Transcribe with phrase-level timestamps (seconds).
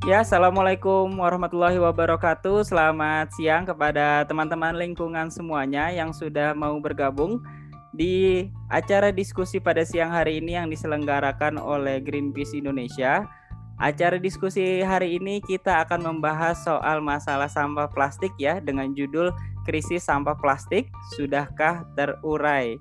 [0.00, 2.64] Ya, Assalamualaikum warahmatullahi wabarakatuh.
[2.64, 7.44] Selamat siang kepada teman-teman lingkungan semuanya yang sudah mau bergabung
[7.92, 13.28] di acara diskusi pada siang hari ini yang diselenggarakan oleh Greenpeace Indonesia.
[13.76, 19.36] Acara diskusi hari ini kita akan membahas soal masalah sampah plastik ya dengan judul
[19.68, 22.80] Krisis Sampah Plastik Sudahkah Terurai?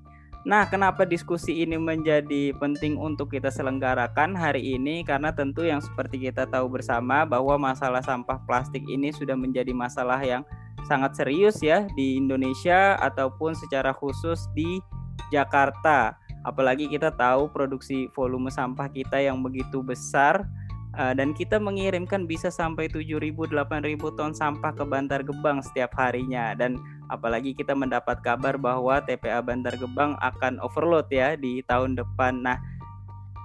[0.50, 5.06] Nah, kenapa diskusi ini menjadi penting untuk kita selenggarakan hari ini?
[5.06, 10.18] Karena tentu yang seperti kita tahu bersama bahwa masalah sampah plastik ini sudah menjadi masalah
[10.25, 10.42] yang
[10.89, 14.82] sangat serius ya di Indonesia ataupun secara khusus di
[15.29, 16.18] Jakarta.
[16.42, 20.50] Apalagi kita tahu produksi volume sampah kita yang begitu besar
[20.98, 26.56] uh, dan kita mengirimkan bisa sampai 7.000 8.000 ton sampah ke Bantar Gebang setiap harinya
[26.57, 26.79] dan
[27.12, 32.42] apalagi kita mendapat kabar bahwa TPA Bantar Gebang akan overload ya di tahun depan.
[32.42, 32.58] Nah,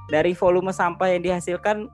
[0.09, 1.89] dari volume sampah yang dihasilkan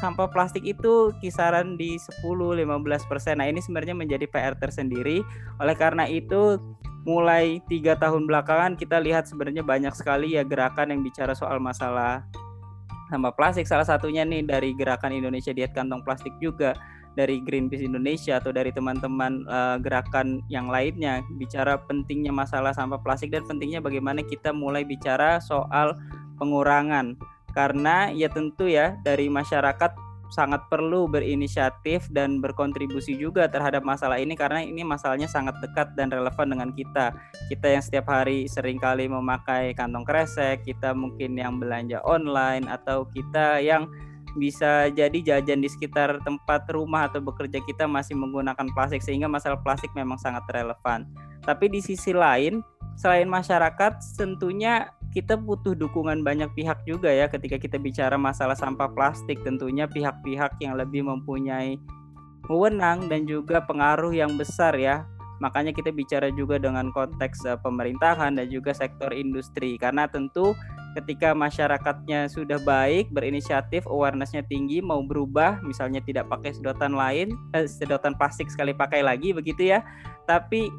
[0.00, 3.38] sampah plastik itu kisaran di 10-15 persen.
[3.38, 5.22] Nah ini sebenarnya menjadi PR tersendiri.
[5.60, 6.58] Oleh karena itu
[7.02, 12.22] mulai tiga tahun belakangan kita lihat sebenarnya banyak sekali ya gerakan yang bicara soal masalah
[13.12, 13.68] sampah plastik.
[13.68, 16.72] Salah satunya nih dari gerakan Indonesia Diet Kantong Plastik juga
[17.12, 23.28] dari Greenpeace Indonesia atau dari teman-teman uh, gerakan yang lainnya bicara pentingnya masalah sampah plastik
[23.28, 25.92] dan pentingnya bagaimana kita mulai bicara soal
[26.40, 27.12] pengurangan
[27.52, 29.92] karena ya tentu ya dari masyarakat
[30.32, 36.08] sangat perlu berinisiatif dan berkontribusi juga terhadap masalah ini karena ini masalahnya sangat dekat dan
[36.08, 37.12] relevan dengan kita.
[37.52, 43.04] Kita yang setiap hari sering kali memakai kantong kresek, kita mungkin yang belanja online atau
[43.12, 43.92] kita yang
[44.32, 49.60] bisa jadi jajan di sekitar tempat rumah atau bekerja kita masih menggunakan plastik sehingga masalah
[49.60, 51.04] plastik memang sangat relevan.
[51.44, 52.64] Tapi di sisi lain,
[52.96, 58.88] selain masyarakat, tentunya kita butuh dukungan banyak pihak juga ya ketika kita bicara masalah sampah
[58.92, 59.40] plastik.
[59.44, 61.76] Tentunya pihak-pihak yang lebih mempunyai
[62.48, 65.06] wewenang dan juga pengaruh yang besar ya
[65.42, 70.54] Makanya kita bicara juga dengan konteks uh, pemerintahan dan juga sektor industri karena tentu
[70.94, 77.66] ketika masyarakatnya sudah baik, berinisiatif, awarenessnya tinggi, mau berubah, misalnya tidak pakai sedotan lain, eh,
[77.66, 79.82] sedotan plastik sekali pakai lagi begitu ya.
[80.30, 80.70] Tapi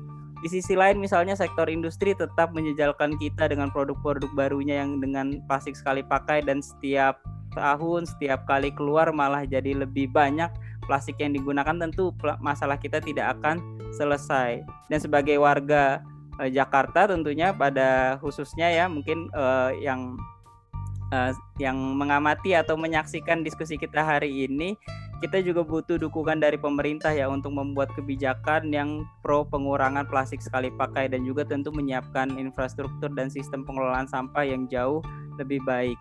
[0.43, 5.79] di sisi lain misalnya sektor industri tetap menjejalkan kita dengan produk-produk barunya yang dengan plastik
[5.79, 7.23] sekali pakai dan setiap
[7.55, 10.51] tahun setiap kali keluar malah jadi lebih banyak
[10.83, 12.11] plastik yang digunakan tentu
[12.43, 13.63] masalah kita tidak akan
[13.95, 14.65] selesai.
[14.91, 16.03] Dan sebagai warga
[16.43, 20.19] uh, Jakarta tentunya pada khususnya ya mungkin uh, yang
[21.15, 24.75] uh, yang mengamati atau menyaksikan diskusi kita hari ini
[25.23, 30.67] kita juga butuh dukungan dari pemerintah ya untuk membuat kebijakan yang pro pengurangan plastik sekali
[30.75, 34.99] pakai dan juga tentu menyiapkan infrastruktur dan sistem pengelolaan sampah yang jauh
[35.39, 35.95] lebih baik.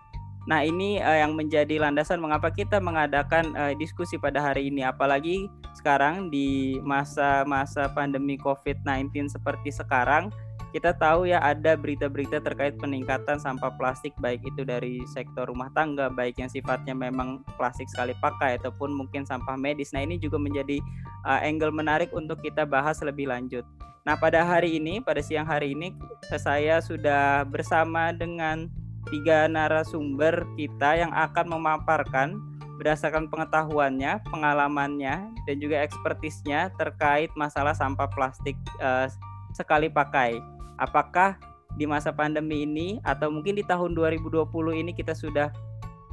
[0.50, 5.46] Nah, ini uh, yang menjadi landasan mengapa kita mengadakan uh, diskusi pada hari ini apalagi
[5.78, 10.34] sekarang di masa-masa pandemi COVID-19 seperti sekarang
[10.72, 16.08] kita tahu ya ada berita-berita terkait peningkatan sampah plastik baik itu dari sektor rumah tangga
[16.08, 19.92] baik yang sifatnya memang plastik sekali pakai ataupun mungkin sampah medis.
[19.92, 20.80] Nah, ini juga menjadi
[21.28, 23.68] uh, angle menarik untuk kita bahas lebih lanjut.
[24.08, 25.92] Nah, pada hari ini, pada siang hari ini
[26.40, 28.66] saya sudah bersama dengan
[29.12, 32.40] tiga narasumber kita yang akan memaparkan
[32.80, 39.06] berdasarkan pengetahuannya, pengalamannya, dan juga ekspertisnya terkait masalah sampah plastik uh,
[39.52, 40.40] sekali pakai.
[40.80, 41.36] Apakah
[41.76, 45.48] di masa pandemi ini atau mungkin di tahun 2020 ini kita sudah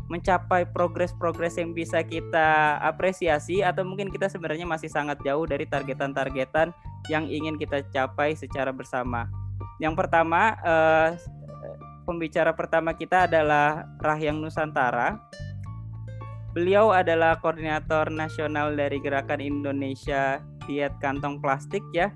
[0.09, 6.73] mencapai progres-progres yang bisa kita apresiasi atau mungkin kita sebenarnya masih sangat jauh dari targetan-targetan
[7.13, 9.29] yang ingin kita capai secara bersama.
[9.77, 11.13] Yang pertama, uh,
[12.09, 15.21] pembicara pertama kita adalah Rahyang Nusantara.
[16.57, 22.09] Beliau adalah koordinator nasional dari Gerakan Indonesia Diet Kantong Plastik ya.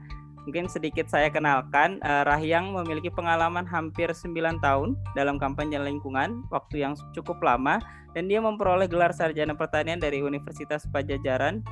[0.44, 6.84] Mungkin sedikit saya kenalkan, uh, Rahyang memiliki pengalaman hampir 9 tahun dalam kampanye lingkungan, waktu
[6.84, 7.80] yang cukup lama,
[8.12, 11.64] dan dia memperoleh gelar sarjana pertanian dari Universitas Pajajaran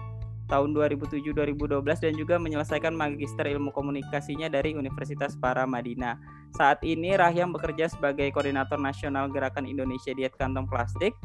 [0.52, 6.20] tahun 2007-2012 dan juga menyelesaikan magister ilmu komunikasinya dari Universitas Paramadina.
[6.52, 11.16] Saat ini Rahyam bekerja sebagai koordinator nasional Gerakan Indonesia Diet Kantong Plastik,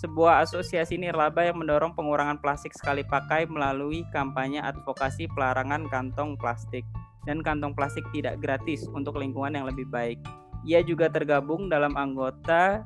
[0.00, 6.88] sebuah asosiasi nirlaba yang mendorong pengurangan plastik sekali pakai melalui kampanye advokasi pelarangan kantong plastik
[7.28, 10.16] dan kantong plastik tidak gratis untuk lingkungan yang lebih baik.
[10.64, 12.80] Ia juga tergabung dalam anggota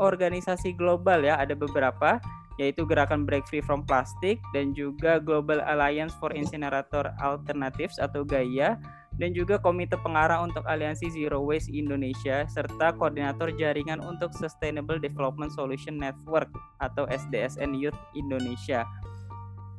[0.00, 2.16] organisasi global ya, ada beberapa
[2.58, 8.74] yaitu gerakan Break Free from Plastic dan juga Global Alliance for Incinerator Alternatives atau GAIA
[9.18, 15.50] dan juga Komite Pengarah untuk Aliansi Zero Waste Indonesia serta Koordinator Jaringan untuk Sustainable Development
[15.50, 16.48] Solution Network
[16.78, 18.86] atau SDSN Youth Indonesia.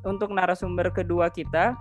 [0.00, 1.76] untuk narasumber kedua kita,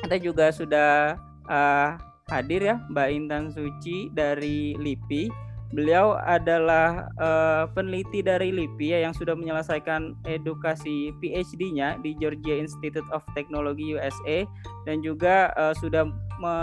[0.00, 1.20] kita juga sudah
[1.52, 2.00] uh,
[2.32, 5.51] hadir ya Mbak Intan Suci dari LIPI.
[5.72, 13.08] Beliau adalah uh, peneliti dari LIPI ya yang sudah menyelesaikan edukasi PhD-nya di Georgia Institute
[13.08, 14.44] of Technology USA
[14.84, 16.04] dan juga uh, sudah
[16.40, 16.56] me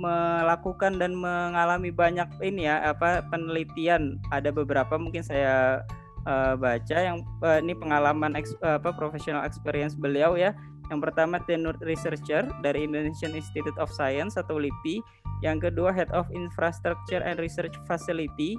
[0.00, 5.84] melakukan dan mengalami banyak ini ya apa penelitian ada beberapa mungkin saya
[6.24, 10.56] uh, baca yang uh, ini pengalaman eks, apa professional experience beliau ya
[10.90, 15.00] yang pertama tenure researcher dari Indonesian Institute of Science atau LIPI.
[15.40, 18.56] Yang kedua Head of Infrastructure and Research Facility.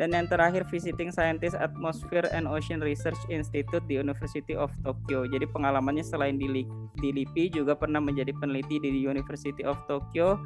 [0.00, 5.28] Dan yang terakhir visiting scientist Atmosphere and Ocean Research Institute di University of Tokyo.
[5.28, 6.64] Jadi pengalamannya selain di,
[6.98, 10.40] di LIPI juga pernah menjadi peneliti di University of Tokyo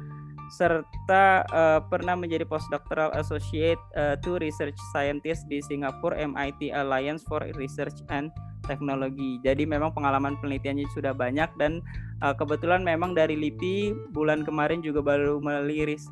[0.47, 7.43] serta uh, pernah menjadi postdoctoral associate uh, to research scientist di Singapore MIT Alliance for
[7.59, 8.31] Research and
[8.67, 9.39] teknologi.
[9.41, 11.79] Jadi memang pengalaman penelitiannya sudah banyak dan
[12.19, 16.11] uh, kebetulan memang dari LIPI bulan kemarin juga baru merilis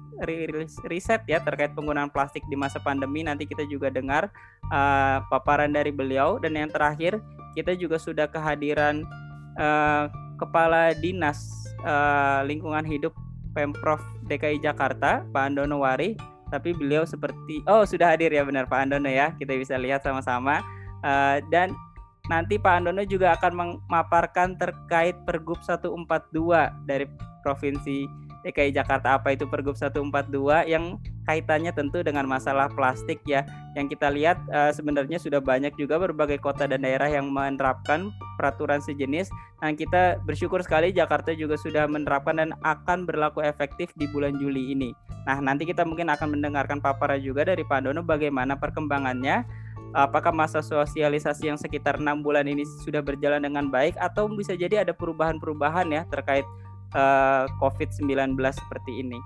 [0.88, 3.22] riset ya terkait penggunaan plastik di masa pandemi.
[3.28, 4.32] Nanti kita juga dengar
[4.72, 7.20] uh, paparan dari beliau dan yang terakhir
[7.54, 9.04] kita juga sudah kehadiran
[9.60, 10.08] uh,
[10.40, 11.44] kepala dinas
[11.84, 13.16] uh, lingkungan hidup
[13.56, 16.20] Pemprov DKI Jakarta, Pak Andono Wari.
[16.52, 19.32] Tapi beliau seperti oh sudah hadir ya benar Pak Andono ya.
[19.40, 20.60] Kita bisa lihat sama-sama.
[21.02, 21.74] Uh, dan
[22.26, 26.34] Nanti Pak Andono juga akan memaparkan terkait Pergub 142
[26.90, 27.06] dari
[27.46, 28.10] Provinsi
[28.46, 30.06] DKI Jakarta apa itu Pergub 142
[30.70, 33.42] yang kaitannya tentu dengan masalah plastik ya.
[33.74, 38.80] Yang kita lihat uh, sebenarnya sudah banyak juga berbagai kota dan daerah yang menerapkan peraturan
[38.86, 39.34] sejenis.
[39.66, 44.78] Nah, kita bersyukur sekali Jakarta juga sudah menerapkan dan akan berlaku efektif di bulan Juli
[44.78, 44.94] ini.
[45.26, 49.66] Nah, nanti kita mungkin akan mendengarkan paparan juga dari Pak Andono bagaimana perkembangannya
[49.96, 54.84] apakah masa sosialisasi yang sekitar enam bulan ini sudah berjalan dengan baik atau bisa jadi
[54.84, 56.44] ada perubahan-perubahan ya terkait
[56.96, 59.20] uh, eh, COVID-19 seperti ini.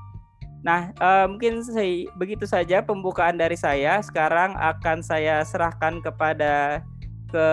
[0.60, 4.04] Nah, uh, mungkin saya, begitu saja pembukaan dari saya.
[4.04, 6.84] Sekarang akan saya serahkan kepada
[7.30, 7.48] ke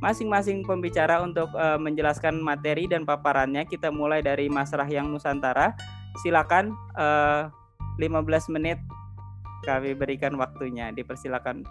[0.00, 3.66] masing-masing pembicara untuk uh, menjelaskan materi dan paparannya.
[3.68, 5.76] Kita mulai dari Mas Rahyang Nusantara.
[6.24, 7.52] Silakan uh,
[8.00, 8.80] 15 menit
[9.66, 10.94] kami berikan waktunya.
[10.94, 11.66] Dipersilakan.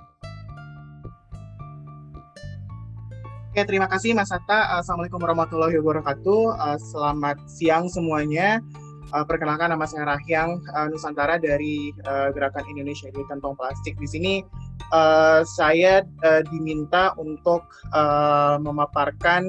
[3.56, 4.84] Oke, terima kasih Mas Hatta.
[4.84, 6.60] Assalamualaikum warahmatullahi wabarakatuh.
[6.60, 8.60] Uh, selamat siang semuanya.
[9.16, 11.96] Uh, perkenalkan nama saya Rahyang uh, Nusantara dari
[12.36, 13.96] Gerakan Indonesia di Kantong Plastik.
[13.96, 14.44] Di sini
[15.48, 16.04] saya
[16.52, 17.63] diminta untuk
[18.60, 19.48] memaparkan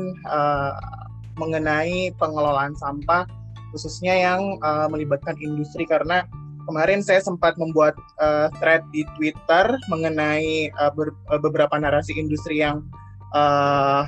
[1.34, 3.26] mengenai pengelolaan sampah
[3.74, 6.22] khususnya yang melibatkan industri karena
[6.70, 7.98] kemarin saya sempat membuat
[8.62, 10.70] thread di Twitter mengenai
[11.42, 12.86] beberapa narasi industri yang
[13.34, 14.04] uh,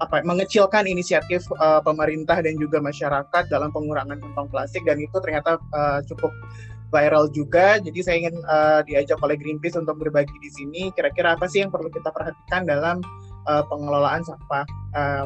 [0.00, 5.60] apa mengecilkan inisiatif uh, pemerintah dan juga masyarakat dalam pengurangan kantong plastik dan itu ternyata
[5.76, 6.32] uh, cukup
[6.90, 7.78] viral juga.
[7.78, 10.82] Jadi saya ingin uh, diajak oleh Greenpeace untuk berbagi di sini.
[10.92, 12.98] Kira-kira apa sih yang perlu kita perhatikan dalam
[13.46, 14.66] uh, pengelolaan sampah?
[14.96, 15.24] Uh,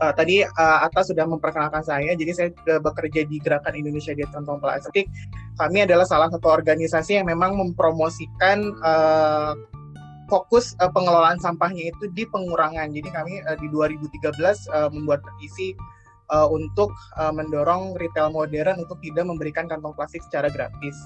[0.00, 2.14] uh, tadi uh, Atta sudah memperkenalkan saya.
[2.14, 5.10] Jadi saya sudah bekerja di Gerakan Indonesia Diet Kantong Plastik.
[5.58, 9.54] Kami adalah salah satu organisasi yang memang mempromosikan uh,
[10.28, 12.90] fokus uh, pengelolaan sampahnya itu di pengurangan.
[12.92, 14.10] Jadi kami uh, di 2013
[14.72, 15.76] uh, membuat petisi
[16.32, 20.96] uh, untuk uh, mendorong retail modern untuk tidak memberikan kantong plastik secara gratis.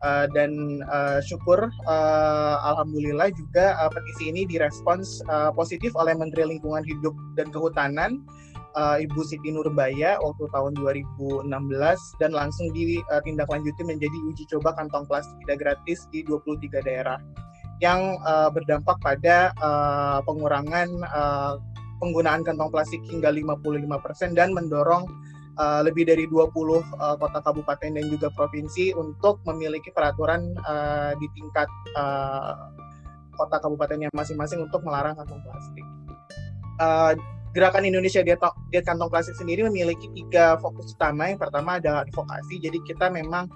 [0.00, 6.56] Uh, dan uh, syukur uh, alhamdulillah juga uh, petisi ini direspons uh, positif oleh Menteri
[6.56, 8.24] Lingkungan Hidup dan Kehutanan
[8.80, 11.52] uh, Ibu Siti Nurbaya waktu tahun 2016
[12.16, 17.20] dan langsung ditindaklanjuti menjadi uji coba kantong plastik tidak gratis di 23 daerah
[17.80, 21.56] yang uh, berdampak pada uh, pengurangan uh,
[22.00, 25.04] penggunaan kantong plastik hingga 55% dan mendorong
[25.60, 31.26] uh, lebih dari 20 uh, kota kabupaten dan juga provinsi untuk memiliki peraturan uh, di
[31.36, 32.72] tingkat uh,
[33.36, 35.86] kota kabupatennya masing-masing untuk melarang kantong plastik.
[36.80, 37.16] Uh,
[37.50, 38.38] Gerakan Indonesia Diet,
[38.70, 41.26] Diet Kantong Plastik sendiri memiliki tiga fokus utama.
[41.26, 42.62] Yang pertama adalah advokasi.
[42.62, 43.50] Jadi kita memang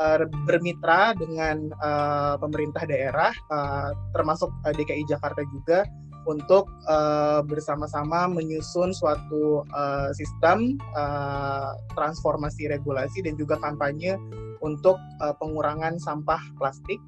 [0.00, 5.84] uh, bermitra dengan uh, pemerintah daerah, uh, termasuk uh, DKI Jakarta juga,
[6.28, 14.20] untuk uh, bersama-sama menyusun suatu uh, sistem uh, transformasi regulasi dan juga kampanye
[14.60, 17.00] untuk uh, pengurangan sampah plastik.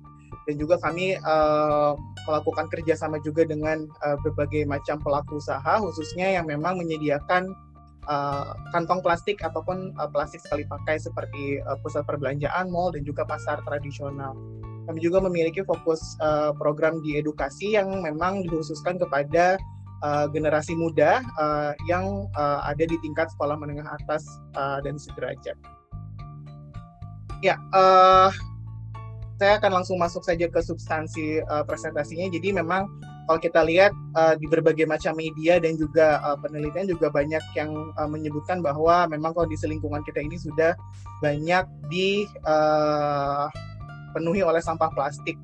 [0.49, 1.95] Dan juga kami uh,
[2.27, 7.47] melakukan kerjasama juga dengan uh, berbagai macam pelaku usaha khususnya yang memang menyediakan
[8.09, 13.27] uh, kantong plastik ataupun uh, plastik sekali pakai seperti uh, pusat perbelanjaan, mall dan juga
[13.27, 14.35] pasar tradisional.
[14.83, 19.55] Kami juga memiliki fokus uh, program di edukasi yang memang dikhususkan kepada
[20.03, 24.27] uh, generasi muda uh, yang uh, ada di tingkat sekolah menengah atas
[24.59, 25.55] uh, dan sederajat.
[27.43, 28.31] Ya, uh,
[29.39, 32.31] saya akan langsung masuk saja ke substansi uh, presentasinya.
[32.31, 32.87] Jadi memang
[33.27, 37.71] kalau kita lihat uh, di berbagai macam media dan juga uh, penelitian juga banyak yang
[37.95, 40.75] uh, menyebutkan bahwa memang kondisi lingkungan kita ini sudah
[41.23, 45.39] banyak dipenuhi uh, oleh sampah plastik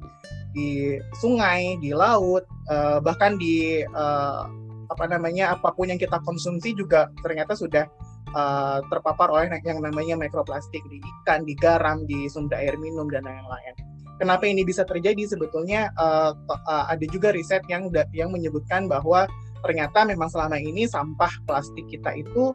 [0.57, 4.49] di sungai, di laut, uh, bahkan di uh,
[4.89, 7.85] apa namanya apa pun yang kita konsumsi juga ternyata sudah
[8.33, 13.25] uh, terpapar oleh yang namanya mikroplastik di ikan, di garam, di sumber air minum dan
[13.25, 13.75] lain-lain.
[14.19, 15.25] Kenapa ini bisa terjadi?
[15.31, 19.31] Sebetulnya uh, uh, ada juga riset yang yang menyebutkan bahwa
[19.63, 22.55] ternyata memang selama ini sampah plastik kita itu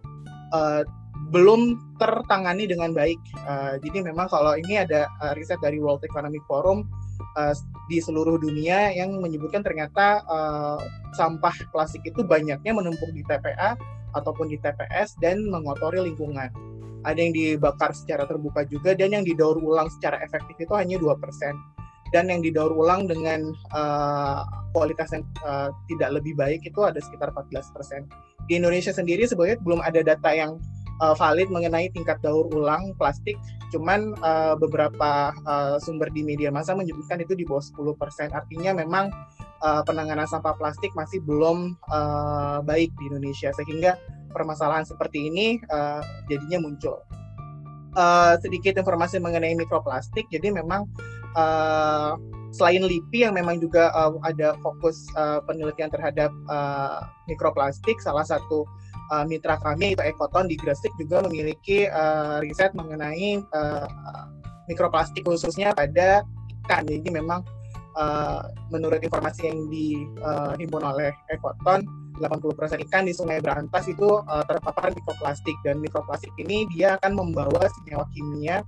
[0.52, 0.84] uh,
[1.32, 3.18] belum tertangani dengan baik.
[3.48, 6.86] Uh, jadi memang kalau ini ada uh, riset dari World Economic Forum
[7.40, 7.56] uh,
[7.88, 10.80] di seluruh dunia yang menyebutkan ternyata uh,
[11.16, 13.74] sampah plastik itu banyaknya menumpuk di TPA
[14.14, 16.73] ataupun di TPS dan mengotori lingkungan.
[17.04, 21.20] Ada yang dibakar secara terbuka juga dan yang didaur ulang secara efektif itu hanya dua
[21.20, 21.56] persen
[22.14, 27.34] dan yang didaur ulang dengan uh, kualitas yang uh, tidak lebih baik itu ada sekitar
[27.34, 28.06] 14%.
[28.46, 30.62] Di Indonesia sendiri sebenarnya belum ada data yang
[31.02, 33.34] uh, valid mengenai tingkat daur ulang plastik.
[33.74, 38.30] Cuman uh, beberapa uh, sumber di media massa menyebutkan itu di bawah 10%.
[38.30, 39.10] Artinya memang
[39.66, 43.98] uh, penanganan sampah plastik masih belum uh, baik di Indonesia sehingga
[44.34, 46.98] permasalahan seperti ini uh, jadinya muncul.
[47.94, 50.26] Uh, sedikit informasi mengenai mikroplastik.
[50.34, 50.90] Jadi memang
[51.38, 52.18] uh,
[52.54, 58.66] selain LIPI yang memang juga uh, ada fokus uh, penelitian terhadap uh, mikroplastik, salah satu
[59.14, 63.86] uh, mitra kami yaitu Ekoton di Gresik juga memiliki uh, riset mengenai uh,
[64.70, 66.26] mikroplastik khususnya pada
[66.66, 66.86] ikan.
[66.86, 67.46] Jadi memang
[67.98, 71.86] uh, menurut informasi yang dihimpun uh, oleh Ekoton
[72.20, 75.56] 80% ikan di Sungai Berantas itu uh, terpapar mikroplastik.
[75.66, 78.62] Dan mikroplastik ini dia akan membawa senyawa kimia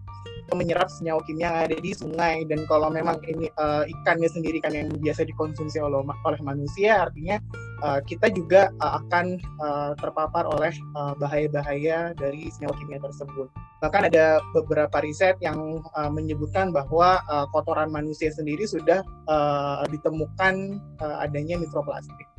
[0.53, 2.45] menyerap senyawa kimia yang ada di sungai.
[2.45, 7.41] Dan kalau memang ini uh, ikannya sendiri kan yang biasa dikonsumsi oleh oleh manusia artinya
[7.81, 10.69] uh, kita juga uh, akan uh, terpapar oleh
[11.17, 13.49] bahaya-bahaya uh, dari senyawa kimia tersebut.
[13.81, 20.77] Bahkan ada beberapa riset yang uh, menyebutkan bahwa uh, kotoran manusia sendiri sudah uh, ditemukan
[21.01, 22.29] uh, adanya mikroplastik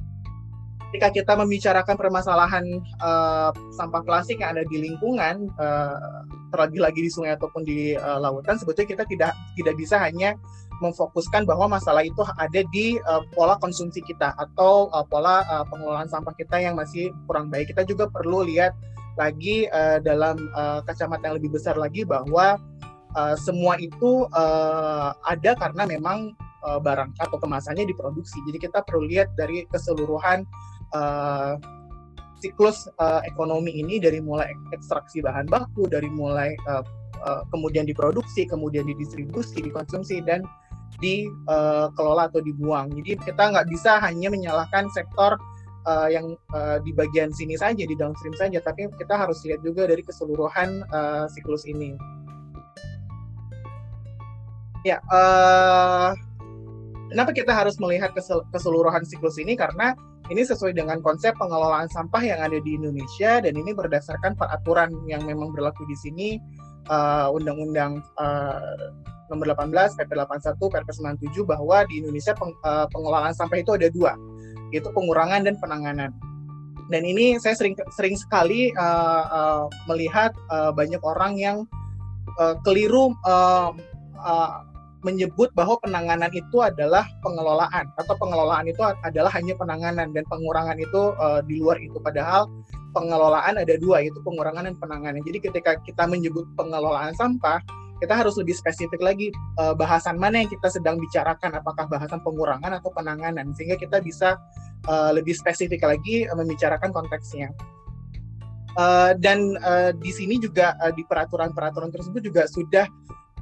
[0.90, 2.64] ketika kita membicarakan permasalahan
[3.02, 6.22] uh, sampah plastik yang ada di lingkungan, uh,
[6.54, 10.38] terlebih lagi di sungai ataupun di uh, lautan, sebetulnya kita tidak tidak bisa hanya
[10.78, 16.06] memfokuskan bahwa masalah itu ada di uh, pola konsumsi kita atau uh, pola uh, pengelolaan
[16.06, 17.72] sampah kita yang masih kurang baik.
[17.74, 18.76] Kita juga perlu lihat
[19.16, 22.60] lagi uh, dalam uh, kacamata yang lebih besar lagi bahwa
[23.16, 26.32] uh, semua itu uh, ada karena memang
[26.66, 28.42] barang atau kemasannya diproduksi.
[28.42, 30.42] Jadi kita perlu lihat dari keseluruhan
[30.94, 31.56] uh,
[32.38, 36.84] siklus uh, ekonomi ini dari mulai ekstraksi bahan baku, dari mulai uh,
[37.24, 40.44] uh, kemudian diproduksi, kemudian didistribusi, dikonsumsi dan
[41.00, 42.92] dikelola uh, atau dibuang.
[43.02, 45.40] Jadi kita nggak bisa hanya menyalahkan sektor
[45.88, 49.88] uh, yang uh, di bagian sini saja, di downstream saja, tapi kita harus lihat juga
[49.88, 51.96] dari keseluruhan uh, siklus ini.
[54.86, 56.14] Ya, uh,
[57.10, 58.14] kenapa kita harus melihat
[58.54, 59.58] keseluruhan siklus ini?
[59.58, 64.90] Karena ini sesuai dengan konsep pengelolaan sampah yang ada di Indonesia dan ini berdasarkan peraturan
[65.06, 66.28] yang memang berlaku di sini
[66.90, 68.90] uh, Undang-Undang uh,
[69.26, 70.88] Nomor 18, PP 81, PP
[71.26, 74.14] 97 bahwa di Indonesia peng, uh, pengelolaan sampah itu ada dua,
[74.70, 76.14] yaitu pengurangan dan penanganan.
[76.86, 81.66] Dan ini saya sering sering sekali uh, uh, melihat uh, banyak orang yang
[82.38, 83.74] uh, keliru uh,
[84.22, 84.62] uh,
[85.06, 91.14] menyebut bahwa penanganan itu adalah pengelolaan atau pengelolaan itu adalah hanya penanganan dan pengurangan itu
[91.22, 92.50] uh, di luar itu padahal
[92.90, 95.22] pengelolaan ada dua yaitu pengurangan dan penanganan.
[95.22, 97.62] Jadi ketika kita menyebut pengelolaan sampah
[97.96, 102.76] kita harus lebih spesifik lagi uh, bahasan mana yang kita sedang bicarakan apakah bahasan pengurangan
[102.76, 104.36] atau penanganan sehingga kita bisa
[104.90, 107.48] uh, lebih spesifik lagi uh, membicarakan konteksnya.
[108.76, 112.84] Uh, dan uh, di sini juga uh, di peraturan-peraturan tersebut juga sudah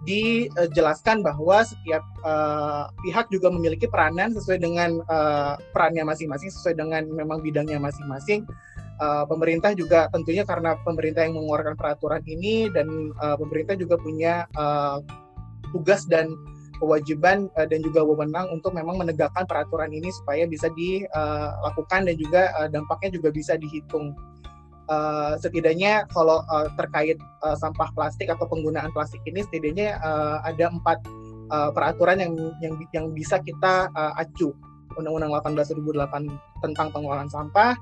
[0.05, 7.09] dijelaskan bahwa setiap uh, pihak juga memiliki peranan sesuai dengan uh, perannya masing-masing, sesuai dengan
[7.09, 8.45] memang bidangnya masing-masing.
[9.03, 14.47] Uh, pemerintah juga tentunya karena pemerintah yang mengeluarkan peraturan ini dan uh, pemerintah juga punya
[14.55, 15.03] uh,
[15.75, 16.31] tugas dan
[16.79, 22.55] kewajiban uh, dan juga wewenang untuk memang menegakkan peraturan ini supaya bisa dilakukan dan juga
[22.55, 24.15] uh, dampaknya juga bisa dihitung
[24.89, 30.73] uh, setidaknya kalau uh, terkait uh, sampah plastik atau penggunaan plastik ini setidaknya uh, ada
[30.73, 31.01] empat
[31.53, 34.53] uh, peraturan yang yang yang bisa kita uh, acu.
[34.95, 37.75] Undang-Undang 18 2008 tentang pengelolaan sampah,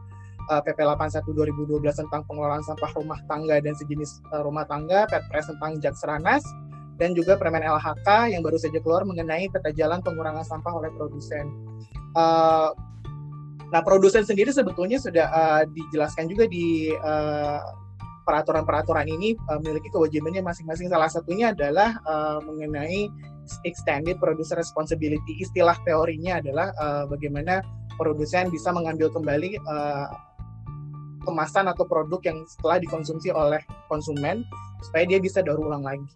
[0.49, 5.53] uh, PP 81 2012 tentang pengelolaan sampah rumah tangga dan sejenis uh, rumah tangga, Perpres
[5.53, 6.41] tentang Jakseranas,
[6.97, 11.53] dan juga Permen LHK yang baru saja keluar mengenai peta jalan pengurangan sampah oleh produsen.
[12.17, 12.73] Uh,
[13.73, 16.93] nah, produsen sendiri sebetulnya sudah uh, dijelaskan juga di
[18.23, 20.89] peraturan-peraturan ini uh, memiliki kewajibannya masing-masing.
[20.89, 23.11] Salah satunya adalah uh, mengenai
[23.67, 25.43] extended producer responsibility.
[25.43, 27.61] Istilah teorinya adalah uh, bagaimana
[27.99, 30.07] produsen bisa mengambil kembali uh,
[31.23, 34.43] kemasan atau produk yang setelah dikonsumsi oleh konsumen
[34.83, 36.07] supaya dia bisa daur ulang lagi.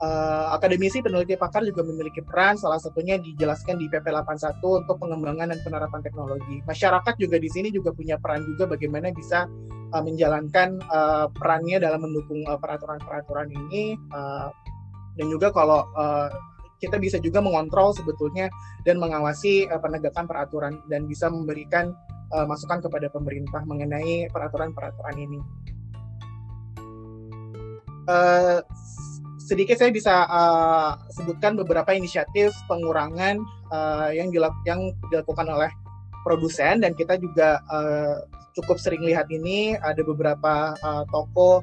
[0.00, 5.52] Uh, akademisi peneliti pakar juga memiliki peran salah satunya dijelaskan di PP 81 untuk pengembangan
[5.52, 6.64] dan penerapan teknologi.
[6.64, 9.44] Masyarakat juga di sini juga punya peran juga bagaimana bisa
[9.92, 14.48] uh, menjalankan uh, perannya dalam mendukung peraturan-peraturan uh, ini uh,
[15.20, 16.32] dan juga kalau uh,
[16.80, 18.48] kita bisa juga mengontrol sebetulnya
[18.88, 21.92] dan mengawasi uh, penegakan peraturan dan bisa memberikan
[22.32, 25.40] uh, masukan kepada pemerintah mengenai peraturan-peraturan ini.
[28.08, 28.64] Uh,
[29.50, 33.42] sedikit saya bisa uh, sebutkan beberapa inisiatif pengurangan
[33.74, 35.66] uh, yang, dilak yang dilakukan oleh
[36.22, 38.22] produsen dan kita juga uh,
[38.54, 41.58] cukup sering lihat ini ada beberapa uh, toko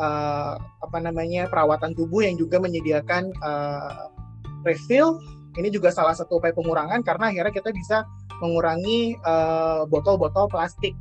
[0.00, 4.08] uh, apa namanya perawatan tubuh yang juga menyediakan uh,
[4.64, 5.20] refill.
[5.56, 8.04] Ini juga salah satu upaya pengurangan karena akhirnya kita bisa
[8.44, 9.16] mengurangi
[9.88, 10.92] botol-botol uh, plastik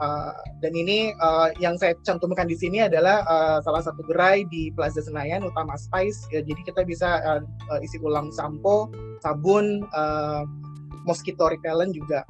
[0.00, 4.72] uh, dan ini uh, yang saya cantumkan di sini adalah uh, salah satu gerai di
[4.72, 10.42] Plaza Senayan Utama Spice ya, jadi kita bisa uh, uh, isi ulang sampo sabun uh,
[11.06, 12.26] mosquito repellent juga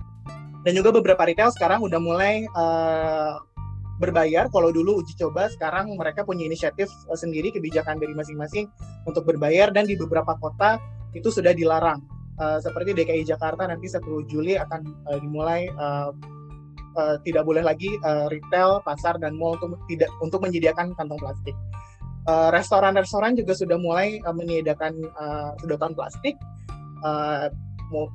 [0.66, 3.38] dan juga beberapa retail sekarang udah mulai uh,
[4.02, 4.48] berbayar.
[4.52, 8.68] Kalau dulu uji coba, sekarang mereka punya inisiatif uh, sendiri kebijakan dari masing-masing
[9.08, 10.82] untuk berbayar dan di beberapa kota
[11.16, 12.02] itu sudah dilarang.
[12.36, 16.12] Uh, seperti DKI Jakarta nanti 10 Juli akan uh, dimulai uh,
[16.96, 21.56] uh, tidak boleh lagi uh, retail, pasar dan mall untuk tidak untuk menyediakan kantong plastik.
[22.26, 26.34] Restoran-restoran uh, juga sudah mulai uh, menyediakan uh, sedotan plastik,
[27.06, 27.46] uh,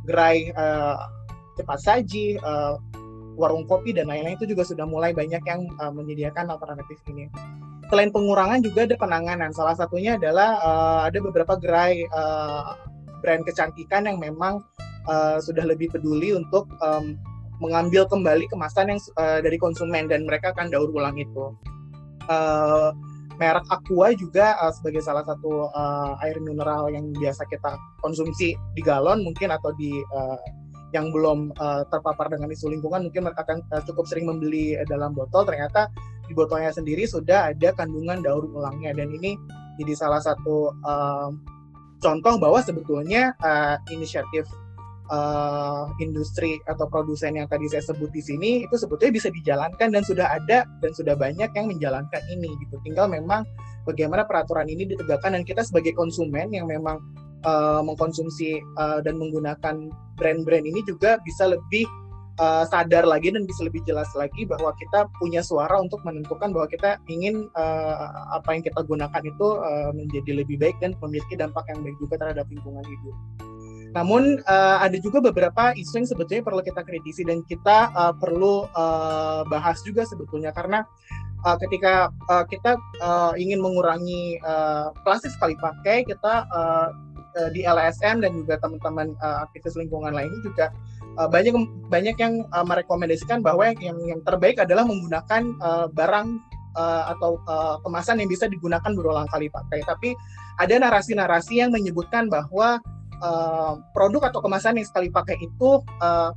[0.04, 1.00] gerai uh,
[1.56, 2.76] cepat saji, uh,
[3.40, 7.32] warung kopi dan lain-lain itu juga sudah mulai banyak yang uh, menyediakan alternatif ini.
[7.88, 9.52] Selain pengurangan juga ada penanganan.
[9.56, 12.76] Salah satunya adalah uh, ada beberapa gerai uh,
[13.20, 14.60] brand kecantikan yang memang
[15.08, 17.16] uh, sudah lebih peduli untuk um,
[17.62, 21.54] mengambil kembali kemasan yang uh, dari konsumen dan mereka akan daur ulang itu.
[22.26, 22.90] Uh,
[23.38, 28.82] merek Aqua juga uh, sebagai salah satu uh, air mineral yang biasa kita konsumsi di
[28.82, 30.38] galon mungkin atau di uh,
[30.92, 35.48] yang belum uh, terpapar dengan isu lingkungan mungkin akan uh, cukup sering membeli dalam botol
[35.48, 35.88] ternyata
[36.28, 39.40] di botolnya sendiri sudah ada kandungan daur ulangnya dan ini
[39.80, 41.32] jadi salah satu uh,
[42.04, 44.46] contoh bahwa sebetulnya uh, inisiatif
[45.12, 50.04] uh, industri atau produsen yang tadi saya sebut di sini itu sebetulnya bisa dijalankan dan
[50.08, 53.44] sudah ada dan sudah banyak yang menjalankan ini gitu tinggal memang
[53.84, 56.98] bagaimana peraturan ini ditegakkan dan kita sebagai konsumen yang memang
[57.44, 61.86] uh, mengkonsumsi uh, dan menggunakan brand-brand ini juga bisa lebih
[62.40, 66.68] uh, sadar lagi dan bisa lebih jelas lagi bahwa kita punya suara untuk menentukan bahwa
[66.70, 71.66] kita ingin uh, apa yang kita gunakan itu uh, menjadi lebih baik dan memiliki dampak
[71.74, 73.16] yang baik juga terhadap lingkungan hidup.
[73.92, 78.68] Namun uh, ada juga beberapa isu yang sebetulnya perlu kita kritisi dan kita uh, perlu
[78.72, 80.88] uh, bahas juga sebetulnya karena
[81.44, 86.48] uh, ketika uh, kita uh, ingin mengurangi uh, plastik sekali pakai, kita
[87.56, 90.68] di LSM dan juga teman-teman uh, aktivis lingkungan lainnya juga
[91.16, 91.56] uh, banyak
[91.88, 96.28] banyak yang uh, merekomendasikan bahwa yang yang terbaik adalah menggunakan uh, barang
[96.76, 99.84] uh, atau uh, kemasan yang bisa digunakan berulang kali pakai.
[99.84, 100.16] Tapi
[100.60, 102.80] ada narasi-narasi yang menyebutkan bahwa
[103.22, 106.34] uh, produk atau kemasan yang sekali pakai itu uh,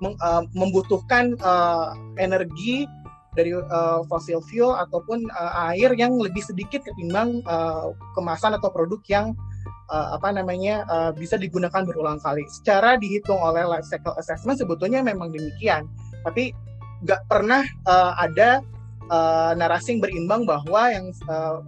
[0.00, 2.86] meng, uh, membutuhkan uh, energi
[3.36, 8.98] dari uh, fossil fuel ataupun uh, air yang lebih sedikit ketimbang uh, kemasan atau produk
[9.06, 9.26] yang
[9.92, 12.42] uh, apa namanya uh, bisa digunakan berulang kali.
[12.50, 15.86] Secara dihitung oleh life cycle assessment sebetulnya memang demikian,
[16.26, 16.50] tapi
[17.06, 18.58] nggak pernah uh, ada
[19.06, 21.62] uh, narasi yang berimbang bahwa yang uh,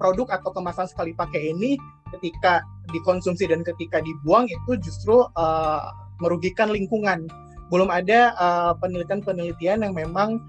[0.00, 1.76] produk atau kemasan sekali pakai ini
[2.18, 7.26] ketika dikonsumsi dan ketika dibuang itu justru uh, merugikan lingkungan.
[7.70, 8.34] Belum ada
[8.82, 10.42] penelitian-penelitian uh, yang memang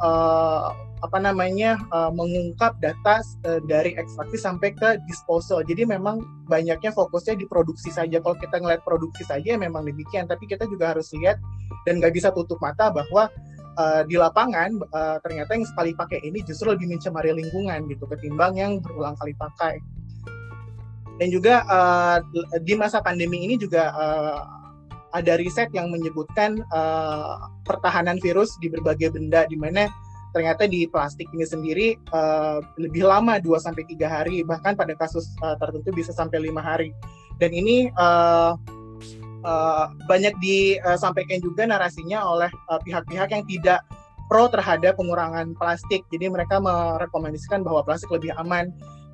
[0.00, 0.70] uh,
[1.00, 5.64] apa namanya uh, mengungkap data uh, dari ekstraksi sampai ke disposal.
[5.64, 8.20] Jadi memang banyaknya fokusnya di produksi saja.
[8.20, 11.40] Kalau kita ngeliat produksi saja memang demikian, tapi kita juga harus lihat
[11.88, 13.30] dan nggak bisa tutup mata bahwa
[14.04, 14.76] di lapangan
[15.24, 19.80] ternyata yang sekali pakai ini justru lebih mencemari lingkungan gitu ketimbang yang berulang kali pakai.
[21.20, 22.24] Dan juga uh,
[22.64, 24.40] di masa pandemi ini juga uh,
[25.12, 27.36] ada riset yang menyebutkan uh,
[27.68, 29.92] pertahanan virus di berbagai benda di mana
[30.32, 35.28] ternyata di plastik ini sendiri uh, lebih lama 2 sampai 3 hari bahkan pada kasus
[35.44, 36.94] uh, tertentu bisa sampai lima hari.
[37.36, 38.56] Dan ini uh,
[39.44, 42.48] uh, banyak disampaikan juga narasinya oleh
[42.88, 43.84] pihak-pihak uh, yang tidak
[44.30, 46.06] pro terhadap pengurangan plastik.
[46.14, 48.70] Jadi mereka merekomendasikan bahwa plastik lebih aman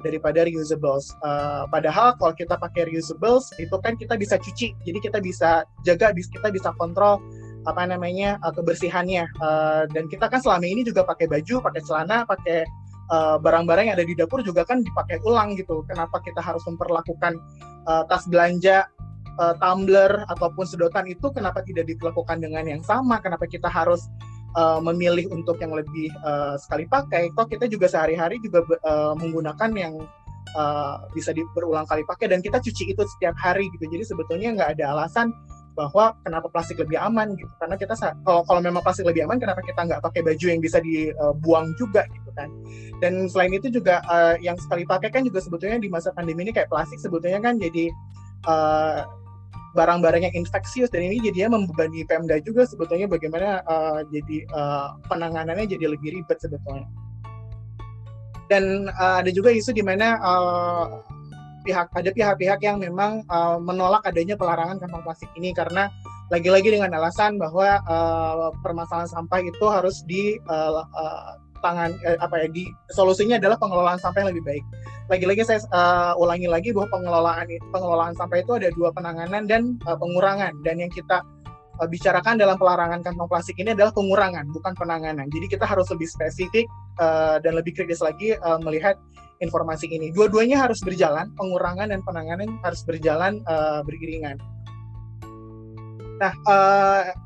[0.07, 1.11] daripada reusables.
[1.27, 6.15] Uh, padahal kalau kita pakai reusables itu kan kita bisa cuci, jadi kita bisa jaga,
[6.15, 7.19] kita bisa kontrol
[7.67, 9.27] apa namanya uh, kebersihannya.
[9.43, 12.63] Uh, dan kita kan selama ini juga pakai baju, pakai celana, pakai
[13.43, 15.83] barang-barang uh, yang ada di dapur juga kan dipakai ulang gitu.
[15.87, 17.39] Kenapa kita harus memperlakukan
[17.87, 18.87] uh, tas belanja
[19.39, 23.23] uh, tumbler ataupun sedotan itu kenapa tidak dilakukan dengan yang sama?
[23.23, 24.11] Kenapa kita harus
[24.55, 29.71] uh, memilih untuk yang lebih uh, sekali pakai, kok kita juga sehari-hari juga uh, menggunakan
[29.75, 29.95] yang
[30.55, 33.91] uh, bisa di, berulang kali pakai dan kita cuci itu setiap hari gitu.
[33.91, 35.35] Jadi sebetulnya nggak ada alasan
[35.77, 37.53] bahwa kenapa plastik lebih aman gitu.
[37.61, 37.93] Karena kita
[38.25, 42.09] kalau kalau memang plastik lebih aman kenapa kita nggak pakai baju yang bisa dibuang juga
[42.09, 42.49] gitu kan?
[43.05, 46.53] Dan selain itu juga uh, yang sekali pakai kan juga sebetulnya di masa pandemi ini
[46.57, 47.93] kayak plastik sebetulnya kan jadi
[48.49, 49.05] uh,
[49.77, 55.69] barang-barang yang infeksius dan ini jadinya membebani Pemda juga sebetulnya bagaimana uh, jadi uh, penanganannya
[55.69, 56.89] jadi lebih ribet sebetulnya.
[58.49, 61.05] Dan uh, ada juga isu di mana uh,
[61.67, 65.93] pihak ada pihak-pihak yang memang uh, menolak adanya pelarangan kantong plastik ini karena
[66.31, 72.49] lagi-lagi dengan alasan bahwa uh, permasalahan sampah itu harus di uh, uh, eh, apa ya
[72.53, 74.65] di solusinya adalah pengelolaan sampah yang lebih baik.
[75.07, 79.95] Lagi-lagi saya uh, ulangi lagi bahwa pengelolaan pengelolaan sampah itu ada dua penanganan dan uh,
[79.95, 81.23] pengurangan dan yang kita
[81.79, 85.31] uh, bicarakan dalam pelarangan kantong plastik ini adalah pengurangan bukan penanganan.
[85.31, 86.67] Jadi kita harus lebih spesifik
[86.99, 88.99] uh, dan lebih kritis lagi uh, melihat
[89.39, 90.11] informasi ini.
[90.11, 94.41] Dua-duanya harus berjalan, pengurangan dan penanganan harus berjalan uh, beriringan.
[96.17, 97.26] Nah, uh,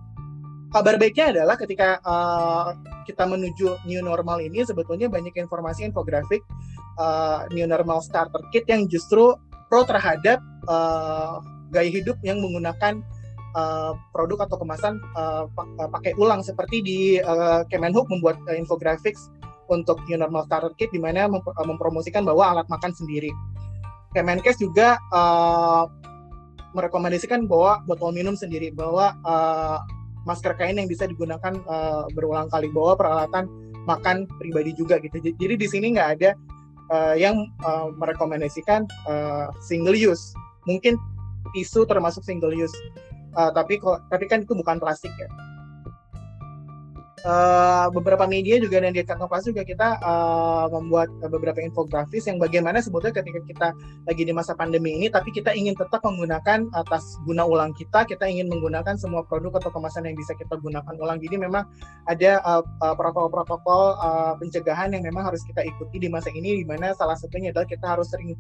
[0.71, 2.73] kabar baiknya adalah ketika uh,
[3.05, 6.41] kita menuju new normal ini sebetulnya banyak informasi infografik
[6.97, 9.35] uh, new normal starter kit yang justru
[9.67, 10.39] pro terhadap
[10.71, 11.43] uh,
[11.75, 13.03] gaya hidup yang menggunakan
[13.55, 15.47] uh, produk atau kemasan uh,
[15.91, 19.15] pakai ulang seperti di uh, Kemenhub membuat uh, infografik
[19.71, 23.31] untuk new normal starter kit di mana mem mempromosikan bahwa alat makan sendiri.
[24.11, 25.87] Kemenkes juga uh,
[26.75, 29.79] merekomendasikan bahwa botol minum sendiri bahwa uh,
[30.31, 33.51] masker kain yang bisa digunakan uh, berulang kali bawa peralatan
[33.91, 35.19] makan pribadi juga gitu.
[35.19, 36.31] Jadi di sini nggak ada
[36.95, 40.31] uh, yang uh, merekomendasikan uh, single use.
[40.71, 40.95] Mungkin
[41.59, 42.75] tisu termasuk single use.
[43.35, 45.31] Uh, tapi tapi kan itu bukan plastik ya
[47.25, 52.37] uh, beberapa media juga dan di kantong plastik juga kita uh, membuat beberapa infografis yang
[52.37, 53.69] bagaimana sebetulnya ketika kita
[54.07, 58.29] lagi di masa pandemi ini tapi kita ingin tetap menggunakan atas guna ulang kita kita
[58.29, 61.19] ingin menggunakan semua produk atau kemasan yang bisa kita gunakan ulang.
[61.23, 61.65] Jadi memang
[62.09, 62.43] ada
[62.97, 67.17] protokol-protokol uh, uh, pencegahan yang memang harus kita ikuti di masa ini di mana salah
[67.17, 68.35] satunya adalah kita harus sering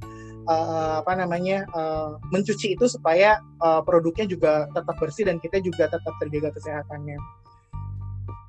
[0.47, 5.89] uh, apa namanya uh, mencuci itu supaya uh, produknya juga tetap bersih dan kita juga
[5.91, 7.40] tetap terjaga kesehatannya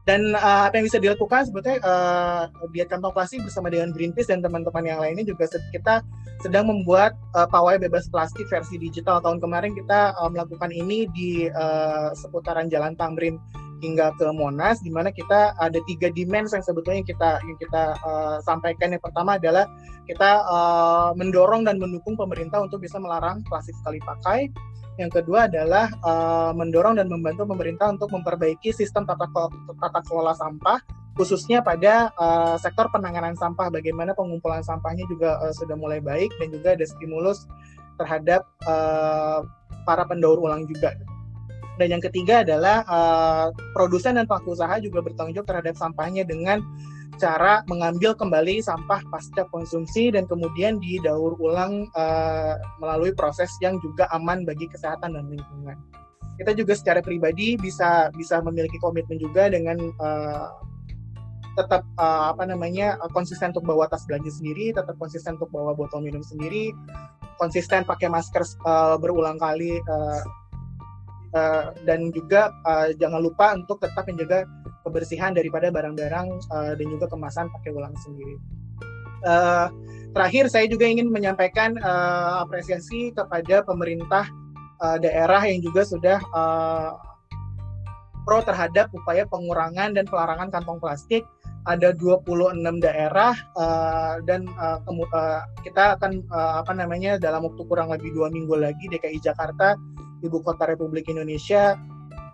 [0.09, 4.41] dan uh, apa yang bisa dilakukan sebetulnya uh, diet kantong plastik bersama dengan Greenpeace dan
[4.41, 6.01] teman-teman yang lainnya juga kita
[6.41, 9.21] sedang membuat uh, pawai bebas plastik versi digital.
[9.21, 13.37] Tahun kemarin kita uh, melakukan ini di uh, seputaran Jalan Tamrin
[13.81, 18.37] hingga ke Monas di mana kita ada tiga dimensi yang sebetulnya kita yang kita uh,
[18.45, 19.65] sampaikan yang pertama adalah
[20.05, 24.53] kita uh, mendorong dan mendukung pemerintah untuk bisa melarang plastik sekali pakai
[24.99, 29.25] yang kedua adalah uh, mendorong dan membantu pemerintah untuk memperbaiki sistem tata,
[29.79, 30.83] tata kelola sampah,
[31.15, 33.71] khususnya pada uh, sektor penanganan sampah.
[33.71, 37.47] Bagaimana pengumpulan sampahnya juga uh, sudah mulai baik dan juga ada stimulus
[37.95, 39.47] terhadap uh,
[39.87, 40.91] para pendaur ulang juga.
[41.79, 46.59] Dan yang ketiga adalah uh, produsen dan pelaku usaha juga bertanggung jawab terhadap sampahnya dengan
[47.19, 54.09] cara mengambil kembali sampah pasca konsumsi dan kemudian didaur ulang uh, melalui proses yang juga
[54.15, 55.77] aman bagi kesehatan dan lingkungan.
[56.41, 60.49] Kita juga secara pribadi bisa bisa memiliki komitmen juga dengan uh,
[61.59, 66.01] tetap uh, apa namanya konsisten untuk bawa tas belanja sendiri, tetap konsisten untuk bawa botol
[66.01, 66.71] minum sendiri,
[67.37, 70.23] konsisten pakai masker uh, berulang kali uh,
[71.35, 74.47] uh, dan juga uh, jangan lupa untuk tetap menjaga
[74.85, 78.35] kebersihan daripada barang-barang uh, dan juga kemasan pakai ulang sendiri.
[79.21, 79.69] Uh,
[80.17, 84.25] terakhir saya juga ingin menyampaikan uh, apresiasi kepada pemerintah
[84.81, 86.97] uh, daerah yang juga sudah uh,
[88.25, 91.25] pro terhadap upaya pengurangan dan pelarangan kantong plastik
[91.69, 97.93] ada 26 daerah uh, dan uh, uh, kita akan uh, apa namanya dalam waktu kurang
[97.93, 99.77] lebih dua minggu lagi DKI Jakarta
[100.21, 101.77] ibu kota Republik Indonesia,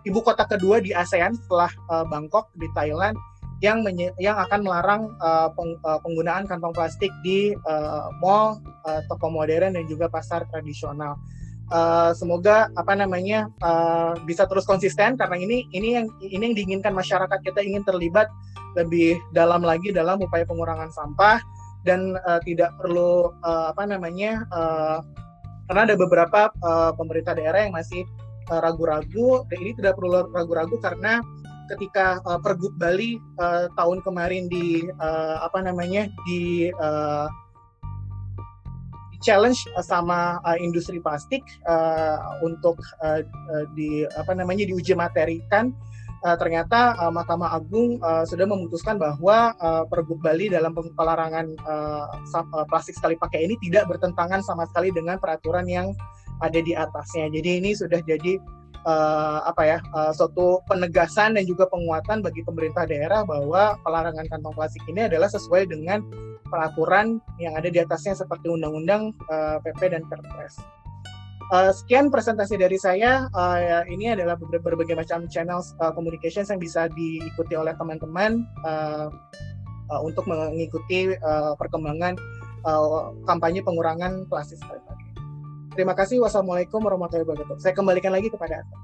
[0.04, 3.16] ibu kota kedua di ASEAN setelah uh, Bangkok di Thailand
[3.58, 3.82] yang
[4.22, 9.74] yang akan melarang uh, peng uh, penggunaan kantong plastik di uh, mall, uh, toko modern
[9.74, 11.18] dan juga pasar tradisional.
[11.68, 16.96] Uh, semoga apa namanya uh, bisa terus konsisten karena ini ini yang ini yang diinginkan
[16.96, 18.32] masyarakat kita ingin terlibat
[18.72, 21.44] lebih dalam lagi dalam upaya pengurangan sampah
[21.84, 25.04] dan uh, tidak perlu uh, apa namanya uh,
[25.68, 28.08] karena ada beberapa uh, pemerintah daerah yang masih
[28.48, 31.20] ragu-ragu dan ini tidak perlu ragu-ragu karena
[31.68, 37.28] ketika uh, Pergub Bali uh, tahun kemarin di uh, apa namanya di uh,
[39.20, 43.20] challenge sama uh, industri plastik uh, untuk uh,
[43.52, 45.76] uh, di apa namanya diuji materikan
[46.24, 52.64] uh, ternyata uh, Mahkamah Agung uh, sudah memutuskan bahwa uh, Pergub Bali dalam pelarangan uh,
[52.70, 55.92] plastik sekali pakai ini tidak bertentangan sama sekali dengan peraturan yang
[56.38, 57.30] ada di atasnya.
[57.34, 58.38] Jadi ini sudah jadi
[58.86, 64.54] uh, apa ya uh, suatu penegasan dan juga penguatan bagi pemerintah daerah bahwa pelarangan kantong
[64.54, 66.04] plastik ini adalah sesuai dengan
[66.48, 70.56] peraturan yang ada di atasnya seperti undang-undang uh, PP dan Perpres.
[71.48, 73.24] Uh, sekian presentasi dari saya.
[73.32, 79.08] Uh, ini adalah berbagai macam channel uh, communications yang bisa diikuti oleh teman-teman uh,
[79.88, 82.20] uh, untuk mengikuti uh, perkembangan
[82.68, 84.60] uh, kampanye pengurangan plastik.
[85.72, 86.20] Terima kasih.
[86.20, 87.64] Wassalamualaikum warahmatullahi wabarakatuh.
[87.64, 88.76] Saya kembalikan lagi kepada Ata.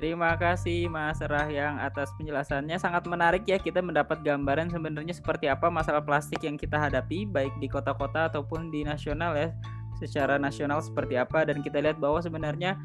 [0.00, 2.78] Terima kasih Mas Rahyang atas penjelasannya.
[2.80, 7.52] Sangat menarik ya kita mendapat gambaran sebenarnya seperti apa masalah plastik yang kita hadapi baik
[7.60, 9.52] di kota-kota ataupun di nasional ya.
[10.00, 12.80] Secara nasional seperti apa dan kita lihat bahwa sebenarnya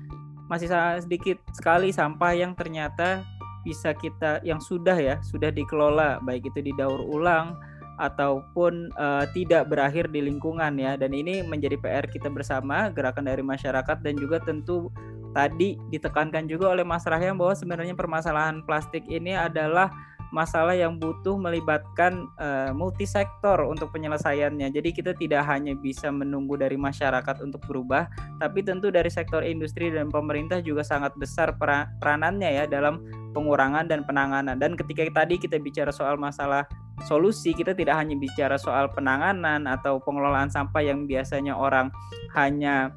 [0.46, 3.26] masih sangat sedikit sekali sampah yang ternyata
[3.66, 7.58] bisa kita yang sudah ya sudah dikelola baik itu didaur ulang
[7.96, 11.00] ataupun uh, tidak berakhir di lingkungan ya.
[11.00, 14.92] Dan ini menjadi PR kita bersama gerakan dari masyarakat dan juga tentu
[15.32, 19.92] tadi ditekankan juga oleh Mas Rahyam bahwa sebenarnya permasalahan plastik ini adalah
[20.36, 24.68] masalah yang butuh melibatkan uh, multisektor untuk penyelesaiannya.
[24.68, 28.12] Jadi kita tidak hanya bisa menunggu dari masyarakat untuk berubah,
[28.44, 33.00] tapi tentu dari sektor industri dan pemerintah juga sangat besar peranannya ya dalam
[33.32, 34.60] pengurangan dan penanganan.
[34.60, 36.68] Dan ketika tadi kita bicara soal masalah
[37.08, 41.88] solusi, kita tidak hanya bicara soal penanganan atau pengelolaan sampah yang biasanya orang
[42.36, 42.92] hanya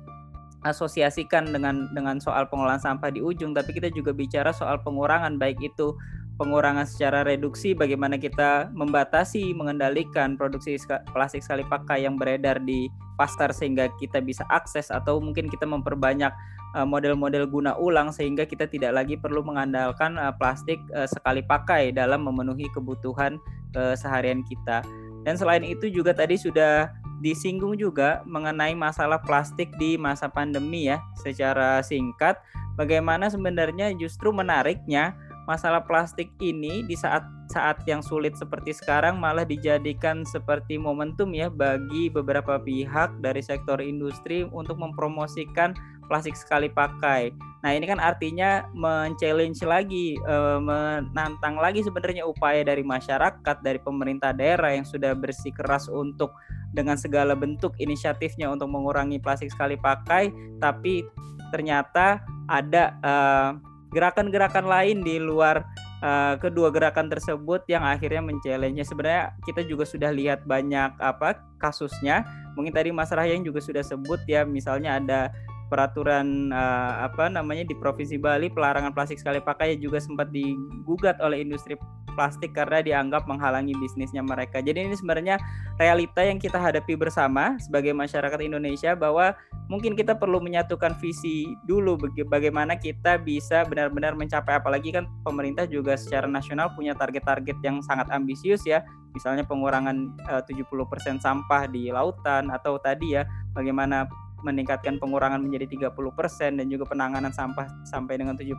[0.66, 5.62] asosiasikan dengan dengan soal pengelolaan sampah di ujung, tapi kita juga bicara soal pengurangan baik
[5.62, 5.94] itu
[6.38, 10.78] pengurangan secara reduksi bagaimana kita membatasi mengendalikan produksi
[11.10, 12.86] plastik sekali pakai yang beredar di
[13.18, 16.30] pasar sehingga kita bisa akses atau mungkin kita memperbanyak
[16.78, 21.90] eh, model-model guna ulang sehingga kita tidak lagi perlu mengandalkan eh, plastik eh, sekali pakai
[21.90, 23.36] dalam memenuhi kebutuhan
[23.76, 24.80] seharian kita.
[25.28, 26.88] Dan selain itu juga tadi sudah
[27.20, 32.40] disinggung juga mengenai masalah plastik di masa pandemi ya secara singkat
[32.80, 35.12] bagaimana sebenarnya justru menariknya
[35.48, 42.12] masalah plastik ini di saat-saat yang sulit seperti sekarang malah dijadikan seperti momentum ya bagi
[42.12, 45.72] beberapa pihak dari sektor industri untuk mempromosikan
[46.04, 47.32] plastik sekali pakai.
[47.64, 54.36] Nah, ini kan artinya men-challenge lagi, e, menantang lagi sebenarnya upaya dari masyarakat, dari pemerintah
[54.36, 56.36] daerah yang sudah bersikeras untuk
[56.76, 60.28] dengan segala bentuk inisiatifnya untuk mengurangi plastik sekali pakai,
[60.60, 61.04] tapi
[61.48, 63.50] ternyata ada uh,
[63.88, 65.64] gerakan-gerakan lain di luar
[66.04, 68.84] uh, kedua gerakan tersebut yang akhirnya men-challenge.
[68.84, 72.24] Sebenarnya kita juga sudah lihat banyak apa kasusnya.
[72.54, 75.20] Mungkin tadi Mas Rahyang juga sudah sebut ya, misalnya ada
[75.68, 81.44] peraturan uh, apa namanya di Provinsi Bali pelarangan plastik sekali pakai juga sempat digugat oleh
[81.44, 81.76] industri
[82.18, 84.58] plastik karena dianggap menghalangi bisnisnya mereka.
[84.58, 85.38] Jadi ini sebenarnya
[85.78, 89.38] realita yang kita hadapi bersama sebagai masyarakat Indonesia bahwa
[89.70, 91.94] mungkin kita perlu menyatukan visi dulu
[92.26, 98.10] bagaimana kita bisa benar-benar mencapai apalagi kan pemerintah juga secara nasional punya target-target yang sangat
[98.10, 98.82] ambisius ya.
[99.14, 103.22] Misalnya pengurangan eh, uh, 70% sampah di lautan atau tadi ya
[103.54, 104.10] bagaimana
[104.46, 108.54] meningkatkan pengurangan menjadi 30% dan juga penanganan sampah sampai dengan 70%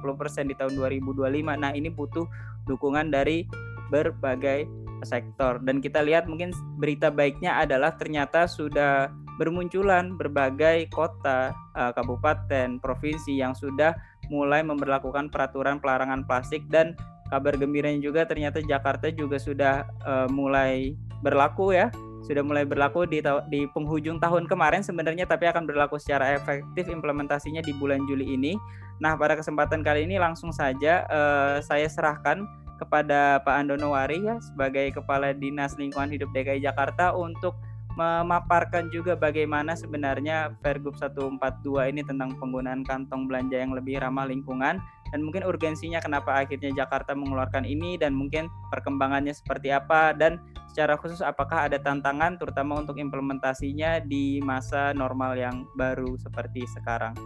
[0.47, 1.55] di tahun 2025.
[1.55, 2.27] Nah, ini butuh
[2.67, 3.47] dukungan dari
[3.89, 4.67] berbagai
[5.01, 9.07] sektor dan kita lihat mungkin berita baiknya adalah ternyata sudah
[9.39, 13.95] bermunculan berbagai kota, eh, kabupaten, provinsi yang sudah
[14.29, 16.93] mulai memperlakukan peraturan pelarangan plastik dan
[17.29, 23.23] kabar gembiranya juga ternyata Jakarta juga sudah uh, mulai berlaku ya sudah mulai berlaku di
[23.47, 28.53] di penghujung tahun kemarin sebenarnya tapi akan berlaku secara efektif implementasinya di bulan Juli ini.
[28.99, 32.43] Nah, pada kesempatan kali ini langsung saja uh, saya serahkan
[32.79, 37.59] kepada Pak Andono Wari ya sebagai Kepala Dinas Lingkungan Hidup DKI Jakarta untuk
[37.99, 44.79] memaparkan juga bagaimana sebenarnya Pergub 142 ini tentang penggunaan kantong belanja yang lebih ramah lingkungan
[45.09, 50.37] dan mungkin urgensinya kenapa akhirnya Jakarta mengeluarkan ini dan mungkin perkembangannya seperti apa dan
[50.69, 57.17] secara khusus apakah ada tantangan terutama untuk implementasinya di masa normal yang baru seperti sekarang.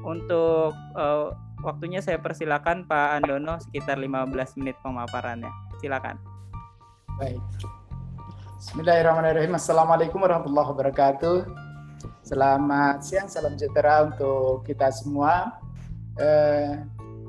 [0.00, 5.52] Untuk uh, waktunya saya persilakan Pak Andono sekitar 15 menit pemaparannya.
[5.78, 6.16] Silakan.
[7.20, 7.40] Baik.
[8.60, 9.56] Bismillahirrahmanirrahim.
[9.56, 11.36] Assalamualaikum warahmatullahi wabarakatuh.
[12.24, 15.60] Selamat siang, salam sejahtera untuk kita semua.
[16.20, 16.80] Eh,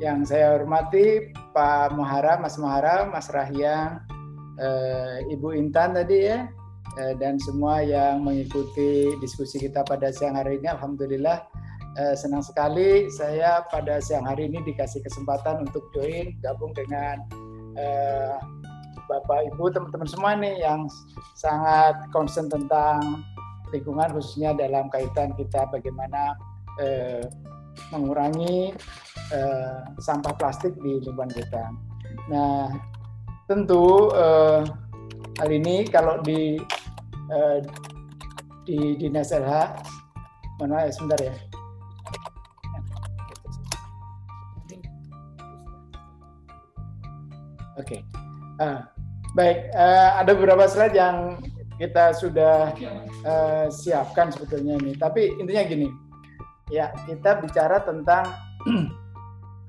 [0.02, 4.02] yang saya hormati Pak Muhara, Mas Muhara, Mas Rahyang,
[4.58, 6.50] eh, Ibu Intan tadi ya,
[6.98, 10.74] eh, dan semua yang mengikuti diskusi kita pada siang hari ini.
[10.74, 11.46] Alhamdulillah
[12.02, 17.22] eh, senang sekali saya pada siang hari ini dikasih kesempatan untuk join gabung dengan
[17.78, 18.36] eh,
[19.06, 20.90] Bapak Ibu teman-teman semua nih yang
[21.38, 23.22] sangat concern tentang
[23.70, 26.34] lingkungan khususnya dalam kaitan kita bagaimana
[26.82, 27.22] eh,
[27.92, 28.72] mengurangi
[29.32, 31.63] eh, sampah plastik di lingkungan kita.
[32.30, 32.72] Nah,
[33.48, 34.62] tentu eh,
[35.39, 36.60] hal ini kalau di
[37.32, 37.60] eh,
[38.67, 39.84] di dinas LH,
[40.62, 41.36] mana ya sebentar ya.
[47.80, 47.98] Oke.
[47.98, 48.02] Okay.
[48.62, 48.86] Uh,
[49.32, 51.39] Baik, uh, ada beberapa slide yang
[51.80, 52.76] kita sudah
[53.24, 54.91] uh, siapkan sebetulnya ini.
[55.00, 55.88] Tapi intinya gini,
[56.67, 58.28] ya kita bicara tentang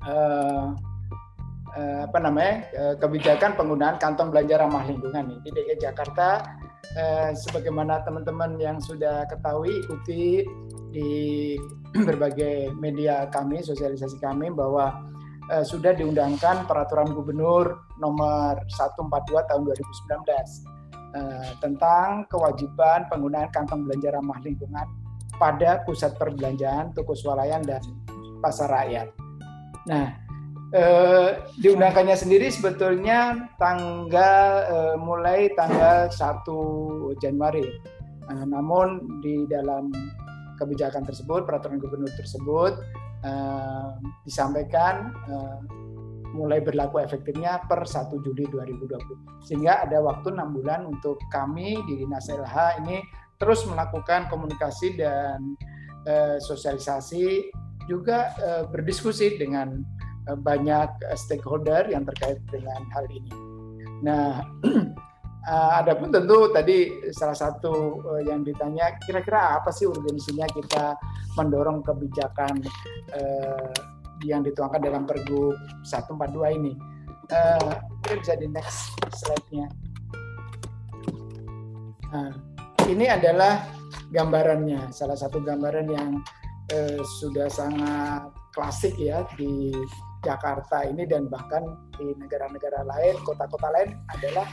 [0.07, 0.75] uh,
[1.77, 6.31] uh, apa namanya uh, kebijakan penggunaan kantong belanja ramah lingkungan nih di DKI Jakarta.
[7.33, 10.45] Sebagaimana teman-teman yang sudah ketahui ikuti
[10.93, 11.57] di
[12.09, 15.01] berbagai media kami, sosialisasi kami bahwa
[15.65, 19.09] sudah diundangkan peraturan gubernur nomor 142
[19.49, 20.69] tahun 2019
[21.17, 24.87] uh, tentang kewajiban penggunaan kantong belanja ramah lingkungan
[25.37, 27.81] pada pusat perbelanjaan, toko swalayan dan
[28.45, 29.09] pasar rakyat.
[29.88, 30.14] Nah,
[30.75, 37.66] uh, diundangkannya sendiri sebetulnya tanggal uh, mulai tanggal 1 Januari.
[38.31, 39.90] Uh, namun di dalam
[40.61, 42.79] kebijakan tersebut, peraturan gubernur tersebut
[43.27, 45.59] uh, disampaikan uh,
[46.33, 49.45] mulai berlaku efektifnya per 1 Juli 2020.
[49.45, 53.05] Sehingga ada waktu enam bulan untuk kami di Dinas LH ini
[53.37, 55.59] terus melakukan komunikasi dan
[56.09, 57.53] uh, sosialisasi
[57.87, 59.81] juga uh, berdiskusi dengan
[60.31, 63.33] uh, banyak stakeholder yang terkait dengan hal ini.
[64.03, 64.42] Nah,
[65.42, 70.95] Adapun tentu tadi salah satu yang ditanya kira-kira apa sih urgensinya kita
[71.35, 72.62] mendorong kebijakan
[74.23, 76.73] yang dituangkan dalam Pergub 142 ini.
[77.33, 77.75] Uh,
[78.07, 79.66] bisa di next slide-nya.
[82.12, 82.31] Nah,
[82.92, 83.64] ini adalah
[84.12, 86.21] gambarannya, salah satu gambaran yang
[86.70, 89.72] uh, sudah sangat klasik ya di
[90.22, 91.66] Jakarta ini dan bahkan
[91.98, 94.46] di negara-negara lain, kota-kota lain adalah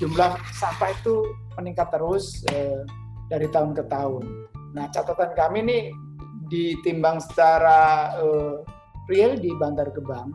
[0.00, 1.28] jumlah sampah itu
[1.60, 2.80] meningkat terus eh,
[3.28, 4.24] dari tahun ke tahun.
[4.72, 5.82] Nah, catatan kami nih
[6.48, 8.56] ditimbang secara eh,
[9.12, 10.32] real di Bantar Gebang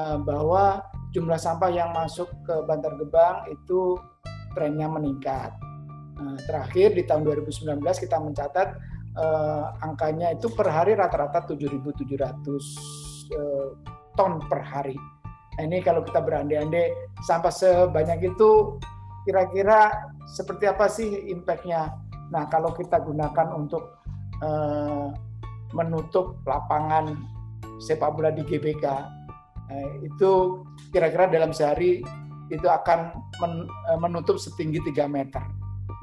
[0.00, 0.80] eh, bahwa
[1.12, 4.00] jumlah sampah yang masuk ke Bantar Gebang itu
[4.56, 5.52] trennya meningkat.
[6.18, 8.68] Nah, terakhir di tahun 2019 kita mencatat
[9.16, 12.12] eh, angkanya itu per hari rata-rata 7.700
[13.32, 13.68] eh,
[14.18, 14.98] ton per hari
[15.58, 16.94] Nah, ini kalau kita berandai-andai
[17.26, 18.78] sampah sebanyak itu
[19.26, 19.90] kira-kira
[20.30, 21.98] seperti apa sih impact-nya?
[22.30, 23.98] Nah, kalau kita gunakan untuk
[24.38, 25.10] uh,
[25.74, 27.10] menutup lapangan
[27.82, 30.62] sepak bola di GBK, uh, itu
[30.94, 32.06] kira-kira dalam sehari
[32.54, 33.10] itu akan
[33.42, 35.42] men, uh, menutup setinggi 3 meter.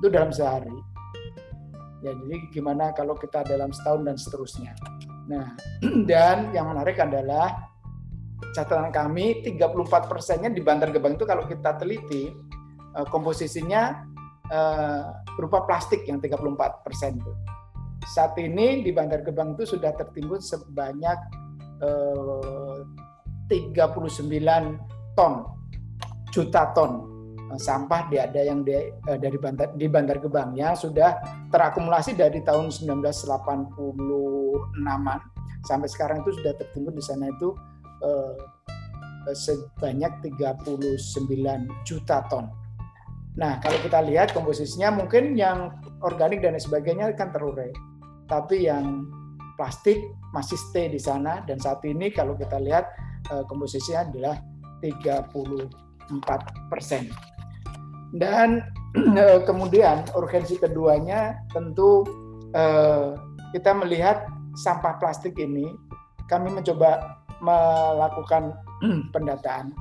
[0.03, 0.75] Itu dalam sehari.
[2.05, 4.77] Ya, jadi gimana kalau kita dalam setahun dan seterusnya.
[5.25, 5.57] Nah,
[6.09, 7.73] dan yang menarik adalah
[8.53, 12.29] catatan kami 34 persennya di Bantar Gebang itu kalau kita teliti
[12.93, 14.05] eh, komposisinya
[14.53, 15.03] eh,
[15.33, 17.33] berupa plastik yang 34 persen itu.
[18.05, 21.17] Saat ini di Bantar Gebang itu sudah tertimbun sebanyak
[21.81, 24.63] 39 eh,
[25.17, 25.33] ton
[26.29, 27.14] juta ton
[27.53, 28.73] sampah di ada yang di,
[29.05, 31.21] dari Bantar di Bantar Gebang ya sudah
[31.53, 35.19] terakumulasi dari tahun 1986-an
[35.61, 37.53] sampai sekarang itu sudah tertimbun di sana itu
[38.05, 41.01] Eh, sebanyak 39
[41.81, 42.45] juta ton.
[43.35, 45.73] Nah, kalau kita lihat komposisinya mungkin yang
[46.05, 47.73] organik dan sebagainya kan terurai.
[48.29, 49.09] Tapi yang
[49.57, 49.97] plastik
[50.29, 52.85] masih stay di sana dan saat ini kalau kita lihat
[53.33, 54.37] eh, komposisinya adalah
[54.85, 55.73] 34
[56.69, 57.09] persen.
[58.15, 58.63] Dan
[59.49, 62.07] kemudian urgensi keduanya tentu
[62.55, 63.15] uh,
[63.51, 64.23] kita melihat
[64.55, 65.67] sampah plastik ini
[66.31, 68.55] kami mencoba melakukan
[69.13, 69.75] pendataan.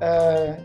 [0.00, 0.58] Uh,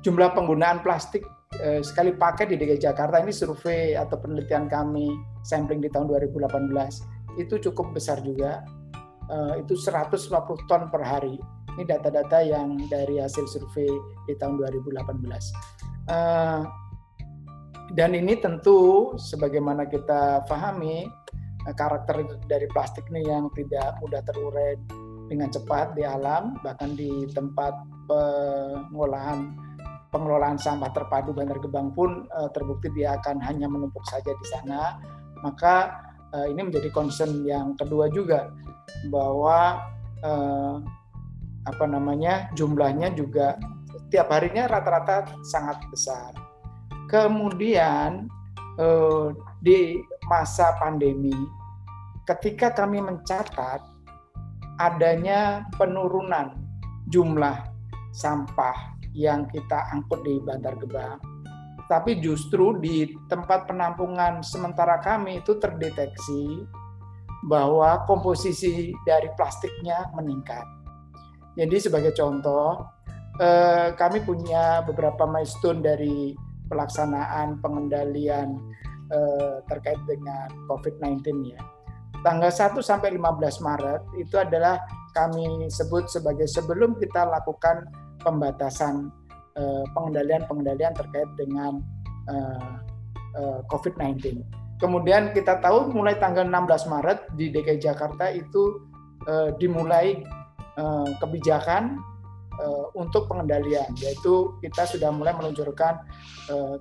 [0.00, 5.08] jumlah penggunaan plastik sekali pakai di DKI Jakarta ini survei atau penelitian kami
[5.40, 6.68] sampling di tahun 2018
[7.40, 8.60] itu cukup besar juga.
[9.56, 11.40] Itu 150 ton per hari
[11.76, 13.88] ini data-data yang dari hasil survei
[14.24, 14.96] di tahun 2018
[16.08, 16.64] uh,
[17.94, 21.06] dan ini tentu sebagaimana kita pahami
[21.76, 24.78] karakter dari plastik ini yang tidak mudah terurai
[25.26, 27.74] dengan cepat di alam bahkan di tempat
[28.06, 29.50] pengolahan
[30.14, 34.96] pengelolaan sampah terpadu Bantar Gebang pun uh, terbukti dia akan hanya menumpuk saja di sana.
[35.44, 36.06] Maka
[36.52, 38.50] ini menjadi concern yang kedua juga
[39.08, 39.80] bahwa
[41.66, 43.58] apa namanya jumlahnya juga
[44.06, 46.30] setiap harinya rata-rata sangat besar
[47.10, 48.30] kemudian
[48.78, 49.98] uh, di
[50.30, 51.34] masa pandemi
[52.26, 53.82] ketika kami mencatat
[54.76, 56.52] adanya penurunan
[57.08, 57.64] jumlah
[58.12, 61.16] sampah yang kita angkut di Bantar Gebang,
[61.88, 66.68] tapi justru di tempat penampungan sementara kami itu terdeteksi
[67.48, 70.64] bahwa komposisi dari plastiknya meningkat.
[71.56, 72.84] Jadi sebagai contoh,
[73.40, 76.36] eh, kami punya beberapa milestone dari
[76.68, 78.60] pelaksanaan pengendalian
[79.08, 81.24] eh, terkait dengan COVID-19
[81.56, 81.62] ya
[82.26, 84.82] tanggal 1 sampai 15 Maret itu adalah
[85.14, 87.86] kami sebut sebagai sebelum kita lakukan
[88.26, 89.14] pembatasan
[89.54, 91.78] eh, pengendalian-pengendalian terkait dengan
[92.26, 92.74] eh,
[93.38, 94.42] eh, COVID-19.
[94.82, 98.92] Kemudian kita tahu mulai tanggal 16 Maret di DKI Jakarta itu
[99.58, 100.22] dimulai
[101.20, 101.96] kebijakan
[102.96, 106.00] untuk pengendalian, yaitu kita sudah mulai meluncurkan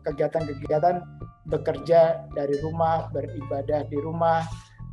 [0.03, 1.03] kegiatan-kegiatan
[1.47, 4.43] bekerja dari rumah, beribadah di rumah,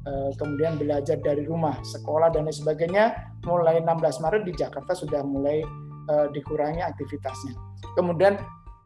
[0.03, 5.23] Eh, kemudian belajar dari rumah, sekolah dan lain sebagainya, mulai 16 Maret di Jakarta sudah
[5.23, 5.63] mulai
[6.35, 7.55] dikurangi aktivitasnya.
[7.95, 8.35] Kemudian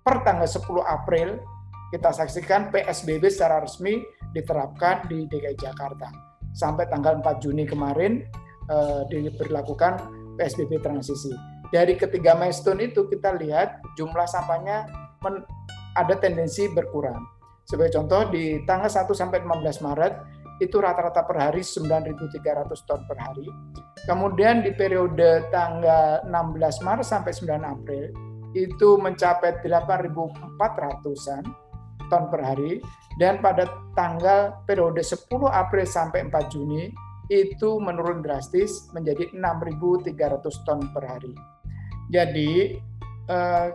[0.05, 1.41] per tanggal 10 April
[1.89, 4.05] kita saksikan PSBB secara resmi
[4.37, 6.13] diterapkan di DKI Jakarta.
[6.53, 8.21] Sampai tanggal 4 Juni kemarin
[8.71, 9.99] uh, diberlakukan
[10.37, 11.33] PSBB transisi.
[11.73, 14.87] Dari ketiga milestone itu kita lihat jumlah sampahnya
[15.99, 17.19] ada tendensi berkurang.
[17.67, 20.15] Sebagai contoh di tanggal 1 sampai 15 Maret
[20.63, 23.51] itu rata-rata per hari 9.300 ton per hari.
[24.07, 28.05] Kemudian di periode tanggal 16 Maret sampai 9 April
[28.55, 31.45] itu mencapai 8.400-an
[32.07, 32.79] ton per hari
[33.19, 33.67] dan pada
[33.99, 36.95] tanggal periode 10 April sampai 4 Juni
[37.27, 41.35] itu menurun drastis menjadi 6.300 ton per hari.
[42.11, 42.79] Jadi
[43.27, 43.69] eh,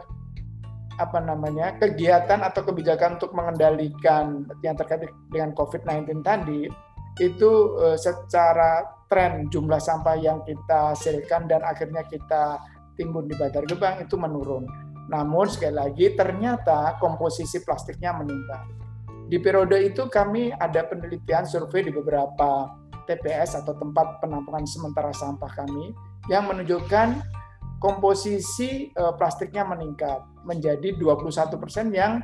[0.99, 6.69] apa namanya kegiatan atau kebijakan untuk mengendalikan yang terkait dengan COVID-19 tadi
[7.19, 12.61] itu uh, secara tren jumlah sampah yang kita hasilkan dan akhirnya kita
[12.95, 14.63] timbun di Bantar Gebang itu menurun.
[15.11, 18.63] Namun sekali lagi ternyata komposisi plastiknya meningkat.
[19.27, 22.67] Di periode itu kami ada penelitian survei di beberapa
[23.11, 25.91] TPS atau tempat penampungan sementara sampah kami
[26.31, 27.19] yang menunjukkan
[27.83, 32.23] komposisi uh, plastiknya meningkat menjadi 21 persen yang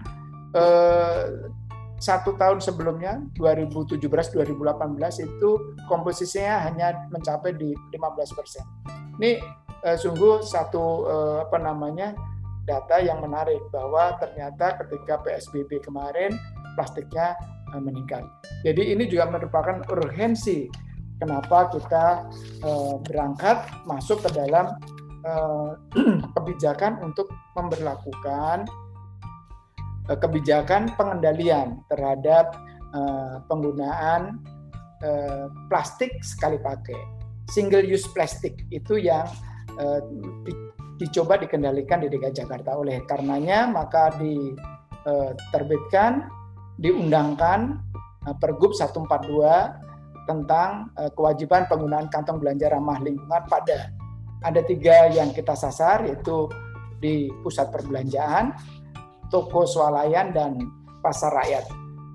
[0.56, 1.52] uh,
[1.98, 4.46] satu tahun sebelumnya 2017-2018
[5.26, 5.50] itu
[5.90, 8.64] komposisinya hanya mencapai di 15 persen.
[9.18, 9.42] Ini
[9.82, 12.14] uh, sungguh satu uh, apa namanya
[12.70, 16.38] data yang menarik bahwa ternyata ketika PSBB kemarin
[16.78, 17.34] plastiknya
[17.76, 18.24] meningkat.
[18.64, 20.72] Jadi ini juga merupakan urgensi
[21.20, 22.06] kenapa kita
[22.64, 24.72] uh, berangkat masuk ke dalam
[25.28, 25.72] Eh,
[26.38, 28.70] kebijakan untuk memperlakukan
[30.08, 32.56] eh, kebijakan pengendalian terhadap
[32.96, 34.40] eh, penggunaan
[35.70, 36.98] plastik sekali pakai.
[37.54, 39.30] Single use plastik itu yang
[40.98, 42.74] dicoba dikendalikan di DKI Jakarta.
[42.74, 46.26] Oleh karenanya maka diterbitkan,
[46.78, 47.82] diundangkan
[48.38, 49.08] Pergub 142
[50.28, 53.96] tentang kewajiban penggunaan kantong belanja ramah lingkungan pada
[54.44, 56.52] ada tiga yang kita sasar yaitu
[56.98, 58.54] di pusat perbelanjaan,
[59.30, 60.58] toko swalayan dan
[61.02, 61.66] pasar rakyat.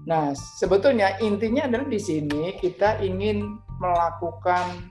[0.07, 4.91] Nah, sebetulnya intinya adalah di sini kita ingin melakukan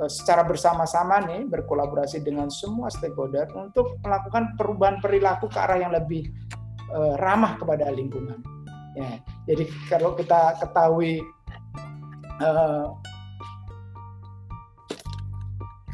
[0.00, 5.92] eh, secara bersama-sama nih berkolaborasi dengan semua stakeholder untuk melakukan perubahan perilaku ke arah yang
[5.92, 6.28] lebih
[7.22, 8.42] ramah kepada lingkungan.
[8.98, 11.22] Ya, jadi kalau kita ketahui
[12.42, 12.90] uh,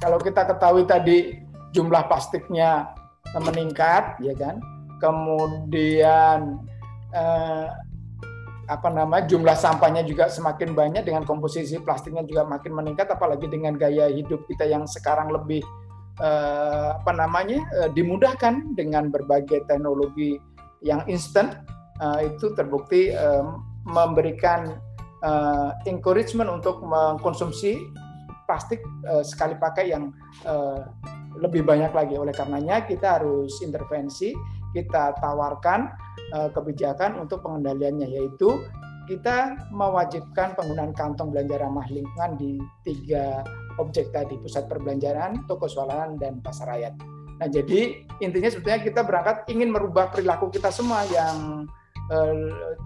[0.00, 1.44] kalau kita ketahui tadi
[1.76, 2.88] jumlah plastiknya
[3.36, 4.56] meningkat, ya kan?
[5.00, 6.60] kemudian
[7.12, 7.68] eh,
[8.66, 13.78] apa nama jumlah sampahnya juga semakin banyak dengan komposisi plastiknya juga makin meningkat apalagi dengan
[13.78, 15.62] gaya hidup kita yang sekarang lebih
[16.18, 20.40] eh, apa namanya eh, dimudahkan dengan berbagai teknologi
[20.82, 21.62] yang instan
[22.00, 23.44] eh, itu terbukti eh,
[23.86, 24.78] memberikan
[25.22, 27.78] eh, encouragement untuk mengkonsumsi
[28.46, 30.10] plastik eh, sekali pakai yang
[30.44, 30.80] eh,
[31.36, 34.32] lebih banyak lagi oleh karenanya kita harus intervensi
[34.76, 35.88] kita tawarkan
[36.36, 38.60] uh, kebijakan untuk pengendaliannya yaitu
[39.08, 43.46] kita mewajibkan penggunaan kantong belanja ramah lingkungan di tiga
[43.78, 46.98] objek tadi pusat perbelanjaan, toko swalayan dan pasar rakyat.
[47.38, 51.68] Nah jadi intinya sebetulnya kita berangkat ingin merubah perilaku kita semua yang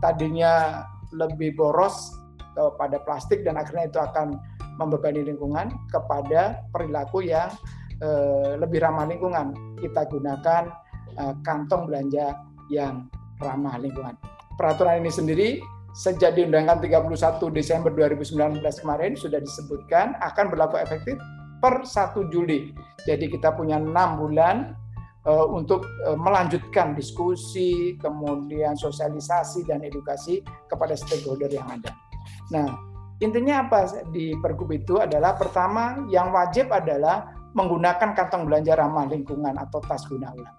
[0.00, 2.14] tadinya lebih boros
[2.54, 4.38] kepada plastik dan akhirnya itu akan
[4.80, 7.52] membebani lingkungan kepada perilaku yang
[8.00, 9.52] eh, lebih ramah lingkungan.
[9.76, 10.62] Kita gunakan
[11.20, 12.36] eh, kantong belanja
[12.72, 13.06] yang
[13.40, 14.16] ramah lingkungan.
[14.56, 15.48] Peraturan ini sendiri
[15.96, 17.10] sejak diundangkan 31
[17.50, 21.18] Desember 2019 kemarin sudah disebutkan akan berlaku efektif
[21.60, 22.72] per 1 Juli.
[23.04, 24.76] Jadi kita punya enam bulan
[25.50, 31.92] untuk uh, melanjutkan diskusi, kemudian sosialisasi dan edukasi kepada stakeholder yang ada.
[32.54, 32.66] Nah,
[33.20, 39.58] intinya apa di Pergub itu adalah pertama yang wajib adalah menggunakan kantong belanja ramah lingkungan
[39.58, 40.56] atau tas guna ulang.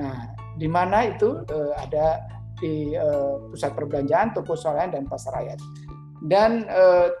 [0.00, 0.16] Nah,
[0.56, 2.24] di mana itu uh, ada
[2.60, 2.92] di
[3.48, 5.56] pusat perbelanjaan, toko swalayan dan pasar rakyat.
[6.20, 6.68] Dan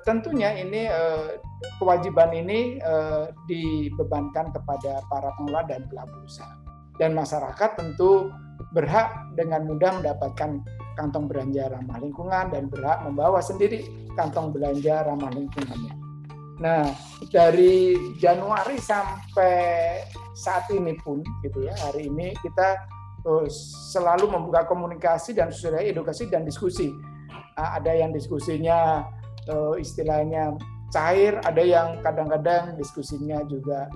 [0.04, 0.84] tentunya ini
[1.80, 2.76] kewajiban ini
[3.48, 6.59] dibebankan kepada para pengelola dan pelaku usaha.
[7.00, 8.28] Dan masyarakat tentu
[8.76, 10.60] berhak dengan mudah mendapatkan
[11.00, 15.96] kantong belanja ramah lingkungan dan berhak membawa sendiri kantong belanja ramah lingkungannya.
[16.60, 16.92] Nah,
[17.32, 19.96] dari Januari sampai
[20.36, 22.84] saat ini pun gitu ya, hari ini kita
[23.24, 23.48] uh,
[23.96, 26.92] selalu membuka komunikasi dan sesuai edukasi dan diskusi.
[27.56, 29.08] Uh, ada yang diskusinya
[29.48, 30.52] uh, istilahnya
[30.92, 33.88] cair, ada yang kadang-kadang diskusinya juga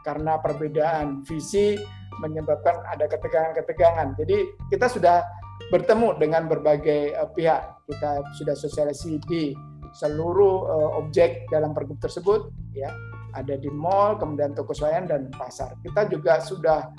[0.00, 1.76] karena perbedaan visi
[2.20, 4.16] menyebabkan ada ketegangan-ketegangan.
[4.20, 5.24] Jadi kita sudah
[5.72, 7.84] bertemu dengan berbagai uh, pihak.
[7.88, 9.52] Kita sudah sosialisasi di
[9.96, 12.94] seluruh uh, objek dalam pergub tersebut ya
[13.34, 16.90] ada di mall kemudian toko swalayan dan pasar kita juga sudah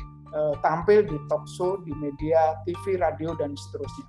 [0.63, 4.07] tampil di talk show di media TV radio dan seterusnya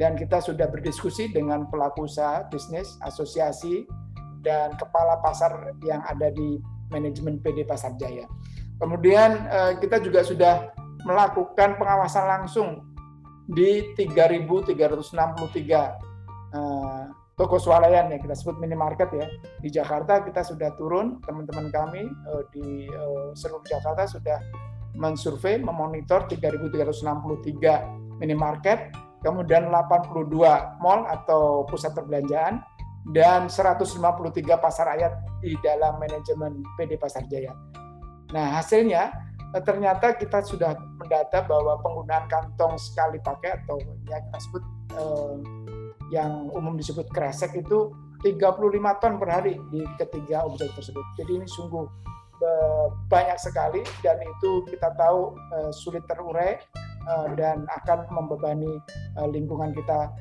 [0.00, 3.84] dan kita sudah berdiskusi dengan pelaku usaha bisnis asosiasi
[4.40, 6.56] dan kepala pasar yang ada di
[6.90, 8.28] manajemen PD Pasar Jaya
[8.78, 10.72] kemudian uh, kita juga sudah
[11.06, 12.82] melakukan pengawasan langsung
[13.48, 14.68] di 3.363
[16.52, 17.08] uh,
[17.38, 19.26] toko swalayan ya kita sebut minimarket ya.
[19.62, 24.42] Di Jakarta kita sudah turun teman-teman kami uh, di uh, seluruh Jakarta sudah
[24.98, 28.90] mensurvei memonitor 3.363 minimarket
[29.22, 30.26] kemudian 82
[30.82, 32.58] mall atau pusat perbelanjaan
[33.06, 34.02] dan 153
[34.58, 37.54] pasar rakyat di dalam manajemen PD Pasar Jaya.
[38.34, 39.08] Nah hasilnya
[39.54, 45.34] eh, ternyata kita sudah mendata bahwa penggunaan kantong sekali pakai atau yang kita sebut eh,
[46.12, 47.92] yang umum disebut kresek itu
[48.24, 51.04] 35 ton per hari di ketiga objek tersebut.
[51.16, 51.86] Jadi ini sungguh
[52.42, 56.58] eh, banyak sekali dan itu kita tahu eh, sulit terurai
[57.40, 58.68] dan akan membebani
[59.32, 60.12] lingkungan kita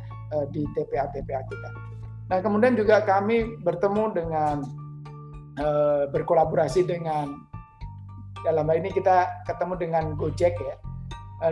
[0.56, 1.70] di TPA-TPA kita.
[2.28, 4.56] Nah kemudian juga kami bertemu dengan
[6.14, 7.48] berkolaborasi dengan
[8.46, 10.76] dalam hal ini kita ketemu dengan Gojek ya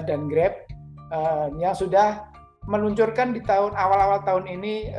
[0.05, 0.53] dan Grab
[1.57, 2.29] yang sudah
[2.65, 4.93] meluncurkan di tahun awal-awal tahun ini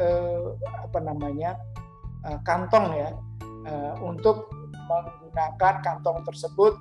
[0.82, 1.54] apa namanya
[2.42, 3.10] kantong ya
[4.02, 4.50] untuk
[4.86, 6.74] menggunakan kantong tersebut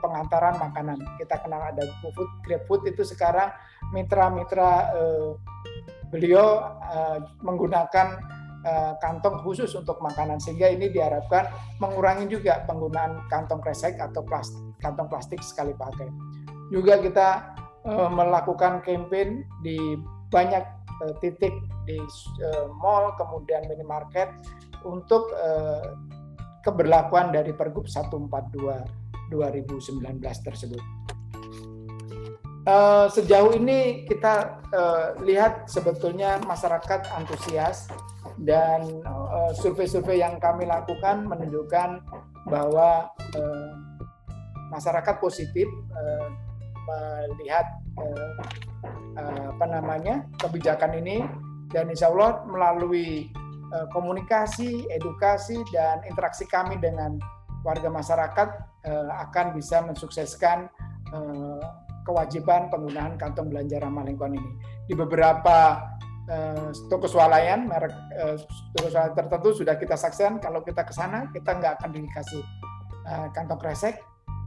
[0.00, 1.00] pengantaran makanan.
[1.20, 3.52] Kita kenal ada GoFood, GrabFood itu sekarang
[3.92, 4.92] mitra-mitra
[6.08, 6.72] beliau
[7.44, 8.35] menggunakan
[8.98, 11.46] kantong khusus untuk makanan sehingga ini diharapkan
[11.78, 16.10] mengurangi juga penggunaan kantong kresek atau plastik, kantong plastik sekali pakai.
[16.74, 17.28] Juga kita
[17.86, 19.94] eh, melakukan campaign di
[20.26, 20.64] banyak
[21.06, 21.54] uh, titik
[21.86, 22.02] di
[22.82, 24.26] mall kemudian minimarket
[24.82, 25.30] untuk
[26.66, 30.82] keberlakuan dari Pergub 142 2019 tersebut.
[32.66, 37.86] Uh, sejauh ini kita uh, lihat sebetulnya masyarakat antusias
[38.42, 38.82] dan
[39.54, 42.02] survei-survei uh, yang kami lakukan menunjukkan
[42.50, 43.06] bahwa
[43.38, 43.70] uh,
[44.74, 46.26] masyarakat positif uh,
[47.38, 47.66] melihat
[48.02, 48.34] uh,
[49.54, 51.22] apa namanya kebijakan ini
[51.70, 53.30] dan insya Allah melalui
[53.74, 57.18] uh, komunikasi, edukasi dan interaksi kami dengan
[57.66, 58.48] warga masyarakat
[58.86, 60.70] uh, akan bisa mensukseskan
[61.14, 64.50] uh, kewajiban penggunaan kantong belanja ramah lingkungan ini.
[64.86, 65.82] Di beberapa
[66.30, 68.38] uh, toko swalayan, merek uh,
[68.78, 72.42] toko swalayan tertentu sudah kita saksikan kalau kita ke sana kita nggak akan dikasih
[73.10, 73.98] uh, kantong kresek.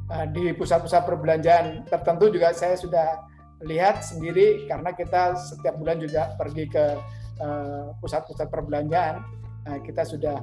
[0.10, 3.30] Uh, di pusat-pusat perbelanjaan tertentu juga saya sudah
[3.68, 6.96] lihat sendiri karena kita setiap bulan juga pergi ke
[8.00, 9.22] pusat-pusat uh, perbelanjaan.
[9.68, 10.40] Uh, kita sudah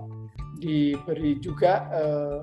[0.60, 2.40] diberi juga uh,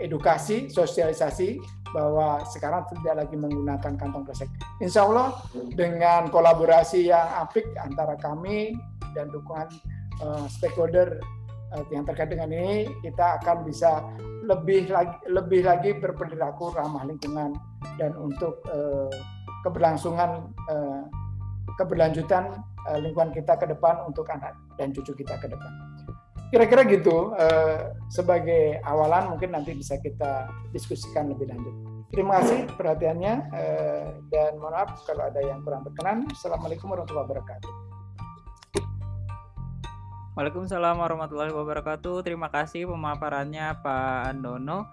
[0.00, 1.60] edukasi, sosialisasi
[1.96, 4.50] bahwa sekarang tidak lagi menggunakan kantong plastik.
[4.80, 5.40] Insya Allah
[5.72, 8.76] dengan kolaborasi yang apik antara kami
[9.16, 9.68] dan dukungan
[10.20, 11.20] uh, stakeholder
[11.72, 14.04] uh, yang terkait dengan ini, kita akan bisa
[14.44, 17.52] lebih lagi lebih lagi berperilaku ramah lingkungan
[18.00, 19.12] dan untuk uh,
[19.64, 21.02] keberlangsungan uh,
[21.76, 25.97] keberlanjutan uh, lingkungan kita ke depan untuk anak dan cucu kita ke depan.
[26.48, 31.76] Kira-kira gitu uh, sebagai awalan mungkin nanti bisa kita diskusikan lebih lanjut.
[32.08, 36.24] Terima kasih perhatiannya uh, dan mohon maaf kalau ada yang kurang berkenan.
[36.32, 37.70] Assalamualaikum warahmatullahi wabarakatuh.
[40.40, 42.24] Waalaikumsalam warahmatullahi wabarakatuh.
[42.24, 44.88] Terima kasih pemaparannya Pak Andono.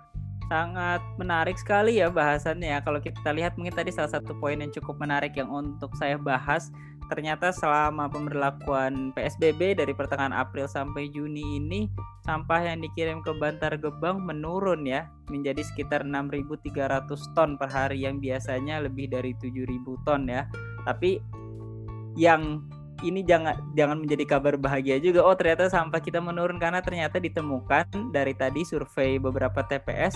[0.52, 2.80] Sangat menarik sekali ya bahasannya ya.
[2.84, 6.68] Kalau kita lihat mungkin tadi salah satu poin yang cukup menarik yang untuk saya bahas
[7.08, 11.88] ternyata selama pemberlakuan PSBB dari pertengahan April sampai Juni ini
[12.26, 17.06] sampah yang dikirim ke Bantar Gebang menurun ya menjadi sekitar 6.300
[17.38, 20.50] ton per hari yang biasanya lebih dari 7.000 ton ya.
[20.86, 21.22] Tapi
[22.18, 22.66] yang
[23.04, 25.22] ini jangan jangan menjadi kabar bahagia juga.
[25.22, 30.16] Oh, ternyata sampah kita menurun karena ternyata ditemukan dari tadi survei beberapa TPS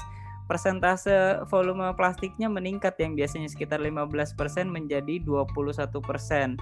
[0.50, 4.34] persentase volume plastiknya meningkat yang biasanya sekitar 15%
[4.66, 6.58] menjadi 21%.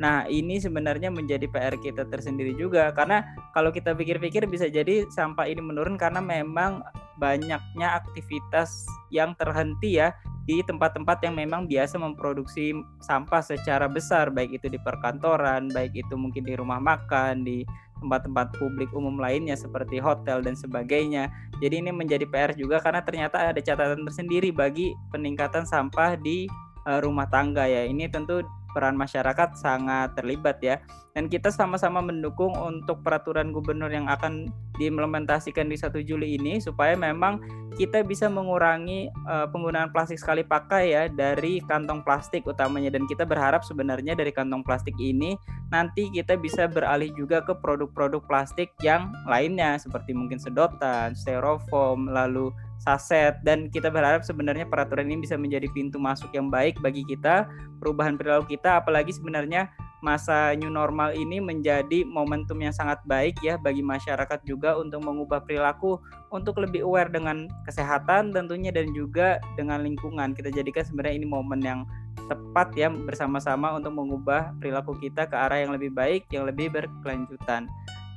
[0.00, 5.44] Nah, ini sebenarnya menjadi PR kita tersendiri juga karena kalau kita pikir-pikir bisa jadi sampah
[5.50, 6.80] ini menurun karena memang
[7.20, 12.74] banyaknya aktivitas yang terhenti ya di tempat-tempat yang memang biasa memproduksi
[13.04, 17.62] sampah secara besar baik itu di perkantoran, baik itu mungkin di rumah makan, di
[18.02, 21.30] tempat-tempat publik umum lainnya seperti hotel dan sebagainya.
[21.62, 26.50] Jadi ini menjadi PR juga karena ternyata ada catatan tersendiri bagi peningkatan sampah di
[26.90, 27.86] uh, rumah tangga ya.
[27.86, 28.42] Ini tentu
[28.72, 30.80] peran masyarakat sangat terlibat ya.
[31.12, 34.48] Dan kita sama-sama mendukung untuk peraturan gubernur yang akan
[34.80, 37.38] diimplementasikan di 1 Juli ini supaya memang
[37.76, 43.24] kita bisa mengurangi uh, penggunaan plastik sekali pakai ya dari kantong plastik utamanya dan kita
[43.24, 45.36] berharap sebenarnya dari kantong plastik ini
[45.72, 52.52] nanti kita bisa beralih juga ke produk-produk plastik yang lainnya seperti mungkin sedotan, styrofoam, lalu
[52.82, 57.46] saset dan kita berharap sebenarnya peraturan ini bisa menjadi pintu masuk yang baik bagi kita
[57.78, 63.54] perubahan perilaku kita apalagi sebenarnya masa new normal ini menjadi momentum yang sangat baik ya
[63.54, 66.02] bagi masyarakat juga untuk mengubah perilaku
[66.34, 70.34] untuk lebih aware dengan kesehatan tentunya dan juga dengan lingkungan.
[70.34, 71.86] Kita jadikan sebenarnya ini momen yang
[72.26, 77.66] tepat ya bersama-sama untuk mengubah perilaku kita ke arah yang lebih baik yang lebih berkelanjutan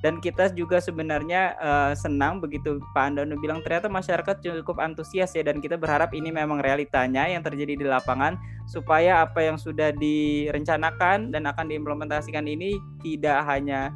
[0.06, 5.42] dan kita juga sebenarnya uh, senang begitu Pak Andono bilang ternyata masyarakat cukup antusias ya
[5.42, 8.38] dan kita berharap ini memang realitanya yang terjadi di lapangan
[8.70, 13.90] supaya apa yang sudah direncanakan dan akan diimplementasikan ini tidak hanya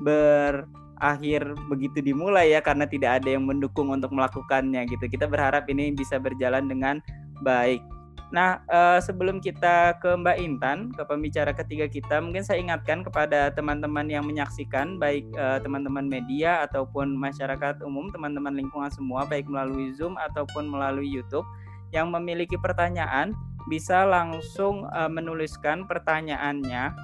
[0.00, 5.12] berakhir begitu dimulai ya karena tidak ada yang mendukung untuk melakukannya gitu.
[5.12, 7.04] Kita berharap ini bisa berjalan dengan
[7.44, 7.84] baik.
[8.30, 13.50] Nah, uh, sebelum kita ke Mbak Intan, ke pembicara ketiga kita, mungkin saya ingatkan kepada
[13.50, 19.90] teman-teman yang menyaksikan, baik eh, teman-teman media ataupun masyarakat umum, teman-teman lingkungan semua, baik melalui
[19.98, 21.46] Zoom ataupun melalui YouTube,
[21.90, 23.34] yang memiliki pertanyaan
[23.66, 26.94] bisa langsung uh, menuliskan pertanyaannya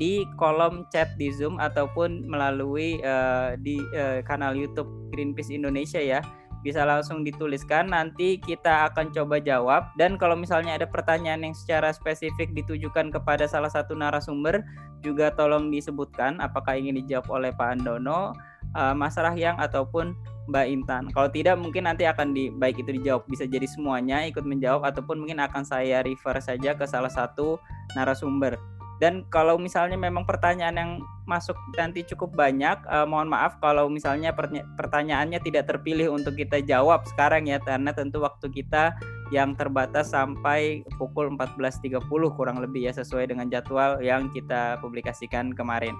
[0.00, 6.20] di kolom chat di Zoom ataupun melalui uh, di uh, kanal YouTube Greenpeace Indonesia ya
[6.60, 11.94] bisa langsung dituliskan nanti kita akan coba jawab dan kalau misalnya ada pertanyaan yang secara
[11.94, 14.66] spesifik ditujukan kepada salah satu narasumber
[15.00, 18.34] juga tolong disebutkan apakah ingin dijawab oleh Pak Andono,
[18.74, 21.04] uh, Mas Rahyang ataupun Mbak Intan.
[21.12, 25.20] Kalau tidak mungkin nanti akan di baik itu dijawab bisa jadi semuanya ikut menjawab ataupun
[25.20, 27.60] mungkin akan saya refer saja ke salah satu
[27.92, 28.56] narasumber.
[28.98, 30.92] Dan kalau misalnya memang pertanyaan yang
[31.22, 34.34] masuk nanti cukup banyak, uh, mohon maaf kalau misalnya
[34.74, 38.98] pertanyaannya tidak terpilih untuk kita jawab sekarang ya, karena tentu waktu kita
[39.30, 42.02] yang terbatas sampai pukul 14.30
[42.34, 45.94] kurang lebih ya sesuai dengan jadwal yang kita publikasikan kemarin.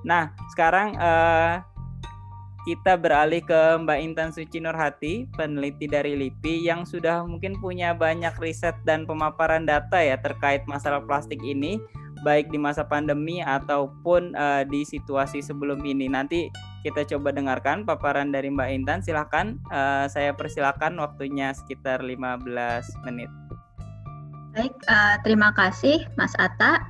[0.00, 1.60] Nah, sekarang uh,
[2.64, 8.36] kita beralih ke Mbak Intan Suci Nurhati, peneliti dari LIPI yang sudah mungkin punya banyak
[8.36, 11.80] riset dan pemaparan data ya terkait masalah plastik ini
[12.20, 16.06] baik di masa pandemi ataupun uh, di situasi sebelum ini.
[16.08, 16.52] Nanti
[16.84, 19.00] kita coba dengarkan paparan dari Mbak Intan.
[19.04, 22.46] Silahkan, uh, saya persilakan waktunya sekitar 15
[23.08, 23.28] menit.
[24.50, 26.82] Baik, uh, terima kasih Mas Atta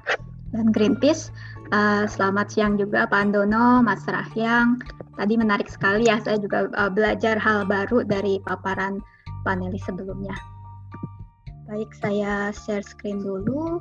[0.57, 1.29] dan Greenpeace.
[1.71, 4.83] Uh, selamat siang juga Pak Andono, Mas Rahyang.
[5.15, 8.99] Tadi menarik sekali ya, saya juga uh, belajar hal baru dari paparan
[9.47, 10.35] panelis sebelumnya.
[11.71, 13.79] Baik, saya share screen dulu.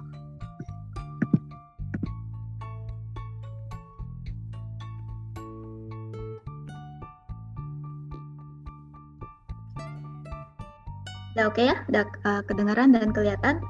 [11.40, 11.76] Udah oke okay ya?
[11.88, 13.64] Udah uh, kedengaran dan kelihatan?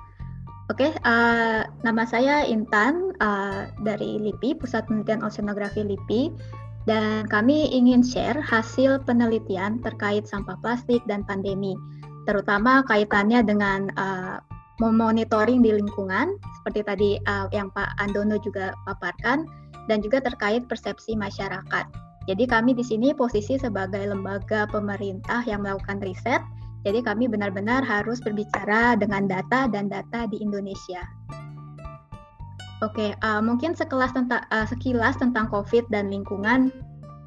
[0.73, 6.33] Oke, okay, uh, eh, nama saya Intan uh, dari LIPI, Pusat Penelitian Oceanografi LIPI,
[6.89, 11.77] dan kami ingin share hasil penelitian terkait sampah plastik dan pandemi,
[12.25, 14.41] terutama kaitannya dengan uh,
[14.81, 19.45] memonitoring di lingkungan, seperti tadi uh, yang Pak Andono juga paparkan,
[19.85, 21.85] dan juga terkait persepsi masyarakat.
[22.25, 26.41] Jadi kami di sini posisi sebagai lembaga pemerintah yang melakukan riset
[26.87, 31.03] jadi kami benar-benar harus berbicara dengan data dan data di Indonesia.
[32.79, 36.71] Oke, uh, mungkin sekelas tentang uh, sekilas tentang COVID dan lingkungan.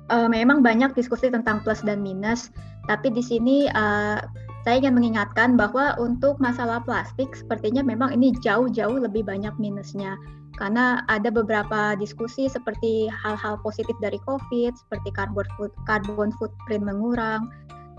[0.08, 2.48] Uh, memang banyak diskusi tentang plus dan minus,
[2.88, 4.20] tapi di sini uh,
[4.64, 10.16] saya ingin mengingatkan bahwa untuk masalah plastik sepertinya memang ini jauh-jauh lebih banyak minusnya
[10.60, 17.48] karena ada beberapa diskusi seperti hal-hal positif dari COVID seperti carbon foot, carbon footprint mengurang,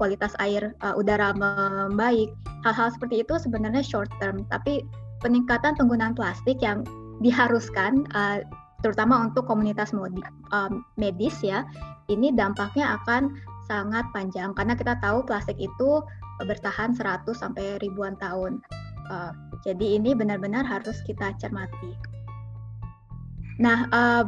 [0.03, 2.35] kualitas air uh, udara membaik.
[2.67, 4.83] Hal-hal seperti itu sebenarnya short term, tapi
[5.23, 6.83] peningkatan penggunaan plastik yang
[7.23, 8.43] diharuskan uh,
[8.83, 10.19] terutama untuk komunitas modi,
[10.51, 11.63] um, medis ya,
[12.11, 13.31] ini dampaknya akan
[13.63, 16.03] sangat panjang karena kita tahu plastik itu
[16.43, 18.59] bertahan 100 sampai ribuan tahun.
[19.07, 19.31] Uh,
[19.63, 21.95] jadi ini benar-benar harus kita cermati.
[23.63, 24.27] Nah, uh,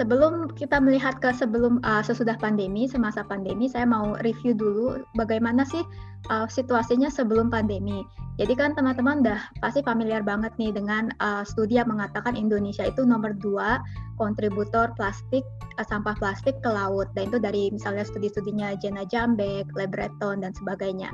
[0.00, 5.60] sebelum kita melihat ke sebelum uh, sesudah pandemi, semasa pandemi, saya mau review dulu bagaimana
[5.68, 5.84] sih
[6.32, 8.00] uh, situasinya sebelum pandemi.
[8.40, 13.04] Jadi kan teman-teman udah pasti familiar banget nih dengan uh, studi yang mengatakan Indonesia itu
[13.04, 13.84] nomor dua
[14.16, 15.44] kontributor plastik
[15.76, 17.12] uh, sampah plastik ke laut.
[17.12, 21.12] Dan itu dari misalnya studi-studinya Jena Jambek, Lebreton dan sebagainya.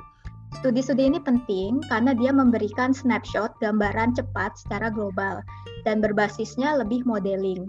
[0.62, 5.42] Studi-studi ini penting karena dia memberikan snapshot gambaran cepat secara global
[5.82, 7.66] dan berbasisnya lebih modeling.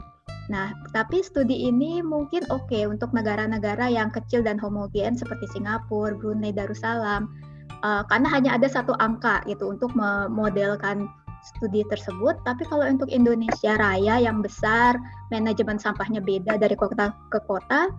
[0.48, 6.16] Nah, tapi studi ini mungkin oke okay untuk negara-negara yang kecil dan homogen seperti Singapura,
[6.16, 7.28] Brunei Darussalam,
[7.84, 11.12] uh, karena hanya ada satu angka gitu untuk memodelkan
[11.44, 12.40] studi tersebut.
[12.48, 14.96] Tapi kalau untuk Indonesia Raya yang besar,
[15.36, 17.92] manajemen sampahnya beda dari kota ke kota,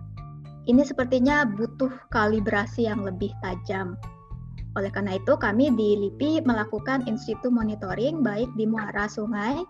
[0.65, 3.93] ini sepertinya butuh kalibrasi yang lebih tajam.
[4.77, 9.65] Oleh karena itu, kami di LIPI melakukan institu monitoring baik di muara sungai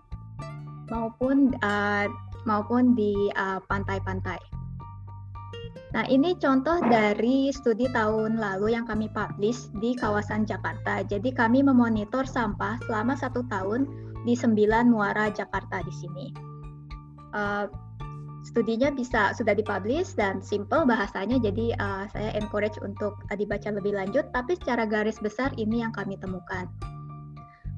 [0.92, 2.04] maupun uh,
[2.44, 4.38] maupun di uh, pantai-pantai.
[4.40, 11.02] Uh, nah, ini contoh dari studi tahun lalu yang kami publish di kawasan Jakarta.
[11.02, 13.86] Jadi kami memonitor sampah selama satu tahun
[14.22, 16.26] di sembilan muara Jakarta di sini.
[17.30, 17.66] Uh,
[18.46, 23.94] studinya bisa sudah dipublish dan simple bahasanya, jadi uh, saya encourage untuk uh, dibaca lebih
[23.94, 24.30] lanjut.
[24.32, 26.70] Tapi secara garis besar ini yang kami temukan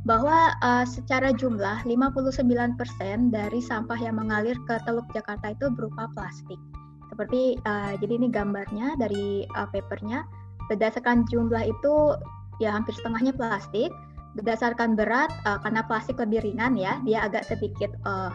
[0.03, 2.75] bahwa uh, secara jumlah 59%
[3.31, 6.59] dari sampah yang mengalir ke Teluk Jakarta itu berupa plastik.
[7.07, 10.27] Seperti uh, jadi ini gambarnya dari uh, papernya.
[10.67, 12.19] Berdasarkan jumlah itu
[12.59, 13.95] ya hampir setengahnya plastik.
[14.35, 18.33] Berdasarkan berat uh, karena plastik lebih ringan ya, dia agak sedikit uh,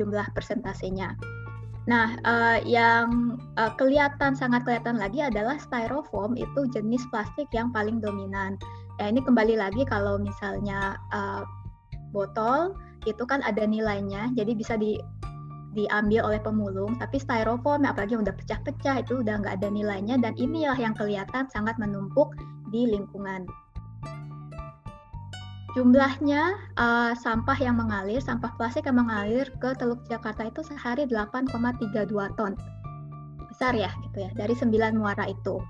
[0.00, 1.14] jumlah persentasenya.
[1.88, 8.00] Nah, uh, yang uh, kelihatan sangat kelihatan lagi adalah styrofoam itu jenis plastik yang paling
[8.00, 8.60] dominan
[8.98, 11.46] ya ini kembali lagi kalau misalnya uh,
[12.10, 12.74] botol
[13.06, 14.98] itu kan ada nilainya jadi bisa di
[15.78, 20.34] diambil oleh pemulung tapi styrofoam apalagi yang udah pecah-pecah itu udah nggak ada nilainya dan
[20.34, 22.34] inilah yang kelihatan sangat menumpuk
[22.74, 23.46] di lingkungan.
[25.76, 31.54] Jumlahnya uh, sampah yang mengalir sampah plastik yang mengalir ke Teluk Jakarta itu sehari 8,32
[32.34, 32.58] ton.
[33.46, 35.62] Besar ya gitu ya dari 9 muara itu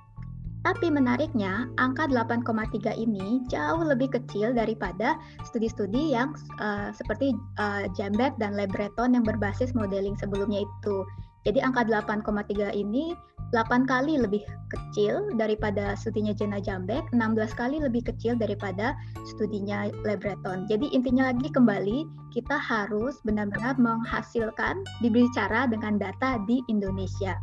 [0.67, 5.15] tapi menariknya, angka 8,3 ini jauh lebih kecil daripada
[5.47, 7.31] studi-studi yang uh, seperti
[7.63, 11.07] uh, Jambek dan Lebreton yang berbasis modeling sebelumnya itu.
[11.47, 13.15] Jadi angka 8,3 ini
[13.55, 18.93] 8 kali lebih kecil daripada studinya Jena Jambek, 16 kali lebih kecil daripada
[19.25, 20.69] studinya Lebreton.
[20.69, 22.05] Jadi intinya lagi kembali,
[22.35, 27.39] kita harus benar-benar menghasilkan, dibicara dengan data di Indonesia.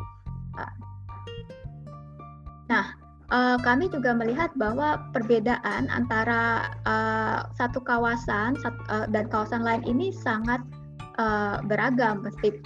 [2.65, 9.65] Nah, uh, kami juga melihat bahwa perbedaan antara uh, satu kawasan sat, uh, dan kawasan
[9.65, 10.61] lain ini sangat
[11.17, 12.25] uh, beragam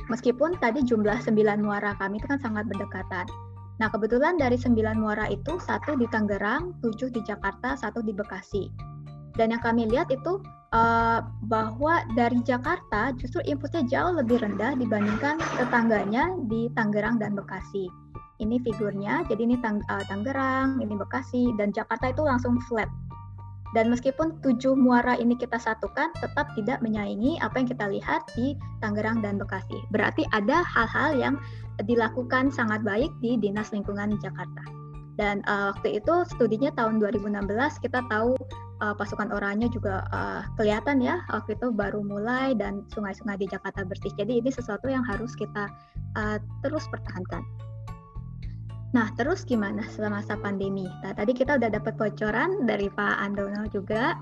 [0.09, 3.27] meskipun tadi jumlah sembilan muara kami itu kan sangat berdekatan.
[3.79, 8.67] Nah kebetulan dari sembilan muara itu satu di Tangerang, tujuh di Jakarta, satu di Bekasi.
[9.39, 10.43] Dan yang kami lihat itu
[10.75, 17.87] uh, bahwa dari Jakarta justru inputnya jauh lebih rendah dibandingkan tetangganya di Tangerang dan Bekasi.
[18.39, 22.87] Ini figurnya, jadi ini Tang uh, Tangerang, ini Bekasi, dan Jakarta itu langsung flat.
[23.77, 28.57] Dan meskipun tujuh muara ini kita satukan, tetap tidak menyaingi apa yang kita lihat di
[28.81, 29.77] Tangerang dan Bekasi.
[29.93, 31.35] Berarti ada hal-hal yang
[31.85, 34.63] dilakukan sangat baik di Dinas Lingkungan Jakarta.
[35.19, 37.43] Dan uh, waktu itu studinya tahun 2016
[37.83, 38.39] kita tahu
[38.79, 43.83] uh, pasukan oranye juga uh, kelihatan ya waktu itu baru mulai dan sungai-sungai di Jakarta
[43.83, 44.15] bersih.
[44.15, 45.67] Jadi ini sesuatu yang harus kita
[46.15, 47.43] uh, terus pertahankan.
[48.89, 50.89] Nah, terus gimana selama masa pandemi?
[51.05, 54.17] Nah, tadi kita udah dapat bocoran dari Pak Andono juga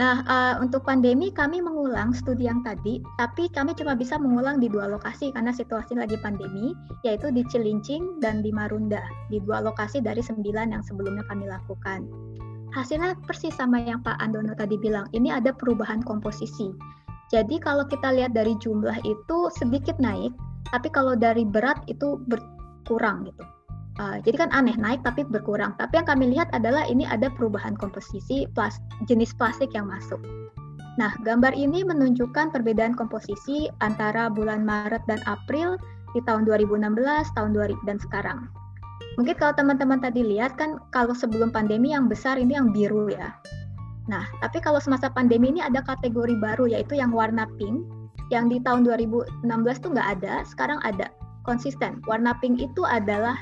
[0.00, 4.70] Nah, uh, untuk pandemi kami mengulang studi yang tadi, tapi kami cuma bisa mengulang di
[4.72, 6.72] dua lokasi karena situasi lagi pandemi,
[7.04, 12.08] yaitu di Cilincing dan di Marunda, di dua lokasi dari sembilan yang sebelumnya kami lakukan.
[12.72, 16.72] Hasilnya persis sama yang Pak Andono tadi bilang, ini ada perubahan komposisi.
[17.28, 20.30] Jadi kalau kita lihat dari jumlah itu sedikit naik,
[20.70, 22.16] tapi kalau dari berat itu
[22.80, 23.44] berkurang gitu.
[24.00, 25.76] Uh, jadi kan aneh naik tapi berkurang.
[25.76, 30.18] Tapi yang kami lihat adalah ini ada perubahan komposisi plas jenis plastik yang masuk.
[30.96, 35.76] Nah, gambar ini menunjukkan perbedaan komposisi antara bulan Maret dan April
[36.16, 36.96] di tahun 2016,
[37.36, 38.48] tahun 2000 dan sekarang.
[39.20, 43.36] Mungkin kalau teman-teman tadi lihat kan kalau sebelum pandemi yang besar ini yang biru ya.
[44.08, 47.84] Nah, tapi kalau semasa pandemi ini ada kategori baru yaitu yang warna pink
[48.32, 49.44] yang di tahun 2016
[49.82, 51.10] tuh nggak ada, sekarang ada
[51.44, 52.00] konsisten.
[52.08, 53.36] Warna pink itu adalah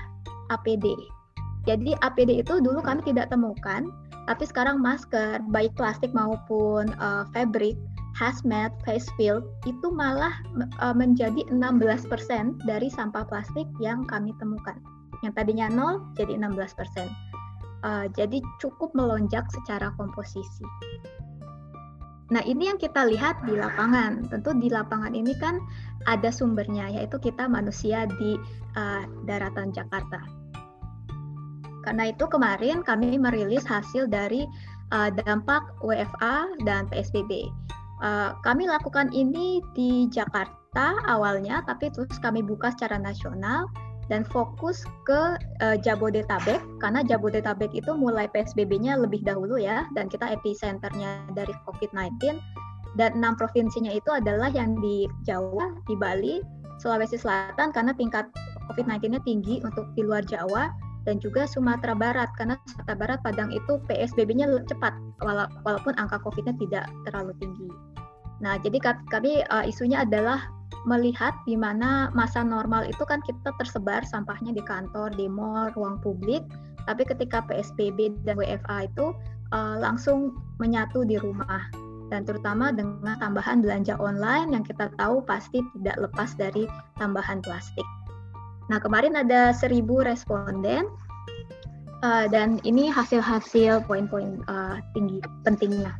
[0.52, 0.96] APD.
[1.68, 3.92] Jadi APD itu dulu kami tidak temukan,
[4.24, 7.76] tapi sekarang masker baik plastik maupun uh, fabric,
[8.16, 10.32] hazmat, face shield itu malah
[10.80, 12.08] uh, menjadi 16%
[12.64, 14.80] dari sampah plastik yang kami temukan.
[15.20, 17.08] Yang tadinya 0 jadi 16%.
[17.78, 20.66] Uh, jadi cukup melonjak secara komposisi.
[22.28, 24.28] Nah, ini yang kita lihat di lapangan.
[24.28, 25.56] Tentu di lapangan ini kan
[26.06, 28.38] ada sumbernya, yaitu kita manusia di
[28.78, 30.22] uh, daratan Jakarta.
[31.82, 34.44] Karena itu kemarin kami merilis hasil dari
[34.92, 37.48] uh, dampak WFA dan PSBB.
[37.98, 43.66] Uh, kami lakukan ini di Jakarta awalnya, tapi terus kami buka secara nasional
[44.08, 50.32] dan fokus ke uh, Jabodetabek karena Jabodetabek itu mulai PSBB-nya lebih dahulu ya dan kita
[50.32, 52.40] epicenternya dari COVID-19
[52.98, 56.42] dan enam provinsinya itu adalah yang di Jawa, di Bali,
[56.82, 58.26] Sulawesi Selatan karena tingkat
[58.68, 60.74] COVID-19-nya tinggi untuk di luar Jawa
[61.06, 64.92] dan juga Sumatera Barat karena Sumatera Barat Padang itu PSBB-nya cepat
[65.22, 67.70] wala walaupun angka COVID-nya tidak terlalu tinggi.
[68.38, 68.78] Nah, jadi
[69.10, 70.46] kami uh, isunya adalah
[70.86, 75.98] melihat di mana masa normal itu kan kita tersebar sampahnya di kantor, di mall, ruang
[75.98, 76.46] publik,
[76.86, 79.10] tapi ketika PSBB dan WFA itu
[79.50, 81.66] uh, langsung menyatu di rumah
[82.08, 86.64] dan terutama dengan tambahan belanja online yang kita tahu pasti tidak lepas dari
[86.96, 87.84] tambahan plastik.
[88.68, 90.88] Nah kemarin ada seribu responden
[92.04, 95.96] uh, dan ini hasil-hasil poin-poin uh, tinggi pentingnya.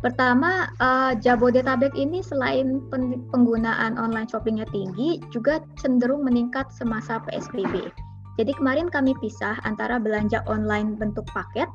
[0.00, 2.80] Pertama, uh, Jabodetabek ini selain
[3.36, 7.92] penggunaan online shoppingnya tinggi, juga cenderung meningkat semasa PSBB.
[8.40, 11.68] Jadi kemarin kami pisah antara belanja online bentuk paket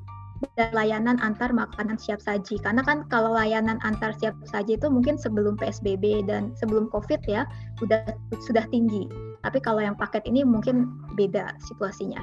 [0.54, 2.62] dan layanan antar makanan siap saji.
[2.62, 7.50] Karena kan kalau layanan antar siap saji itu mungkin sebelum PSBB dan sebelum COVID ya,
[7.82, 8.06] sudah
[8.46, 9.10] sudah tinggi.
[9.42, 12.22] Tapi kalau yang paket ini mungkin beda situasinya.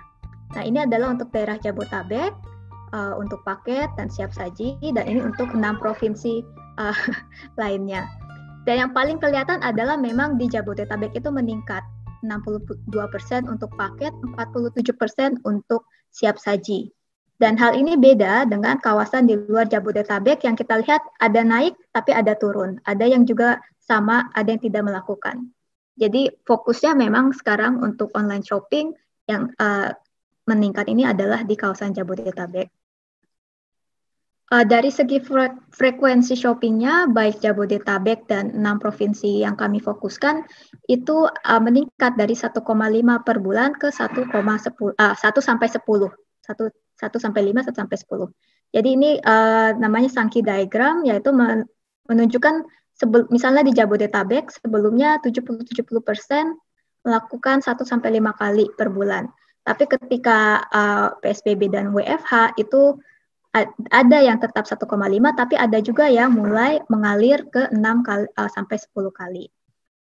[0.53, 2.33] Nah ini adalah untuk daerah Jabodetabek
[2.93, 6.45] uh, untuk paket dan siap saji dan ini untuk enam provinsi
[6.79, 6.97] uh,
[7.61, 8.05] lainnya.
[8.63, 11.83] Dan yang paling kelihatan adalah memang di Jabodetabek itu meningkat
[12.23, 12.87] 62%
[13.51, 15.83] untuk paket, 47% untuk
[16.15, 16.87] siap saji.
[17.43, 22.15] Dan hal ini beda dengan kawasan di luar Jabodetabek yang kita lihat ada naik tapi
[22.15, 22.79] ada turun.
[22.87, 25.51] Ada yang juga sama, ada yang tidak melakukan.
[25.99, 28.95] Jadi fokusnya memang sekarang untuk online shopping
[29.27, 29.91] yang uh,
[30.47, 32.71] meningkat ini adalah di kawasan Jabodetabek.
[34.55, 40.47] Uh, dari segi fre frekuensi shoppingnya, baik Jabodetabek dan enam provinsi yang kami fokuskan,
[40.87, 42.63] itu uh, meningkat dari 1,5
[43.27, 45.83] per bulan ke 1,1 uh, 1 sampai 10.
[45.83, 46.71] 1,
[47.03, 48.31] 1 sampai 5, 1 sampai 10.
[48.73, 51.67] Jadi ini uh, namanya Sankey diagram, yaitu men
[52.07, 56.55] menunjukkan sebel misalnya di Jabodetabek sebelumnya 70-70 persen
[57.03, 59.27] melakukan 1 sampai 5 kali per bulan.
[59.63, 62.99] Tapi ketika uh, PSBB dan WFH itu
[63.93, 64.89] ada yang tetap 1,5
[65.37, 67.77] tapi ada juga yang mulai mengalir ke 6
[68.07, 69.45] kali uh, sampai 10 kali.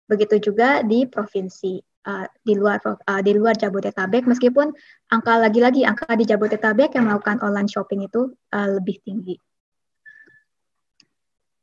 [0.08, 4.70] Begitu juga di provinsi uh, di luar uh, di luar Jabodetabek meskipun
[5.10, 9.36] angka lagi-lagi angka di Jabodetabek yang melakukan online shopping itu uh, lebih tinggi.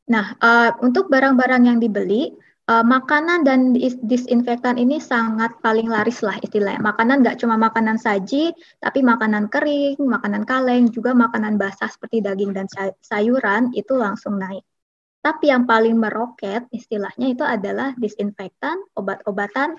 [0.10, 2.34] Nah, uh, untuk barang-barang yang dibeli,
[2.66, 6.82] uh, makanan dan disinfektan ini sangat paling laris lah istilahnya.
[6.82, 8.50] Makanan nggak cuma makanan saji,
[8.82, 12.66] tapi makanan kering, makanan kaleng, juga makanan basah seperti daging dan
[13.06, 14.66] sayuran itu langsung naik.
[15.20, 19.76] Tapi yang paling meroket istilahnya itu adalah disinfektan, obat-obatan,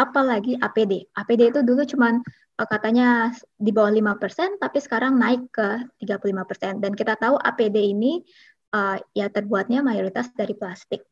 [0.00, 1.12] apalagi APD.
[1.12, 2.16] APD itu dulu cuma
[2.56, 6.80] uh, katanya di bawah 5%, tapi sekarang naik ke 35%.
[6.80, 8.24] Dan kita tahu APD ini
[8.72, 11.04] uh, ya terbuatnya mayoritas dari plastik.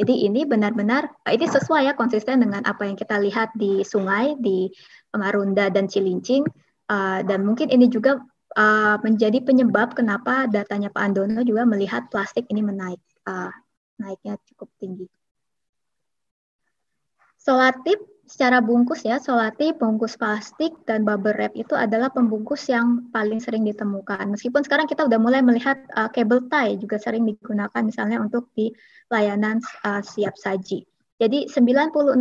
[0.00, 4.40] Jadi ini benar-benar uh, ini sesuai ya konsisten dengan apa yang kita lihat di sungai
[4.40, 4.72] di
[5.12, 6.48] Marunda dan Cilincing
[6.88, 8.16] uh, dan mungkin ini juga
[8.56, 13.52] uh, menjadi penyebab kenapa datanya Pak Andono juga melihat plastik ini menaik uh,
[14.00, 15.06] naiknya cukup tinggi.
[17.40, 17.98] Solatip
[18.30, 23.66] secara bungkus ya, solatip, bungkus plastik, dan bubble wrap itu adalah pembungkus yang paling sering
[23.66, 24.30] ditemukan.
[24.30, 28.70] Meskipun sekarang kita udah mulai melihat uh, cable tie juga sering digunakan misalnya untuk di
[29.10, 30.86] layanan uh, siap saji.
[31.18, 32.16] Jadi 96%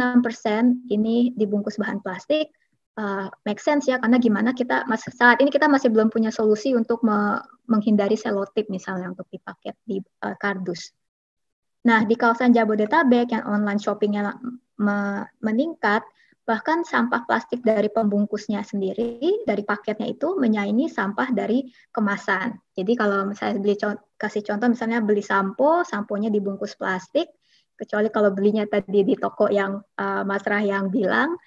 [0.90, 2.50] ini dibungkus bahan plastik,
[2.98, 6.74] uh, make sense ya karena gimana kita masih saat ini kita masih belum punya solusi
[6.74, 7.40] untuk me
[7.70, 10.90] menghindari selotip misalnya untuk dipaket di uh, kardus.
[11.86, 14.36] Nah, di kawasan Jabodetabek yang online shoppingnya
[15.44, 16.08] meningkat,
[16.48, 22.58] bahkan sampah plastik dari pembungkusnya sendiri, dari paketnya itu menyaingi sampah dari kemasan.
[22.74, 23.76] Jadi kalau misalnya beli
[24.18, 27.30] kasih contoh misalnya beli sampo, samponya dibungkus plastik,
[27.78, 31.38] kecuali kalau belinya tadi di toko yang uh, Mas Rah yang bilang,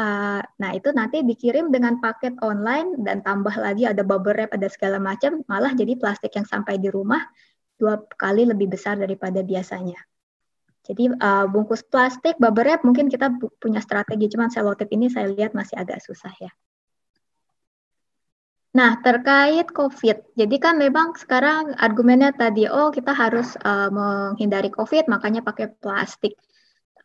[0.00, 4.64] Uh, nah itu nanti dikirim dengan paket online dan tambah lagi ada bubble wrap, ada
[4.72, 7.20] segala macam, malah jadi plastik yang sampai di rumah
[7.76, 10.00] dua kali lebih besar daripada biasanya.
[10.80, 15.52] Jadi uh, bungkus plastik, bubble wrap mungkin kita punya strategi, cuman selotip ini saya lihat
[15.52, 16.50] masih agak susah ya.
[18.70, 25.10] Nah, terkait COVID, jadi kan memang sekarang argumennya tadi, oh kita harus uh, menghindari COVID,
[25.10, 26.38] makanya pakai plastik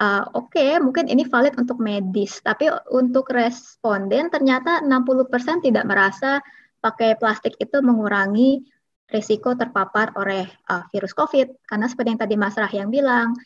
[0.01, 6.43] uh, oke okay, mungkin ini valid untuk medis, tapi untuk responden ternyata 60% tidak merasa
[6.83, 8.61] pakai plastik itu mengurangi
[9.09, 11.65] risiko terpapar oleh uh, virus COVID.
[11.65, 13.37] Karena seperti yang tadi Mas Rahyang bilang,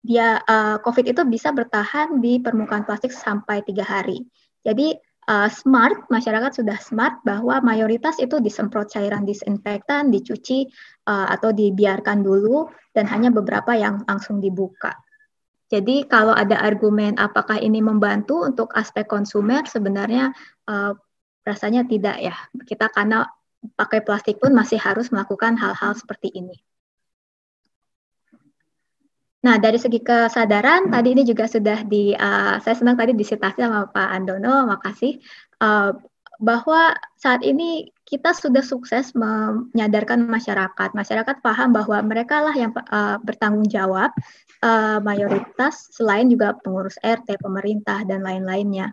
[0.00, 4.24] dia uh, COVID itu bisa bertahan di permukaan plastik sampai tiga hari.
[4.64, 4.96] Jadi
[5.28, 10.64] uh, smart masyarakat sudah smart bahwa mayoritas itu disemprot cairan disinfektan, dicuci
[11.04, 14.96] uh, atau dibiarkan dulu dan hanya beberapa yang langsung dibuka.
[15.70, 20.34] Jadi kalau ada argumen apakah ini membantu untuk aspek konsumer sebenarnya
[20.66, 20.96] uh,
[21.46, 22.34] rasanya tidak ya.
[22.66, 23.22] Kita karena
[23.76, 26.56] pakai plastik pun masih harus melakukan hal-hal seperti ini.
[29.40, 33.88] Nah, dari segi kesadaran tadi ini juga sudah di uh, saya senang tadi disitasi sama
[33.88, 35.16] Pak Andono, makasih
[35.64, 35.96] uh,
[36.40, 40.92] bahwa saat ini kita sudah sukses menyadarkan masyarakat.
[40.92, 44.12] Masyarakat paham bahwa mereka lah yang uh, bertanggung jawab
[44.64, 48.92] uh, mayoritas selain juga pengurus RT, pemerintah dan lain-lainnya.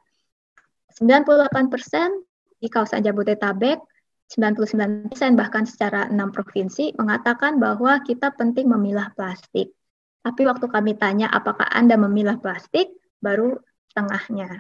[0.96, 3.80] 98% di kawasan Jabodetabek,
[4.28, 9.77] 99% bahkan secara enam provinsi mengatakan bahwa kita penting memilah plastik.
[10.28, 12.92] Tapi waktu kami tanya apakah Anda memilah plastik,
[13.24, 13.56] baru
[13.88, 14.60] setengahnya.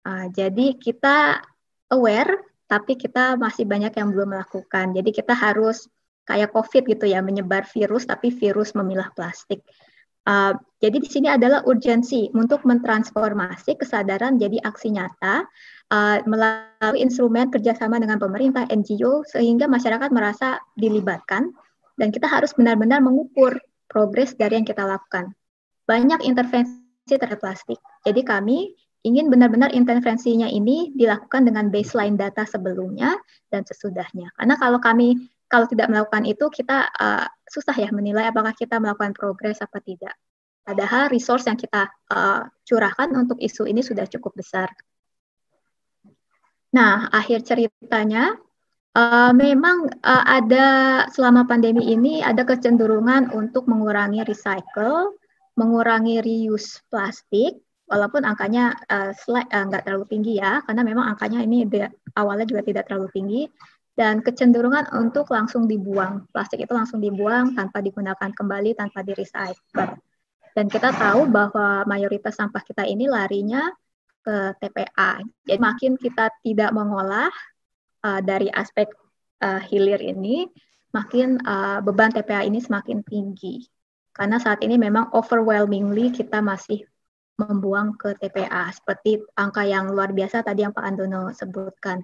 [0.00, 1.44] Uh, jadi kita
[1.92, 4.96] aware tapi kita masih banyak yang belum melakukan.
[4.96, 5.84] Jadi kita harus
[6.24, 9.60] kayak COVID gitu ya, menyebar virus, tapi virus memilah plastik.
[10.24, 15.44] Uh, jadi di sini adalah urgensi untuk mentransformasi kesadaran jadi aksi nyata
[15.92, 21.52] uh, melalui instrumen kerjasama dengan pemerintah, NGO, sehingga masyarakat merasa dilibatkan
[22.00, 23.60] dan kita harus benar-benar mengukur
[23.94, 25.30] progres dari yang kita lakukan.
[25.86, 27.78] Banyak intervensi terhadap plastik.
[28.02, 28.74] Jadi kami
[29.06, 33.14] ingin benar-benar intervensinya ini dilakukan dengan baseline data sebelumnya
[33.54, 34.34] dan sesudahnya.
[34.34, 39.14] Karena kalau kami kalau tidak melakukan itu kita uh, susah ya menilai apakah kita melakukan
[39.14, 40.18] progres apa tidak.
[40.64, 44.72] Padahal resource yang kita uh, curahkan untuk isu ini sudah cukup besar.
[46.74, 48.34] Nah, akhir ceritanya
[48.94, 50.66] uh, memang uh, ada
[51.10, 55.18] selama pandemi ini ada kecenderungan untuk mengurangi recycle,
[55.58, 57.58] mengurangi reuse plastik,
[57.90, 61.66] walaupun angkanya uh, slide, uh, nggak terlalu tinggi ya, karena memang angkanya ini
[62.16, 63.42] awalnya juga tidak terlalu tinggi,
[63.94, 66.26] dan kecenderungan untuk langsung dibuang.
[66.34, 69.98] Plastik itu langsung dibuang tanpa digunakan kembali, tanpa di-recycle.
[70.54, 73.70] Dan kita tahu bahwa mayoritas sampah kita ini larinya
[74.22, 75.18] ke TPA.
[75.46, 77.30] Jadi makin kita tidak mengolah
[78.04, 78.92] uh, dari aspek
[79.40, 80.44] uh, hilir ini,
[80.92, 83.64] makin uh, beban TPA ini semakin tinggi.
[84.14, 86.86] Karena saat ini memang overwhelmingly kita masih
[87.34, 91.98] membuang ke TPA seperti angka yang luar biasa tadi yang Pak Andono sebutkan.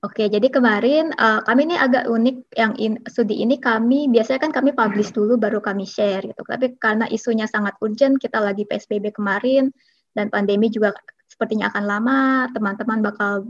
[0.00, 4.48] Oke, jadi kemarin uh, kami ini agak unik yang in, studi ini kami biasanya kan
[4.48, 6.40] kami publish dulu baru kami share gitu.
[6.40, 9.68] Tapi karena isunya sangat urgent, kita lagi PSBB kemarin
[10.16, 10.96] dan pandemi juga
[11.28, 12.20] sepertinya akan lama,
[12.50, 13.44] teman-teman bakal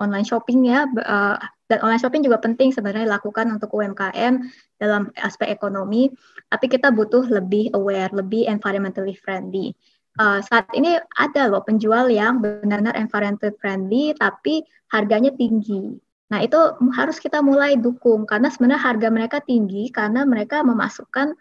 [0.00, 1.36] online shopping ya uh,
[1.68, 4.42] dan online shopping juga penting sebenarnya lakukan untuk UMKM
[4.80, 6.10] dalam aspek ekonomi,
[6.50, 9.76] tapi kita butuh lebih aware, lebih environmentally friendly
[10.18, 15.94] uh, saat ini ada loh penjual yang benar-benar environmental friendly tapi harganya tinggi.
[16.30, 16.58] Nah, itu
[16.94, 21.34] harus kita mulai dukung karena sebenarnya harga mereka tinggi karena mereka memasukkan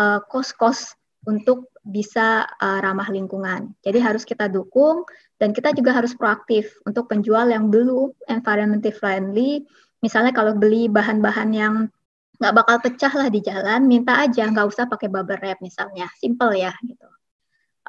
[0.00, 0.96] uh, kos-kos
[1.28, 3.76] untuk bisa uh, ramah lingkungan.
[3.84, 5.04] Jadi harus kita dukung
[5.40, 9.64] dan kita juga harus proaktif untuk penjual yang belum environmentally friendly.
[10.04, 11.74] Misalnya kalau beli bahan-bahan yang
[12.36, 16.52] nggak bakal pecah lah di jalan, minta aja nggak usah pakai bubble wrap misalnya, simple
[16.52, 17.08] ya gitu.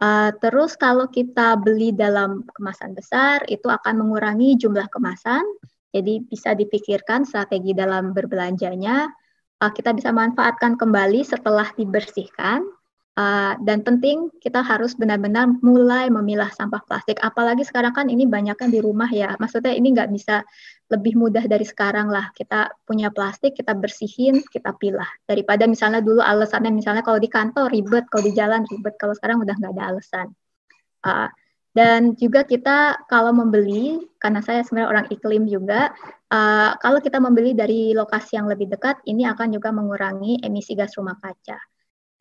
[0.02, 5.44] Uh, terus kalau kita beli dalam kemasan besar itu akan mengurangi jumlah kemasan.
[5.92, 9.12] Jadi bisa dipikirkan strategi dalam berbelanjanya.
[9.60, 12.64] Uh, kita bisa manfaatkan kembali setelah dibersihkan
[13.12, 17.20] Uh, dan penting kita harus benar-benar mulai memilah sampah plastik.
[17.20, 19.36] Apalagi sekarang kan ini banyak kan di rumah ya.
[19.36, 20.48] Maksudnya ini nggak bisa
[20.88, 22.32] lebih mudah dari sekarang lah.
[22.32, 25.12] Kita punya plastik, kita bersihin, kita pilah.
[25.28, 28.96] Daripada misalnya dulu alasannya misalnya kalau di kantor ribet, kalau di jalan ribet.
[28.96, 30.28] Kalau sekarang udah nggak ada alasan.
[31.04, 31.28] Uh,
[31.72, 35.96] dan juga kita kalau membeli, karena saya sebenarnya orang iklim juga,
[36.28, 41.00] uh, kalau kita membeli dari lokasi yang lebih dekat, ini akan juga mengurangi emisi gas
[41.00, 41.71] rumah kaca.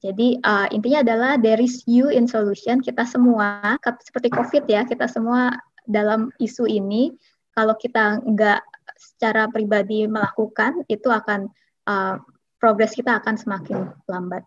[0.01, 2.81] Jadi uh, intinya adalah there is you in solution.
[2.81, 5.53] Kita semua seperti COVID ya, kita semua
[5.85, 7.13] dalam isu ini
[7.53, 8.65] kalau kita nggak
[8.97, 11.53] secara pribadi melakukan itu akan
[11.85, 12.17] uh,
[12.57, 14.45] progres kita akan semakin lambat.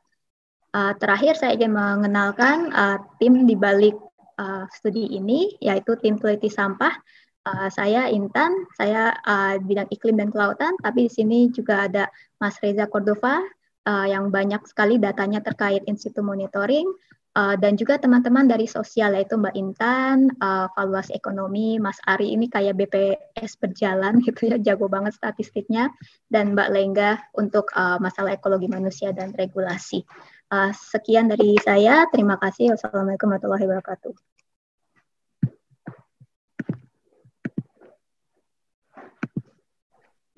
[0.73, 3.93] Uh, terakhir saya ingin mengenalkan uh, tim di balik
[4.41, 6.97] uh, studi ini yaitu tim teliti sampah.
[7.43, 12.07] Uh, saya Intan, saya uh, bidang iklim dan kelautan, tapi di sini juga ada
[12.39, 13.43] Mas Reza Cordova,
[13.87, 16.87] uh, yang banyak sekali datanya terkait institut monitoring
[17.37, 22.47] uh, dan juga teman-teman dari sosial yaitu Mbak Intan, uh, valuasi ekonomi, Mas Ari ini
[22.49, 25.89] kayak BPS berjalan gitu ya, jago banget statistiknya
[26.29, 30.05] dan Mbak Lengga untuk uh, masalah ekologi manusia dan regulasi.
[30.53, 32.77] Uh, sekian dari saya, terima kasih.
[32.77, 34.32] Wassalamualaikum warahmatullahi wabarakatuh.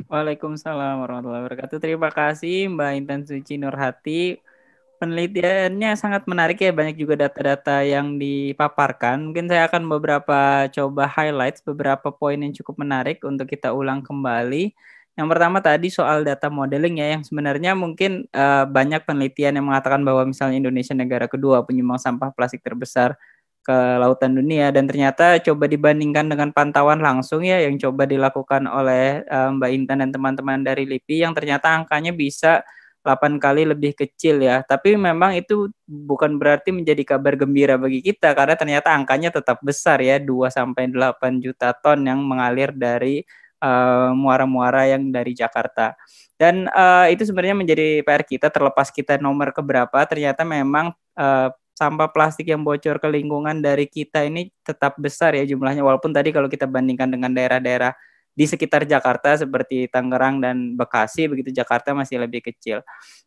[0.06, 1.82] Waalaikumsalam warahmatullahi wabarakatuh.
[1.82, 4.38] Terima kasih Mbak Intan Suci Nurhati.
[5.02, 9.34] Penelitiannya sangat menarik ya, banyak juga data-data yang dipaparkan.
[9.34, 14.78] Mungkin saya akan beberapa coba highlights beberapa poin yang cukup menarik untuk kita ulang kembali.
[15.18, 20.06] Yang pertama tadi soal data modeling ya, yang sebenarnya mungkin uh, banyak penelitian yang mengatakan
[20.06, 23.18] bahwa misalnya Indonesia negara kedua penyumbang sampah plastik terbesar
[23.66, 29.26] ke lautan dunia dan ternyata coba dibandingkan dengan pantauan langsung ya yang coba dilakukan oleh
[29.26, 32.62] uh, Mbak Intan dan teman-teman dari LIPI yang ternyata angkanya bisa
[33.02, 34.66] 8 kali lebih kecil ya.
[34.66, 40.02] Tapi memang itu bukan berarti menjadi kabar gembira bagi kita karena ternyata angkanya tetap besar
[40.02, 43.26] ya 2 sampai 8 juta ton yang mengalir dari
[43.66, 45.98] muara muara-muara yang dari Jakarta.
[46.36, 52.10] Dan uh, itu sebenarnya menjadi PR kita terlepas kita nomor keberapa ternyata memang uh, sampah
[52.10, 56.48] plastik yang bocor ke lingkungan dari kita ini tetap besar ya jumlahnya walaupun tadi kalau
[56.48, 57.92] kita bandingkan dengan daerah-daerah
[58.36, 62.84] di sekitar Jakarta seperti Tangerang dan Bekasi begitu Jakarta masih lebih kecil.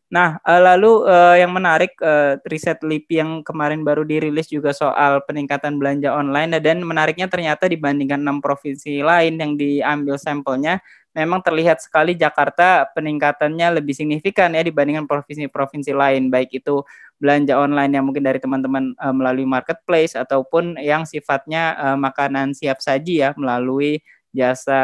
[0.09, 5.21] Nah, eh, lalu uh, yang menarik uh, riset LIPI yang kemarin baru dirilis juga soal
[5.25, 10.81] peningkatan belanja online dan menariknya ternyata dibandingkan enam provinsi lain yang diambil sampelnya
[11.13, 16.85] memang terlihat sekali Jakarta peningkatannya lebih signifikan ya dibandingkan provinsi-provinsi lain baik itu
[17.17, 22.79] belanja online yang mungkin dari teman-teman uh, melalui marketplace ataupun yang sifatnya uh, makanan siap
[22.79, 23.99] saji ya melalui
[24.31, 24.81] jasa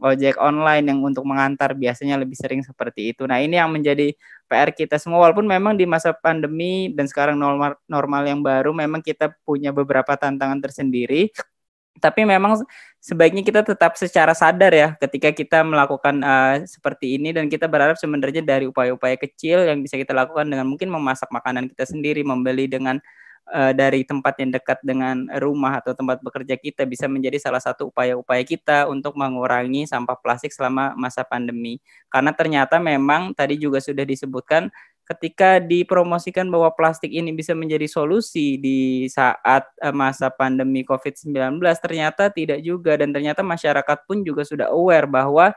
[0.00, 3.24] ojek online yang untuk mengantar biasanya lebih sering seperti itu.
[3.24, 4.12] Nah, ini yang menjadi
[4.46, 9.02] PR kita semua walaupun memang di masa pandemi dan sekarang normal normal yang baru memang
[9.02, 11.32] kita punya beberapa tantangan tersendiri
[12.00, 12.60] tapi memang
[13.00, 17.94] sebaiknya kita tetap secara sadar ya ketika kita melakukan uh, seperti ini dan kita berharap
[17.94, 22.66] sebenarnya dari upaya-upaya kecil yang bisa kita lakukan dengan mungkin memasak makanan kita sendiri, membeli
[22.66, 22.98] dengan
[23.54, 27.94] uh, dari tempat yang dekat dengan rumah atau tempat bekerja kita bisa menjadi salah satu
[27.94, 31.78] upaya-upaya kita untuk mengurangi sampah plastik selama masa pandemi.
[32.10, 34.66] Karena ternyata memang tadi juga sudah disebutkan
[35.06, 42.26] ketika dipromosikan bahwa plastik ini bisa menjadi solusi di saat uh, masa pandemi COVID-19 ternyata
[42.28, 45.54] tidak juga dan ternyata masyarakat pun juga sudah aware bahwa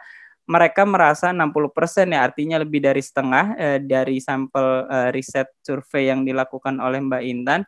[0.49, 6.25] mereka merasa 60% ya artinya lebih dari setengah eh, dari sampel eh, riset survei yang
[6.25, 7.61] dilakukan oleh Mbak Intan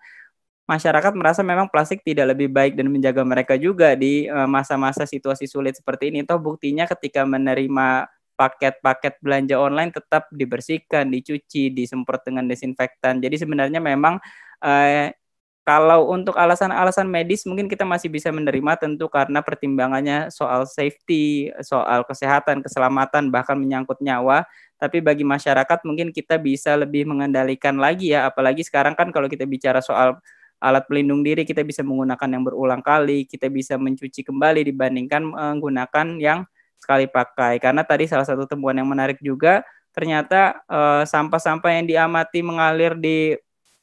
[0.65, 5.45] masyarakat merasa memang plastik tidak lebih baik dan menjaga mereka juga di eh, masa-masa situasi
[5.45, 6.25] sulit seperti ini.
[6.25, 8.09] Toh buktinya ketika menerima
[8.41, 13.21] paket-paket belanja online tetap dibersihkan, dicuci, disemprot dengan desinfektan.
[13.21, 14.17] Jadi sebenarnya memang
[14.65, 15.13] eh,
[15.61, 22.01] kalau untuk alasan-alasan medis mungkin kita masih bisa menerima tentu karena pertimbangannya soal safety, soal
[22.01, 24.49] kesehatan, keselamatan bahkan menyangkut nyawa.
[24.81, 29.45] Tapi bagi masyarakat mungkin kita bisa lebih mengendalikan lagi ya apalagi sekarang kan kalau kita
[29.45, 30.17] bicara soal
[30.57, 36.17] alat pelindung diri kita bisa menggunakan yang berulang kali, kita bisa mencuci kembali dibandingkan menggunakan
[36.17, 36.41] yang
[36.81, 37.61] sekali pakai.
[37.61, 42.95] Karena tadi salah satu temuan yang menarik juga ternyata eh, sampah-sampah uh, yang diamati mengalir
[42.95, 43.35] di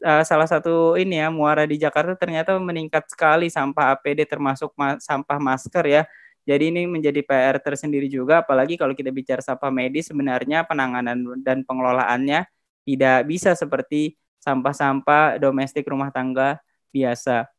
[0.05, 4.97] uh, salah satu ini ya muara di Jakarta ternyata meningkat sekali sampah APD termasuk ma
[4.99, 6.03] sampah masker ya.
[6.49, 11.61] Jadi ini menjadi PR tersendiri juga apalagi kalau kita bicara sampah medis sebenarnya penanganan dan
[11.61, 12.49] pengelolaannya
[12.89, 16.57] tidak bisa seperti sampah-sampah domestik rumah tangga
[16.89, 17.53] biasa.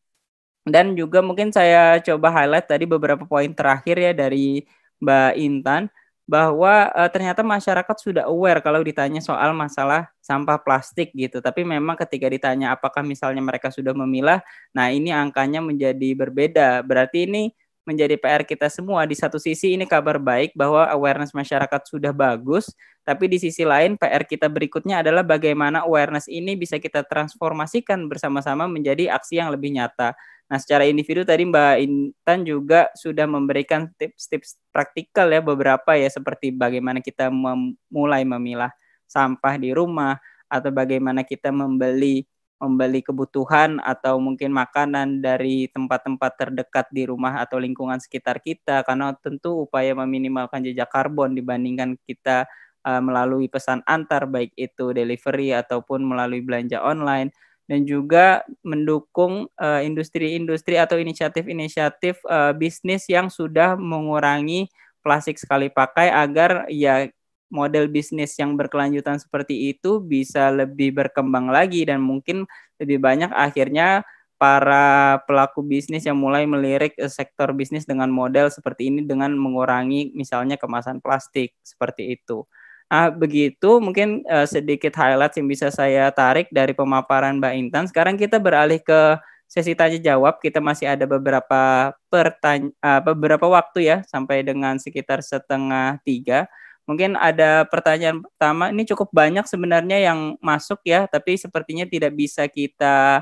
[0.66, 4.66] Dan juga mungkin saya coba highlight tadi beberapa poin terakhir ya dari
[5.00, 5.84] Mbak Intan
[6.30, 11.42] bahwa uh, ternyata masyarakat sudah aware kalau ditanya soal masalah sampah plastik gitu.
[11.42, 16.86] Tapi memang ketika ditanya apakah misalnya mereka sudah memilah, nah ini angkanya menjadi berbeda.
[16.86, 17.50] Berarti ini
[17.82, 19.10] menjadi PR kita semua.
[19.10, 22.70] Di satu sisi ini kabar baik bahwa awareness masyarakat sudah bagus,
[23.02, 28.70] tapi di sisi lain PR kita berikutnya adalah bagaimana awareness ini bisa kita transformasikan bersama-sama
[28.70, 30.14] menjadi aksi yang lebih nyata.
[30.50, 36.50] Nah, secara individu tadi Mbak Intan juga sudah memberikan tips-tips praktikal ya beberapa ya seperti
[36.50, 38.74] bagaimana kita memulai memilah
[39.06, 40.18] sampah di rumah
[40.50, 42.26] atau bagaimana kita membeli
[42.60, 48.84] membeli kebutuhan atau mungkin makanan dari tempat-tempat terdekat di rumah atau lingkungan sekitar kita.
[48.84, 52.44] Karena tentu upaya meminimalkan jejak karbon dibandingkan kita
[52.84, 57.32] uh, melalui pesan antar baik itu delivery ataupun melalui belanja online
[57.70, 64.74] dan juga mendukung eh, industri-industri uh, atau inisiatif-inisiatif uh, bisnis yang sudah mengurangi
[65.06, 67.06] plastik sekali pakai agar ya
[67.54, 72.50] model bisnis yang berkelanjutan seperti itu bisa lebih berkembang lagi dan mungkin
[72.82, 74.02] lebih banyak akhirnya
[74.40, 80.16] para pelaku bisnis yang mulai melirik eh, sektor bisnis dengan model seperti ini dengan mengurangi
[80.16, 82.48] misalnya kemasan plastik seperti itu.
[82.90, 87.86] Ah, begitu mungkin uh, sedikit highlight yang bisa saya tarik dari pemaparan Mbak Intan.
[87.86, 89.14] Sekarang kita beralih ke
[89.46, 90.42] sesi tanya jawab.
[90.42, 96.50] Kita masih ada beberapa pertanyaan, uh, beberapa waktu ya sampai dengan sekitar setengah tiga.
[96.90, 98.74] Mungkin ada pertanyaan pertama.
[98.74, 103.22] Ini cukup banyak sebenarnya yang masuk ya, tapi sepertinya tidak bisa kita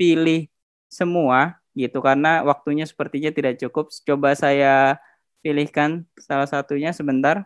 [0.00, 0.48] pilih
[0.88, 3.92] semua gitu karena waktunya sepertinya tidak cukup.
[4.08, 4.96] Coba saya
[5.44, 7.44] pilihkan salah satunya sebentar.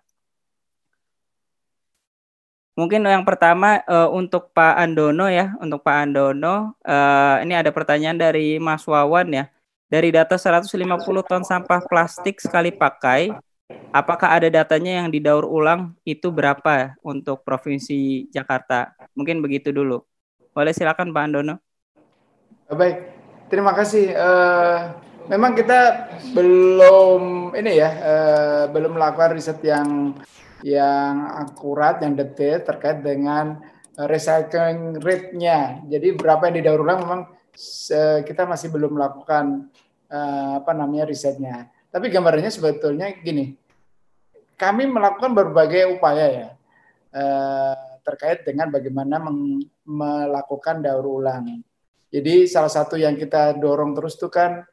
[2.80, 8.16] Mungkin yang pertama uh, untuk Pak Andono ya, untuk Pak Andono, uh, ini ada pertanyaan
[8.16, 9.52] dari Mas Wawan ya.
[9.92, 10.80] Dari data 150
[11.28, 13.36] ton sampah plastik sekali pakai,
[13.92, 18.96] apakah ada datanya yang didaur ulang itu berapa untuk Provinsi Jakarta?
[19.12, 20.00] Mungkin begitu dulu.
[20.56, 21.60] Boleh silakan Pak Andono.
[22.72, 23.12] Baik,
[23.52, 24.16] terima kasih.
[24.16, 24.96] Uh,
[25.28, 30.16] memang kita belum ini ya, uh, belum melakukan riset yang
[30.62, 33.60] yang akurat, yang detail terkait dengan
[33.96, 35.84] eh, recycling rate-nya.
[35.88, 37.22] Jadi berapa yang didaur ulang memang
[38.24, 39.68] kita masih belum melakukan
[40.08, 41.68] eh, apa namanya risetnya.
[41.90, 43.58] Tapi gambarannya sebetulnya gini,
[44.54, 46.48] kami melakukan berbagai upaya ya
[47.16, 49.20] eh, terkait dengan bagaimana
[49.84, 51.60] melakukan daur ulang.
[52.10, 54.66] Jadi salah satu yang kita dorong terus itu kan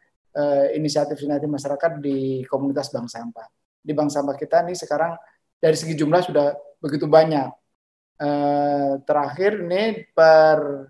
[0.77, 3.49] inisiatif-inisiatif masyarakat di komunitas bank sampah.
[3.81, 5.17] Di bank sampah kita nih sekarang
[5.57, 7.49] dari segi jumlah sudah begitu banyak.
[8.17, 10.89] Eh, terakhir ini per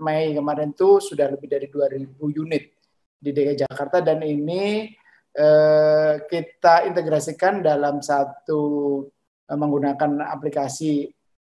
[0.00, 2.64] Mei kemarin itu sudah lebih dari 2000 unit
[3.20, 4.92] di DKI Jakarta dan ini
[5.32, 8.60] eh, kita integrasikan dalam satu
[9.48, 11.08] eh, menggunakan aplikasi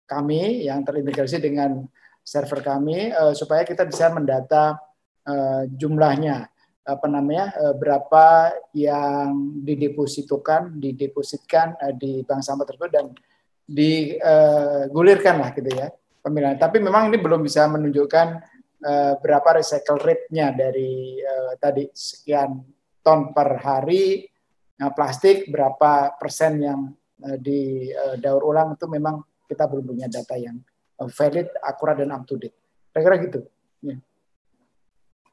[0.07, 1.83] kami yang terintegrasi dengan
[2.23, 4.79] server kami supaya kita bisa mendata
[5.75, 6.47] jumlahnya
[6.83, 13.07] apa namanya eh, berapa yang didepositokan didepositkan uh, di bank sampah tersebut dan
[13.63, 15.89] digulirkan lah gitu ya
[16.19, 16.59] pemilihan.
[16.59, 18.29] Tapi memang ini belum bisa menunjukkan
[19.23, 21.23] berapa recycle rate-nya dari
[21.63, 22.59] tadi sekian
[22.99, 24.27] ton per hari
[24.99, 26.91] plastik berapa persen yang
[27.39, 30.59] di daur ulang itu memang kita belum punya data yang
[30.99, 32.59] valid, akurat dan up to date.
[32.91, 33.41] Kira-kira gitu.
[33.87, 34.03] Yeah.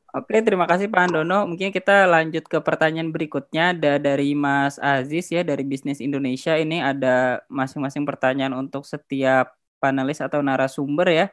[0.09, 1.45] Oke, terima kasih Pak Andono.
[1.45, 3.77] Mungkin kita lanjut ke pertanyaan berikutnya.
[3.77, 6.57] Ada dari Mas Aziz ya dari Bisnis Indonesia.
[6.57, 11.25] Ini ada masing-masing pertanyaan untuk setiap panelis atau narasumber ya.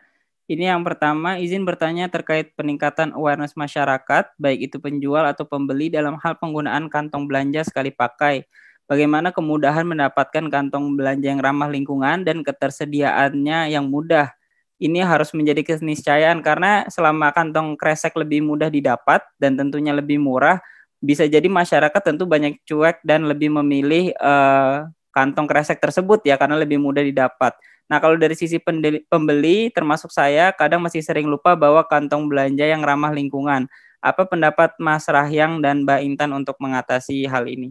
[0.44, 6.20] Ini yang pertama, izin bertanya terkait peningkatan awareness masyarakat, baik itu penjual atau pembeli dalam
[6.20, 8.44] hal penggunaan kantong belanja sekali pakai.
[8.86, 14.35] Bagaimana kemudahan mendapatkan kantong belanja yang ramah lingkungan dan ketersediaannya yang mudah.
[14.76, 20.60] Ini harus menjadi keniscayaan karena selama kantong kresek lebih mudah didapat dan tentunya lebih murah,
[21.00, 24.84] bisa jadi masyarakat tentu banyak cuek dan lebih memilih uh,
[25.16, 27.56] kantong kresek tersebut ya karena lebih mudah didapat.
[27.86, 28.58] Nah, kalau dari sisi
[29.06, 33.70] pembeli, termasuk saya, kadang masih sering lupa bahwa kantong belanja yang ramah lingkungan.
[34.02, 37.70] Apa pendapat Mas Rahyang dan Mbak Intan untuk mengatasi hal ini?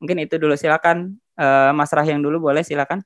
[0.00, 1.20] Mungkin itu dulu, silakan.
[1.36, 3.04] Uh, Mas Rahyang dulu, boleh silakan.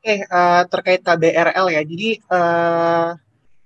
[0.00, 1.84] Oke, uh, terkait KBRL ya.
[1.84, 3.12] Jadi uh,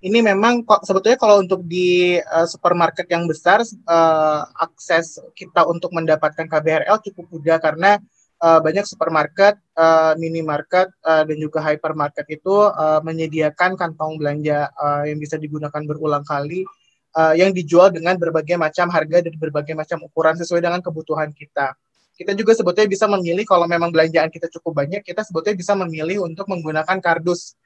[0.02, 5.94] ini memang kok sebetulnya kalau untuk di uh, supermarket yang besar uh, akses kita untuk
[5.94, 8.02] mendapatkan KBRL cukup mudah karena
[8.42, 15.06] uh, banyak supermarket, uh, minimarket, uh, dan juga hypermarket itu uh, menyediakan kantong belanja uh,
[15.06, 16.66] yang bisa digunakan berulang kali
[17.14, 21.78] uh, yang dijual dengan berbagai macam harga dan berbagai macam ukuran sesuai dengan kebutuhan kita.
[22.14, 26.22] Kita juga sebetulnya bisa memilih kalau memang belanjaan kita cukup banyak, kita sebetulnya bisa memilih
[26.22, 27.58] untuk menggunakan kardus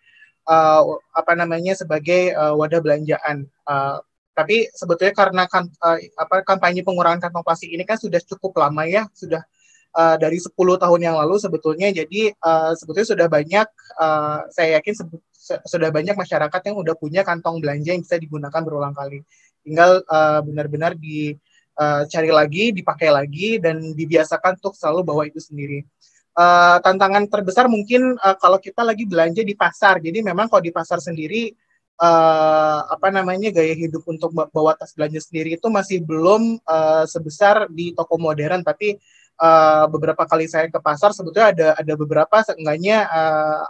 [0.49, 3.45] uh, apa namanya sebagai uh, wadah belanjaan.
[3.69, 4.01] Uh,
[4.33, 8.89] tapi sebetulnya karena kan, uh, apa kampanye pengurangan kantong plastik ini kan sudah cukup lama
[8.89, 9.45] ya, sudah
[9.99, 14.95] uh, dari 10 tahun yang lalu sebetulnya jadi uh, sebetulnya sudah banyak uh, saya yakin
[15.65, 19.25] sudah banyak masyarakat yang sudah punya kantong belanja yang bisa digunakan berulang kali
[19.65, 21.41] tinggal uh, benar-benar dicari
[21.79, 25.87] uh, lagi dipakai lagi dan dibiasakan untuk selalu bawa itu sendiri.
[26.39, 29.99] Uh, tantangan terbesar mungkin uh, kalau kita lagi belanja di pasar.
[29.99, 31.51] Jadi memang kalau di pasar sendiri
[31.99, 37.67] uh, apa namanya gaya hidup untuk bawa tas belanja sendiri itu masih belum uh, sebesar
[37.71, 38.63] di toko modern.
[38.63, 38.95] Tapi
[39.43, 42.39] uh, beberapa kali saya ke pasar sebetulnya ada ada beberapa.
[42.47, 43.63] Seenggaknya uh,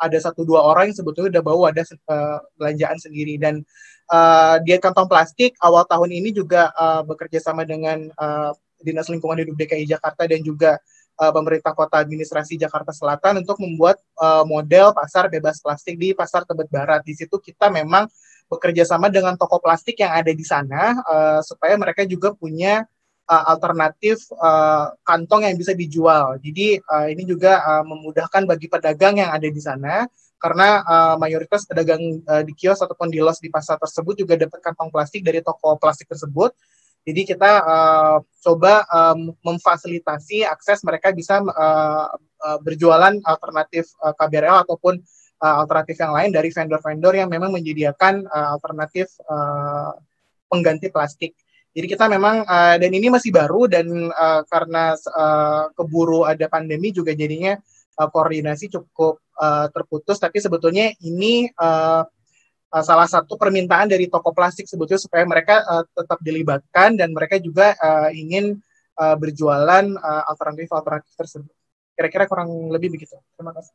[0.00, 3.40] ada satu dua orang yang sebetulnya udah bawa ada uh, belanjaan sendiri.
[3.40, 3.64] Dan
[4.10, 9.38] uh, dia kantong plastik awal tahun ini juga uh, bekerja sama dengan uh, Dinas Lingkungan
[9.40, 10.76] Hidup DKI Jakarta dan juga
[11.20, 16.42] uh, pemerintah kota administrasi Jakarta Selatan untuk membuat uh, model pasar bebas plastik di Pasar
[16.48, 17.06] Tebet Barat.
[17.06, 18.08] Di situ kita memang
[18.50, 22.82] bekerja sama dengan toko plastik yang ada di sana uh, supaya mereka juga punya
[23.30, 26.34] uh, alternatif uh, kantong yang bisa dijual.
[26.42, 30.02] Jadi uh, ini juga uh, memudahkan bagi pedagang yang ada di sana
[30.40, 34.58] karena uh, mayoritas pedagang uh, di kios ataupun di los di pasar tersebut juga dapat
[34.64, 36.56] kantong plastik dari toko plastik tersebut.
[37.04, 44.64] Jadi kita uh, coba um, memfasilitasi akses mereka bisa uh, uh, berjualan alternatif uh, KBRL
[44.64, 45.00] ataupun
[45.40, 49.96] uh, alternatif yang lain dari vendor-vendor yang memang menyediakan uh, alternatif uh,
[50.48, 51.32] pengganti plastik.
[51.70, 56.90] Jadi kita memang uh, dan ini masih baru dan uh, karena uh, keburu ada pandemi
[56.90, 57.54] juga jadinya
[57.96, 60.20] uh, koordinasi cukup uh, terputus.
[60.20, 62.04] Tapi sebetulnya ini uh,
[62.70, 67.40] uh, salah satu permintaan dari toko plastik sebetulnya supaya mereka uh, tetap dilibatkan dan mereka
[67.40, 68.60] juga uh, ingin
[69.00, 71.54] uh, berjualan uh, alternatif-alternatif tersebut.
[71.96, 73.16] Kira-kira kurang lebih begitu.
[73.34, 73.74] Terima kasih.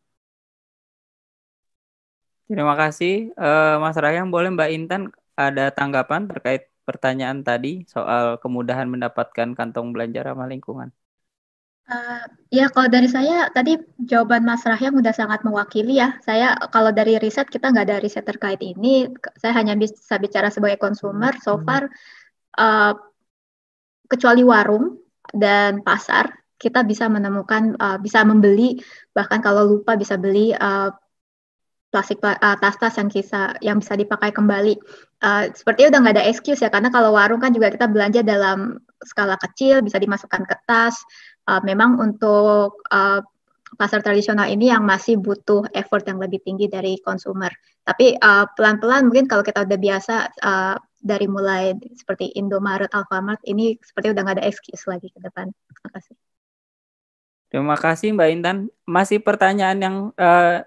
[2.46, 4.30] Terima kasih, uh, Mas Rayang.
[4.30, 10.94] Boleh Mbak Intan ada tanggapan terkait pertanyaan tadi soal kemudahan mendapatkan kantong belanja ramah lingkungan?
[11.86, 16.18] Uh, ya kalau dari saya tadi jawaban Mas Rahyam udah sangat mewakili ya.
[16.26, 19.06] Saya kalau dari riset kita nggak ada riset terkait ini.
[19.38, 21.38] Saya hanya bisa bicara sebagai konsumer.
[21.46, 21.64] So hmm.
[21.66, 21.84] far
[22.58, 22.94] uh,
[24.10, 24.98] kecuali warung
[25.30, 28.82] dan pasar kita bisa menemukan uh, bisa membeli
[29.14, 30.90] bahkan kalau lupa bisa beli uh,
[31.94, 34.76] plastik uh, tas-tas yang bisa yang bisa dipakai kembali.
[35.24, 38.82] Uh, sepertinya udah nggak ada excuse ya karena kalau warung kan juga kita belanja dalam
[39.00, 40.98] skala kecil bisa dimasukkan ke tas.
[41.46, 43.22] Uh, memang untuk uh,
[43.78, 47.54] pasar tradisional ini yang masih butuh effort yang lebih tinggi dari konsumer.
[47.86, 48.18] Tapi
[48.58, 54.10] pelan-pelan uh, mungkin kalau kita udah biasa uh, dari mulai seperti Indomaret, Alfamart ini seperti
[54.10, 55.54] udah nggak ada excuse lagi ke depan.
[55.54, 56.16] Terima kasih.
[57.54, 58.58] Terima kasih Mbak Intan.
[58.90, 60.66] Masih pertanyaan yang uh,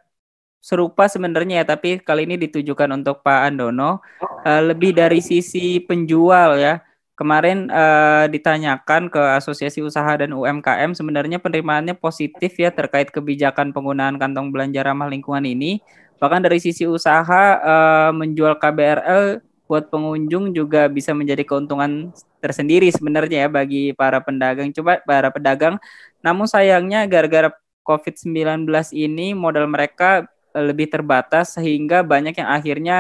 [0.63, 3.99] serupa sebenarnya ya, tapi kali ini ditujukan untuk Pak Andono.
[4.47, 6.87] Uh, lebih dari sisi penjual ya.
[7.19, 14.23] Kemarin uh, ditanyakan ke Asosiasi Usaha dan UMKM sebenarnya penerimaannya positif ya terkait kebijakan penggunaan
[14.23, 15.83] kantong belanja ramah lingkungan ini.
[16.23, 23.47] Bahkan dari sisi usaha uh, menjual KBRL buat pengunjung juga bisa menjadi keuntungan tersendiri sebenarnya
[23.47, 24.71] ya bagi para pedagang.
[24.71, 25.75] Coba para pedagang.
[26.23, 27.51] Namun sayangnya gara-gara
[27.83, 32.99] COVID-19 ini modal mereka lebih terbatas sehingga banyak yang akhirnya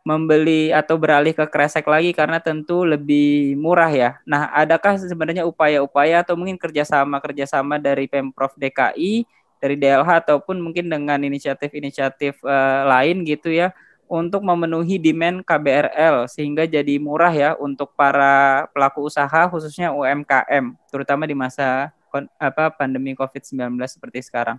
[0.00, 4.10] membeli atau beralih ke kresek lagi karena tentu lebih murah ya.
[4.24, 9.28] Nah, adakah sebenarnya upaya-upaya atau mungkin kerjasama-kerjasama dari pemprov DKI
[9.60, 13.76] dari DLH ataupun mungkin dengan inisiatif-inisiatif uh, lain gitu ya
[14.10, 21.28] untuk memenuhi demand KBRL sehingga jadi murah ya untuk para pelaku usaha khususnya UMKM terutama
[21.28, 21.94] di masa
[22.40, 24.58] apa pandemi Covid-19 seperti sekarang.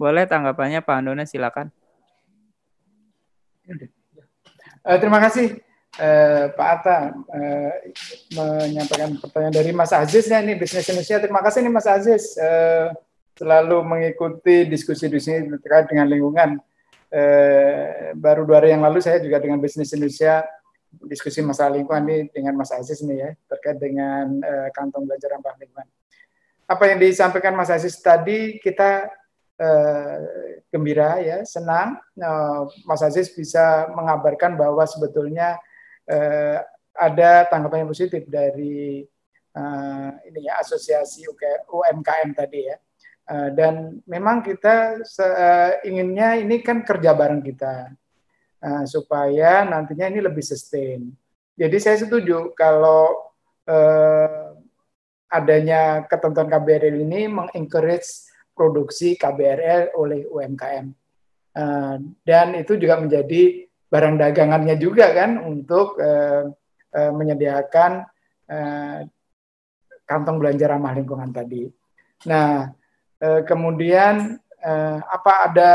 [0.00, 1.68] Boleh tanggapannya Pak Andona silakan.
[4.84, 5.64] Uh, terima kasih
[5.96, 7.72] uh, Pak Atta uh,
[8.36, 11.24] menyampaikan pertanyaan dari Mas Aziz ya ini bisnis Indonesia.
[11.24, 12.92] Terima kasih nih Mas Aziz uh,
[13.32, 16.60] selalu mengikuti diskusi di sini terkait dengan lingkungan.
[17.08, 20.44] Uh, baru dua hari yang lalu saya juga dengan bisnis Indonesia
[21.08, 25.56] diskusi masalah lingkungan ini dengan Mas Aziz nih ya terkait dengan uh, kantong belajar ramah
[25.56, 25.88] lingkungan.
[26.68, 29.08] Apa yang disampaikan Mas Aziz tadi kita
[30.72, 35.60] gembira ya, senang uh, Mas Aziz bisa mengabarkan bahwa sebetulnya
[36.10, 36.58] uh,
[36.94, 39.06] ada tanggapan yang positif dari
[40.26, 41.30] ini ya asosiasi
[41.70, 42.74] UMKM tadi ya.
[43.54, 44.98] Dan memang kita
[45.86, 47.94] inginnya ini kan kerja bareng kita
[48.82, 51.06] supaya nantinya ini lebih sustain.
[51.54, 53.30] Jadi saya setuju kalau
[55.30, 60.86] adanya ketentuan KBRL ini mengencourage produksi KBRL oleh UMKM.
[61.54, 66.50] Uh, dan itu juga menjadi barang dagangannya juga kan untuk uh,
[66.94, 68.02] uh, menyediakan
[68.50, 68.98] uh,
[70.02, 71.70] kantong belanja ramah lingkungan tadi.
[72.26, 72.74] Nah,
[73.22, 75.70] uh, kemudian uh, apa ada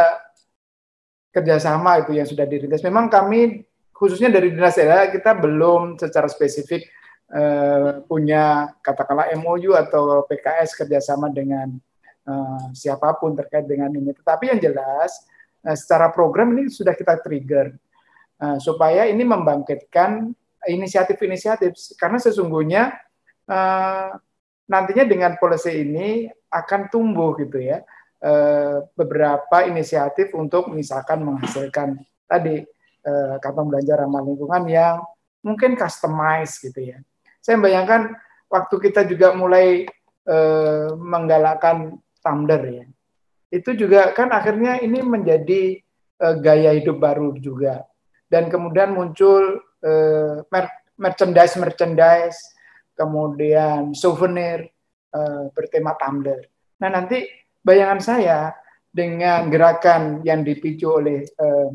[1.31, 2.83] kerjasama itu yang sudah dirintis?
[2.83, 6.87] Memang kami khususnya dari dinas daerah kita belum secara spesifik
[7.35, 11.77] uh, punya katakanlah MOU atau PKS kerjasama dengan
[12.27, 14.11] uh, siapa pun terkait dengan ini.
[14.11, 15.11] Tetapi yang jelas
[15.63, 17.75] uh, secara program ini sudah kita trigger
[18.41, 20.33] uh, supaya ini membangkitkan
[20.67, 22.91] inisiatif-inisiatif karena sesungguhnya
[23.47, 24.11] uh,
[24.67, 27.81] nantinya dengan policy ini akan tumbuh gitu ya
[28.99, 32.67] beberapa inisiatif untuk misalkan menghasilkan tadi
[33.07, 34.99] uh, kantong belanja ramah lingkungan yang
[35.39, 36.99] mungkin customize gitu ya.
[37.39, 38.11] Saya bayangkan
[38.51, 39.87] waktu kita juga mulai
[40.99, 42.85] menggalakkan Thunder ya.
[43.49, 45.81] Itu juga kan akhirnya ini menjadi
[46.21, 47.83] uh, gaya hidup baru juga.
[48.29, 50.45] Dan kemudian muncul uh,
[50.99, 52.39] merchandise merchandise,
[52.93, 54.69] kemudian souvenir
[55.15, 56.45] uh, bertema Thunder.
[56.77, 57.25] Nah nanti
[57.65, 58.53] bayangan saya
[58.89, 61.69] dengan gerakan yang dipicu oleh uh,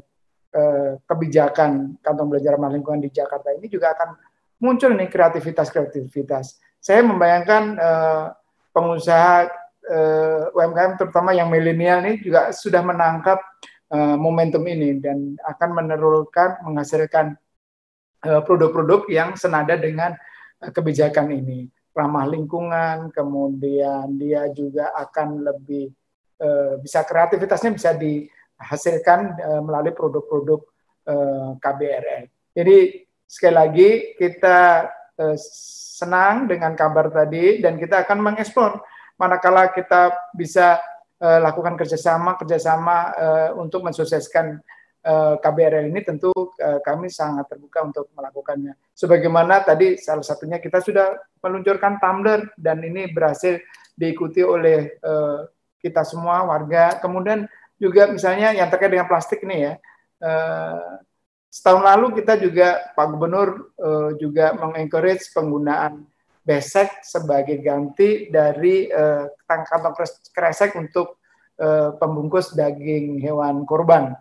[0.54, 4.14] uh, kebijakan kantong belajar ramah lingkungan di Jakarta ini juga akan
[4.62, 6.62] muncul nih kreativitas-kreativitas.
[6.78, 8.24] Saya membayangkan uh,
[8.70, 9.48] pengusaha
[9.90, 13.40] uh, eh, UMKM terutama yang milenial ini juga sudah menangkap
[13.93, 17.36] uh, momentum ini dan akan menurunkan menghasilkan
[18.24, 20.16] eh, produk-produk uh, yang senada dengan
[20.61, 21.69] uh, kebijakan ini.
[21.94, 25.94] Ramah lingkungan kemudian dia juga akan lebih
[26.43, 30.61] uh, bisa kreativitasnya bisa dihasilkan uh, melalui produk-produk
[31.06, 34.59] uh, KBRL jadi sekali lagi kita
[35.19, 35.36] uh,
[35.94, 38.82] senang dengan kabar tadi dan kita akan mengeksplor
[39.18, 40.82] manakala kita bisa
[41.22, 44.58] uh, lakukan kerjasama kerjasama uh, untuk mensukseskan
[45.04, 48.74] uh, eh, KBRL ini tentu uh, kami sangat terbuka untuk melakukannya.
[48.96, 51.14] Sebagaimana tadi salah satunya kita sudah
[51.44, 53.60] meluncurkan tumbler dan ini berhasil
[53.94, 55.44] diikuti oleh uh,
[55.78, 56.98] kita semua warga.
[56.98, 57.44] Kemudian
[57.76, 59.74] juga misalnya yang terkait dengan plastik ini ya.
[60.24, 61.04] Uh,
[61.52, 66.02] setahun lalu kita juga Pak Gubernur uh, juga mengencourage penggunaan
[66.44, 69.96] besek sebagai ganti dari uh, kantong
[70.30, 71.24] kresek untuk
[71.56, 74.12] uh, pembungkus daging hewan korban.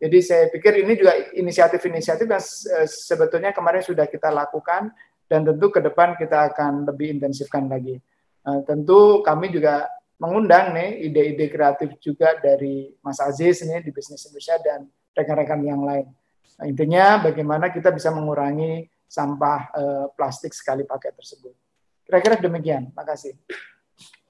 [0.00, 4.88] Jadi saya pikir ini juga inisiatif-inisiatif yang uh, sebetulnya kemarin sudah kita lakukan
[5.28, 8.00] dan tentu ke depan kita akan lebih intensifkan lagi.
[8.40, 9.84] Uh, tentu kami juga
[10.16, 15.84] mengundang nih ide-ide kreatif juga dari Mas Aziz nih di bisnis Indonesia dan rekan-rekan yang
[15.84, 16.08] lain.
[16.56, 21.65] Nah, intinya bagaimana kita bisa mengurangi sampah uh, plastik sekali pakai tersebut.
[22.06, 22.88] Kira-kira demikian.
[22.88, 23.32] Terima kasih.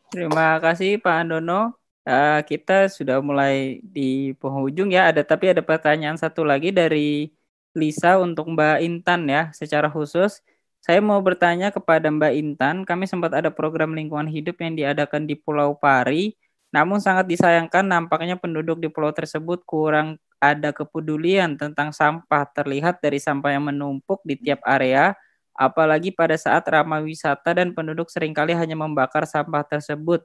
[0.09, 1.77] Terima kasih Pak Andono.
[2.07, 5.12] Uh, kita sudah mulai di penghujung ya.
[5.12, 7.28] Ada tapi ada pertanyaan satu lagi dari
[7.77, 9.53] Lisa untuk Mbak Intan ya.
[9.53, 10.40] Secara khusus,
[10.81, 12.77] saya mau bertanya kepada Mbak Intan.
[12.89, 16.32] Kami sempat ada program lingkungan hidup yang diadakan di Pulau Pari.
[16.73, 23.16] Namun sangat disayangkan nampaknya penduduk di pulau tersebut kurang ada kepedulian tentang sampah terlihat dari
[23.16, 25.16] sampah yang menumpuk di tiap area
[25.57, 30.23] apalagi pada saat ramah wisata dan penduduk sering kali hanya membakar sampah tersebut.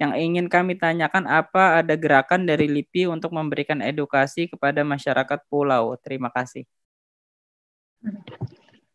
[0.00, 5.92] Yang ingin kami tanyakan apa ada gerakan dari LIPI untuk memberikan edukasi kepada masyarakat pulau.
[6.00, 6.64] Terima kasih.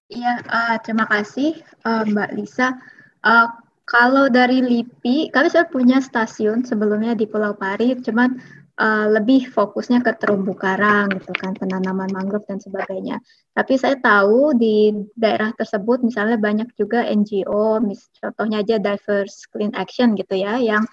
[0.10, 2.74] Iya, uh, terima kasih uh, Mbak Lisa.
[3.22, 3.50] Uh,
[3.86, 8.34] Kalau dari LIPI, kami sudah punya stasiun sebelumnya di Pulau Pari, cuman
[8.80, 13.20] uh, lebih fokusnya ke terumbu karang gitu kan, penanaman mangrove dan sebagainya.
[13.56, 19.72] Tapi saya tahu di daerah tersebut misalnya banyak juga NGO, mis contohnya aja Diverse Clean
[19.76, 20.84] Action gitu ya, yang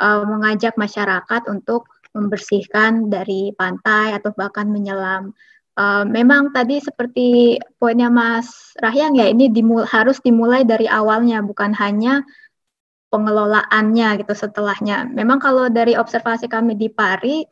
[0.00, 5.36] uh, mengajak masyarakat untuk membersihkan dari pantai atau bahkan menyelam.
[5.76, 11.76] Uh, memang tadi seperti poinnya Mas Rahyang ya ini dimul harus dimulai dari awalnya bukan
[11.76, 12.24] hanya
[13.10, 15.06] pengelolaannya gitu setelahnya.
[15.10, 17.46] Memang kalau dari observasi kami di Pari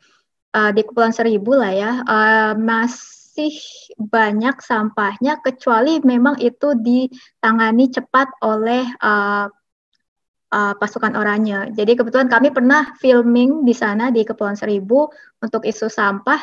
[0.55, 3.55] uh, di Kepulauan Seribu lah ya uh, masih
[3.99, 9.47] banyak sampahnya kecuali memang itu ditangani cepat oleh uh,
[10.51, 11.71] uh, pasukan oranye.
[11.75, 15.07] Jadi kebetulan kami pernah filming di sana di Kepulauan Seribu
[15.43, 16.39] untuk isu sampah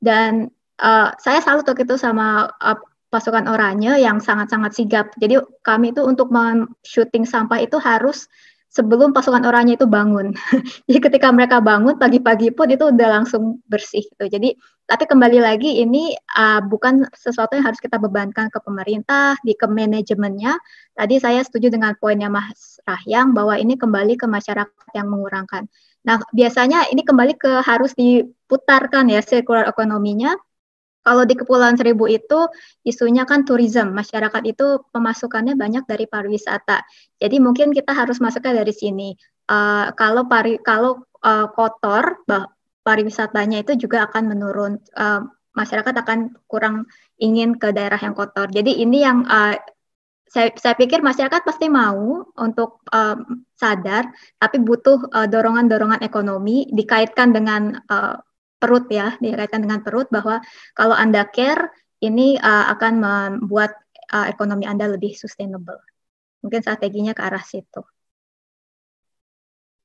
[0.00, 2.78] dan uh, saya salut waktu itu sama uh,
[3.08, 5.06] pasukan oranye yang sangat-sangat sigap.
[5.22, 8.26] Jadi kami itu untuk men-shooting sampah itu harus
[8.74, 10.34] sebelum pasukan oranye itu bangun.
[10.90, 14.26] Jadi ketika mereka bangun pagi-pagi pun itu udah langsung bersih gitu.
[14.26, 19.54] Jadi tapi kembali lagi ini uh, bukan sesuatu yang harus kita bebankan ke pemerintah, di
[19.56, 20.58] ke manajemennya.
[20.92, 25.70] Tadi saya setuju dengan poinnya Mas Rahyang bahwa ini kembali ke masyarakat yang mengurangkan.
[26.04, 30.36] Nah, biasanya ini kembali ke harus diputarkan ya circular ekonominya
[31.04, 32.48] kalau di Kepulauan Seribu itu
[32.80, 36.80] isunya kan tourism, masyarakat itu pemasukannya banyak dari pariwisata.
[37.20, 39.12] Jadi mungkin kita harus masuknya dari sini.
[39.44, 42.48] Uh, kalau pari kalau uh, kotor, bah,
[42.80, 44.80] pariwisatanya itu juga akan menurun.
[44.96, 46.88] Uh, masyarakat akan kurang
[47.20, 48.48] ingin ke daerah yang kotor.
[48.48, 49.54] Jadi ini yang uh,
[50.24, 53.20] saya, saya pikir masyarakat pasti mau untuk uh,
[53.54, 54.08] sadar,
[54.40, 58.18] tapi butuh dorongan-dorongan uh, ekonomi dikaitkan dengan uh,
[58.64, 60.40] perut ya, dikaitkan dengan perut bahwa
[60.72, 61.68] kalau Anda care,
[62.00, 63.76] ini uh, akan membuat
[64.08, 65.80] uh, ekonomi Anda lebih sustainable.
[66.40, 67.84] Mungkin strateginya ke arah situ.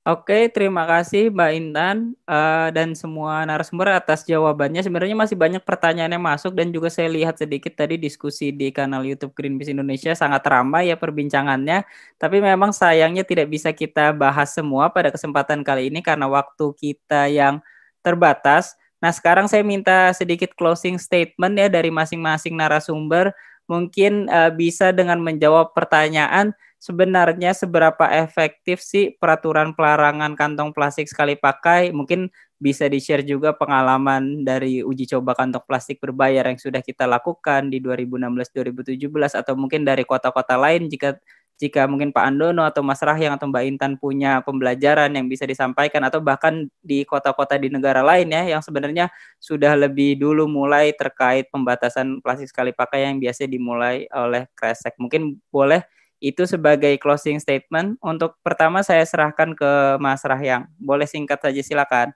[0.07, 4.81] Oke, terima kasih Mbak Intan uh, dan semua narasumber atas jawabannya.
[4.81, 9.06] Sebenarnya masih banyak pertanyaan yang masuk dan juga saya lihat sedikit tadi diskusi di kanal
[9.06, 11.85] YouTube Greenpeace Indonesia sangat ramai ya perbincangannya.
[12.18, 17.30] Tapi memang sayangnya tidak bisa kita bahas semua pada kesempatan kali ini karena waktu kita
[17.30, 17.61] yang
[18.02, 18.76] terbatas.
[19.00, 23.32] Nah, sekarang saya minta sedikit closing statement ya dari masing-masing narasumber.
[23.70, 31.36] Mungkin uh, bisa dengan menjawab pertanyaan sebenarnya seberapa efektif sih peraturan pelarangan kantong plastik sekali
[31.36, 31.92] pakai?
[31.96, 37.72] Mungkin bisa di-share juga pengalaman dari uji coba kantong plastik berbayar yang sudah kita lakukan
[37.72, 39.00] di 2016-2017
[39.40, 41.16] atau mungkin dari kota-kota lain jika
[41.60, 45.99] jika mungkin Pak Andono atau Mas Rahyang atau Mbak Intan punya pembelajaran yang bisa disampaikan
[46.07, 49.11] atau bahkan di kota-kota di negara lain ya yang sebenarnya
[49.44, 54.95] sudah lebih dulu mulai terkait pembatasan plastik sekali pakai yang biasa dimulai oleh Kresek.
[54.95, 55.84] Mungkin boleh
[56.23, 57.99] itu sebagai closing statement.
[58.03, 60.68] Untuk pertama saya serahkan ke Mas Rahyang.
[60.80, 62.15] Boleh singkat saja silakan.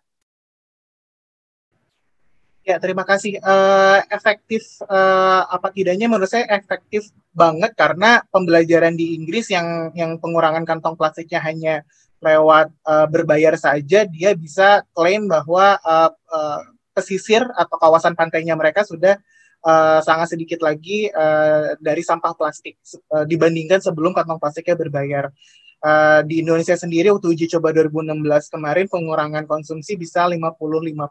[2.63, 3.43] Ya, terima kasih.
[3.43, 10.15] Uh, efektif uh, apa tidaknya menurut saya efektif banget karena pembelajaran di Inggris yang yang
[10.15, 11.83] pengurangan kantong plastiknya hanya
[12.23, 16.61] lewat uh, berbayar saja, dia bisa klaim bahwa uh, uh,
[16.95, 19.19] pesisir atau kawasan pantainya mereka sudah
[19.67, 22.79] uh, sangat sedikit lagi uh, dari sampah plastik
[23.11, 25.35] uh, dibandingkan sebelum kantong plastiknya berbayar.
[25.83, 28.23] Uh, di Indonesia sendiri waktu uji coba 2016
[28.55, 30.55] kemarin pengurangan konsumsi bisa 55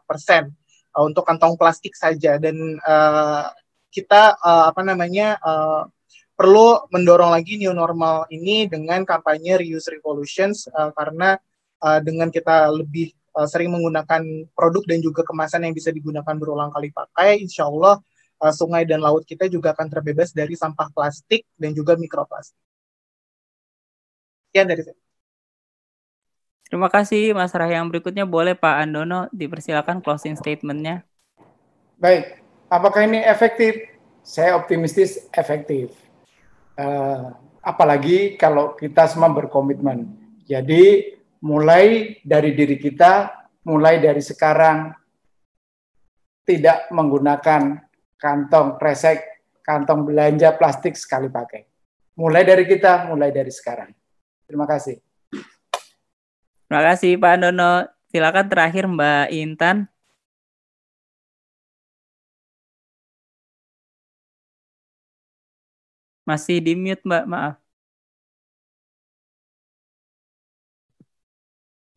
[0.01, 0.49] persen
[0.93, 2.55] uh, untuk kantong plastik saja dan
[2.85, 3.49] uh,
[3.93, 5.85] kita uh, apa namanya uh,
[6.33, 11.37] perlu mendorong lagi new normal ini dengan kampanye reuse revolutions uh, karena
[11.85, 16.73] uh, dengan kita lebih uh, sering menggunakan produk dan juga kemasan yang bisa digunakan berulang
[16.73, 18.01] kali pakai, insya Allah
[18.41, 22.57] uh, sungai dan laut kita juga akan terbebas dari sampah plastik dan juga mikroplastik.
[24.49, 25.02] Sekian dari saya.
[26.73, 27.69] Terima kasih Mas Rah.
[27.69, 31.05] Yang berikutnya boleh Pak Andono dipersilakan closing statementnya.
[32.01, 33.77] Baik, apakah ini efektif?
[34.25, 35.93] Saya optimistis efektif.
[36.73, 37.29] Uh,
[37.61, 40.17] apalagi kalau kita semua berkomitmen.
[40.49, 41.13] Jadi
[41.45, 43.29] mulai dari diri kita,
[43.69, 44.97] mulai dari sekarang
[46.41, 47.85] tidak menggunakan
[48.17, 51.69] kantong kresek, kantong belanja plastik sekali pakai.
[52.17, 53.93] Mulai dari kita, mulai dari sekarang.
[54.49, 55.12] Terima kasih.
[56.73, 57.63] Terima kasih Pak Andono.
[58.09, 59.77] Silakan terakhir Mbak Intan.
[66.29, 67.62] Masih di mute Mbak, maaf.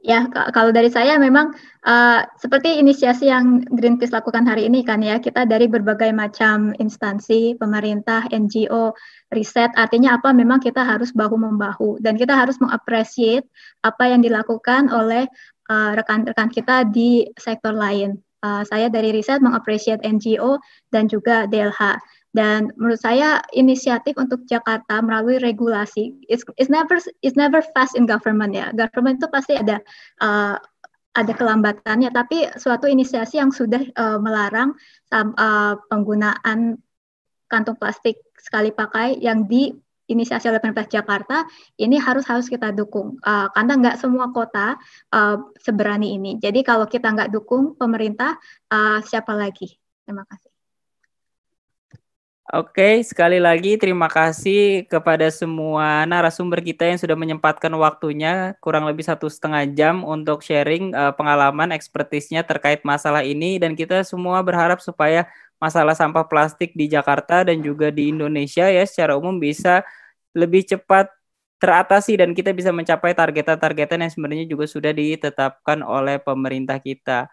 [0.07, 1.51] Ya, kalau dari saya memang
[1.83, 7.59] uh, seperti inisiasi yang Greenpeace lakukan hari ini kan ya, kita dari berbagai macam instansi,
[7.59, 8.95] pemerintah, NGO,
[9.35, 10.31] riset, artinya apa?
[10.31, 13.43] Memang kita harus bahu-membahu dan kita harus mengapresiasi
[13.83, 15.27] apa yang dilakukan oleh
[15.75, 18.15] uh, rekan-rekan uh, kita di sektor lain.
[18.47, 20.63] Uh, saya dari riset mengapresiasi NGO
[20.95, 21.99] dan juga DLH.
[22.37, 28.05] Dan menurut saya inisiatif untuk Jakarta melalui regulasi it's, it's never it's never fast in
[28.05, 28.77] government ya.
[28.77, 29.81] Government itu pasti ada
[30.21, 30.61] uh,
[31.17, 34.77] ada kelambatannya, tapi suatu inisiasi yang sudah uh, melarang
[35.17, 36.77] uh, penggunaan
[37.49, 39.73] kantong plastik sekali pakai yang di
[40.07, 41.37] inisiasi oleh pemerintah Jakarta
[41.83, 44.77] ini harus harus kita dukung uh, karena nggak semua kota
[45.11, 46.37] uh, seberani ini.
[46.37, 48.37] Jadi kalau kita nggak dukung pemerintah,
[48.71, 49.73] uh, siapa lagi?
[50.07, 50.46] Terima kasih.
[52.47, 59.03] Oke, sekali lagi terima kasih kepada semua narasumber kita yang sudah menyempatkan waktunya kurang lebih
[59.03, 64.79] satu setengah jam untuk sharing uh, pengalaman ekspertisnya terkait masalah ini dan kita semua berharap
[64.79, 65.27] supaya
[65.59, 69.83] masalah sampah plastik di Jakarta dan juga di Indonesia ya secara umum bisa
[70.39, 71.11] lebih cepat
[71.59, 77.27] teratasi dan kita bisa mencapai targetan-targetan yang sebenarnya juga sudah ditetapkan oleh pemerintah kita.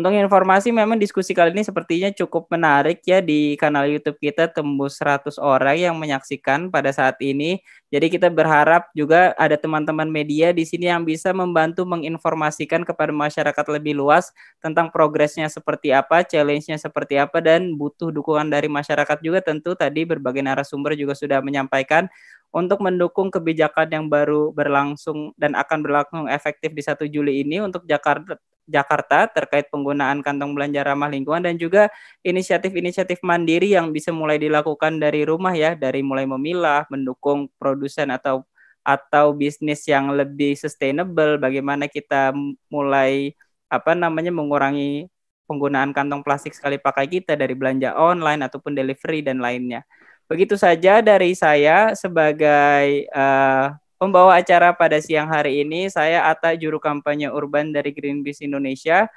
[0.00, 4.96] Untuk informasi memang diskusi kali ini sepertinya cukup menarik ya di kanal YouTube kita tembus
[4.96, 7.60] 100 orang yang menyaksikan pada saat ini.
[7.92, 13.66] Jadi kita berharap juga ada teman-teman media di sini yang bisa membantu menginformasikan kepada masyarakat
[13.76, 14.32] lebih luas
[14.64, 20.08] tentang progresnya seperti apa, challenge-nya seperti apa dan butuh dukungan dari masyarakat juga tentu tadi
[20.08, 22.08] berbagai narasumber juga sudah menyampaikan
[22.56, 27.84] untuk mendukung kebijakan yang baru berlangsung dan akan berlangsung efektif di 1 Juli ini untuk
[27.84, 28.40] Jakarta
[28.70, 31.90] Jakarta terkait penggunaan kantong belanja ramah lingkungan dan juga
[32.22, 38.46] inisiatif-inisiatif mandiri yang bisa mulai dilakukan dari rumah ya, dari mulai memilah, mendukung produsen atau
[38.80, 42.32] atau bisnis yang lebih sustainable, bagaimana kita
[42.72, 43.36] mulai
[43.68, 45.06] apa namanya mengurangi
[45.50, 49.82] penggunaan kantong plastik sekali pakai kita dari belanja online ataupun delivery dan lainnya.
[50.30, 56.80] Begitu saja dari saya sebagai uh, Pembawa acara pada siang hari ini saya Ata juru
[56.80, 59.12] kampanye urban dari Greenpeace Indonesia.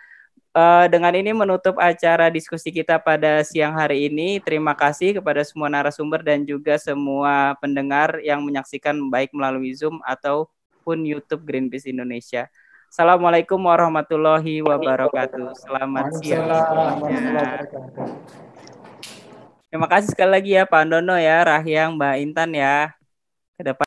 [0.52, 4.44] Uh, dengan ini menutup acara diskusi kita pada siang hari ini.
[4.44, 11.08] Terima kasih kepada semua narasumber dan juga semua pendengar yang menyaksikan baik melalui Zoom ataupun
[11.08, 12.52] YouTube Greenpeace Indonesia.
[12.92, 15.64] Assalamualaikum warahmatullahi wabarakatuh.
[15.64, 16.52] Selamat siang.
[19.72, 22.92] Terima kasih sekali lagi ya Pak Andono ya, Rahyang, Mbak Intan ya.
[23.58, 23.82] Ke depan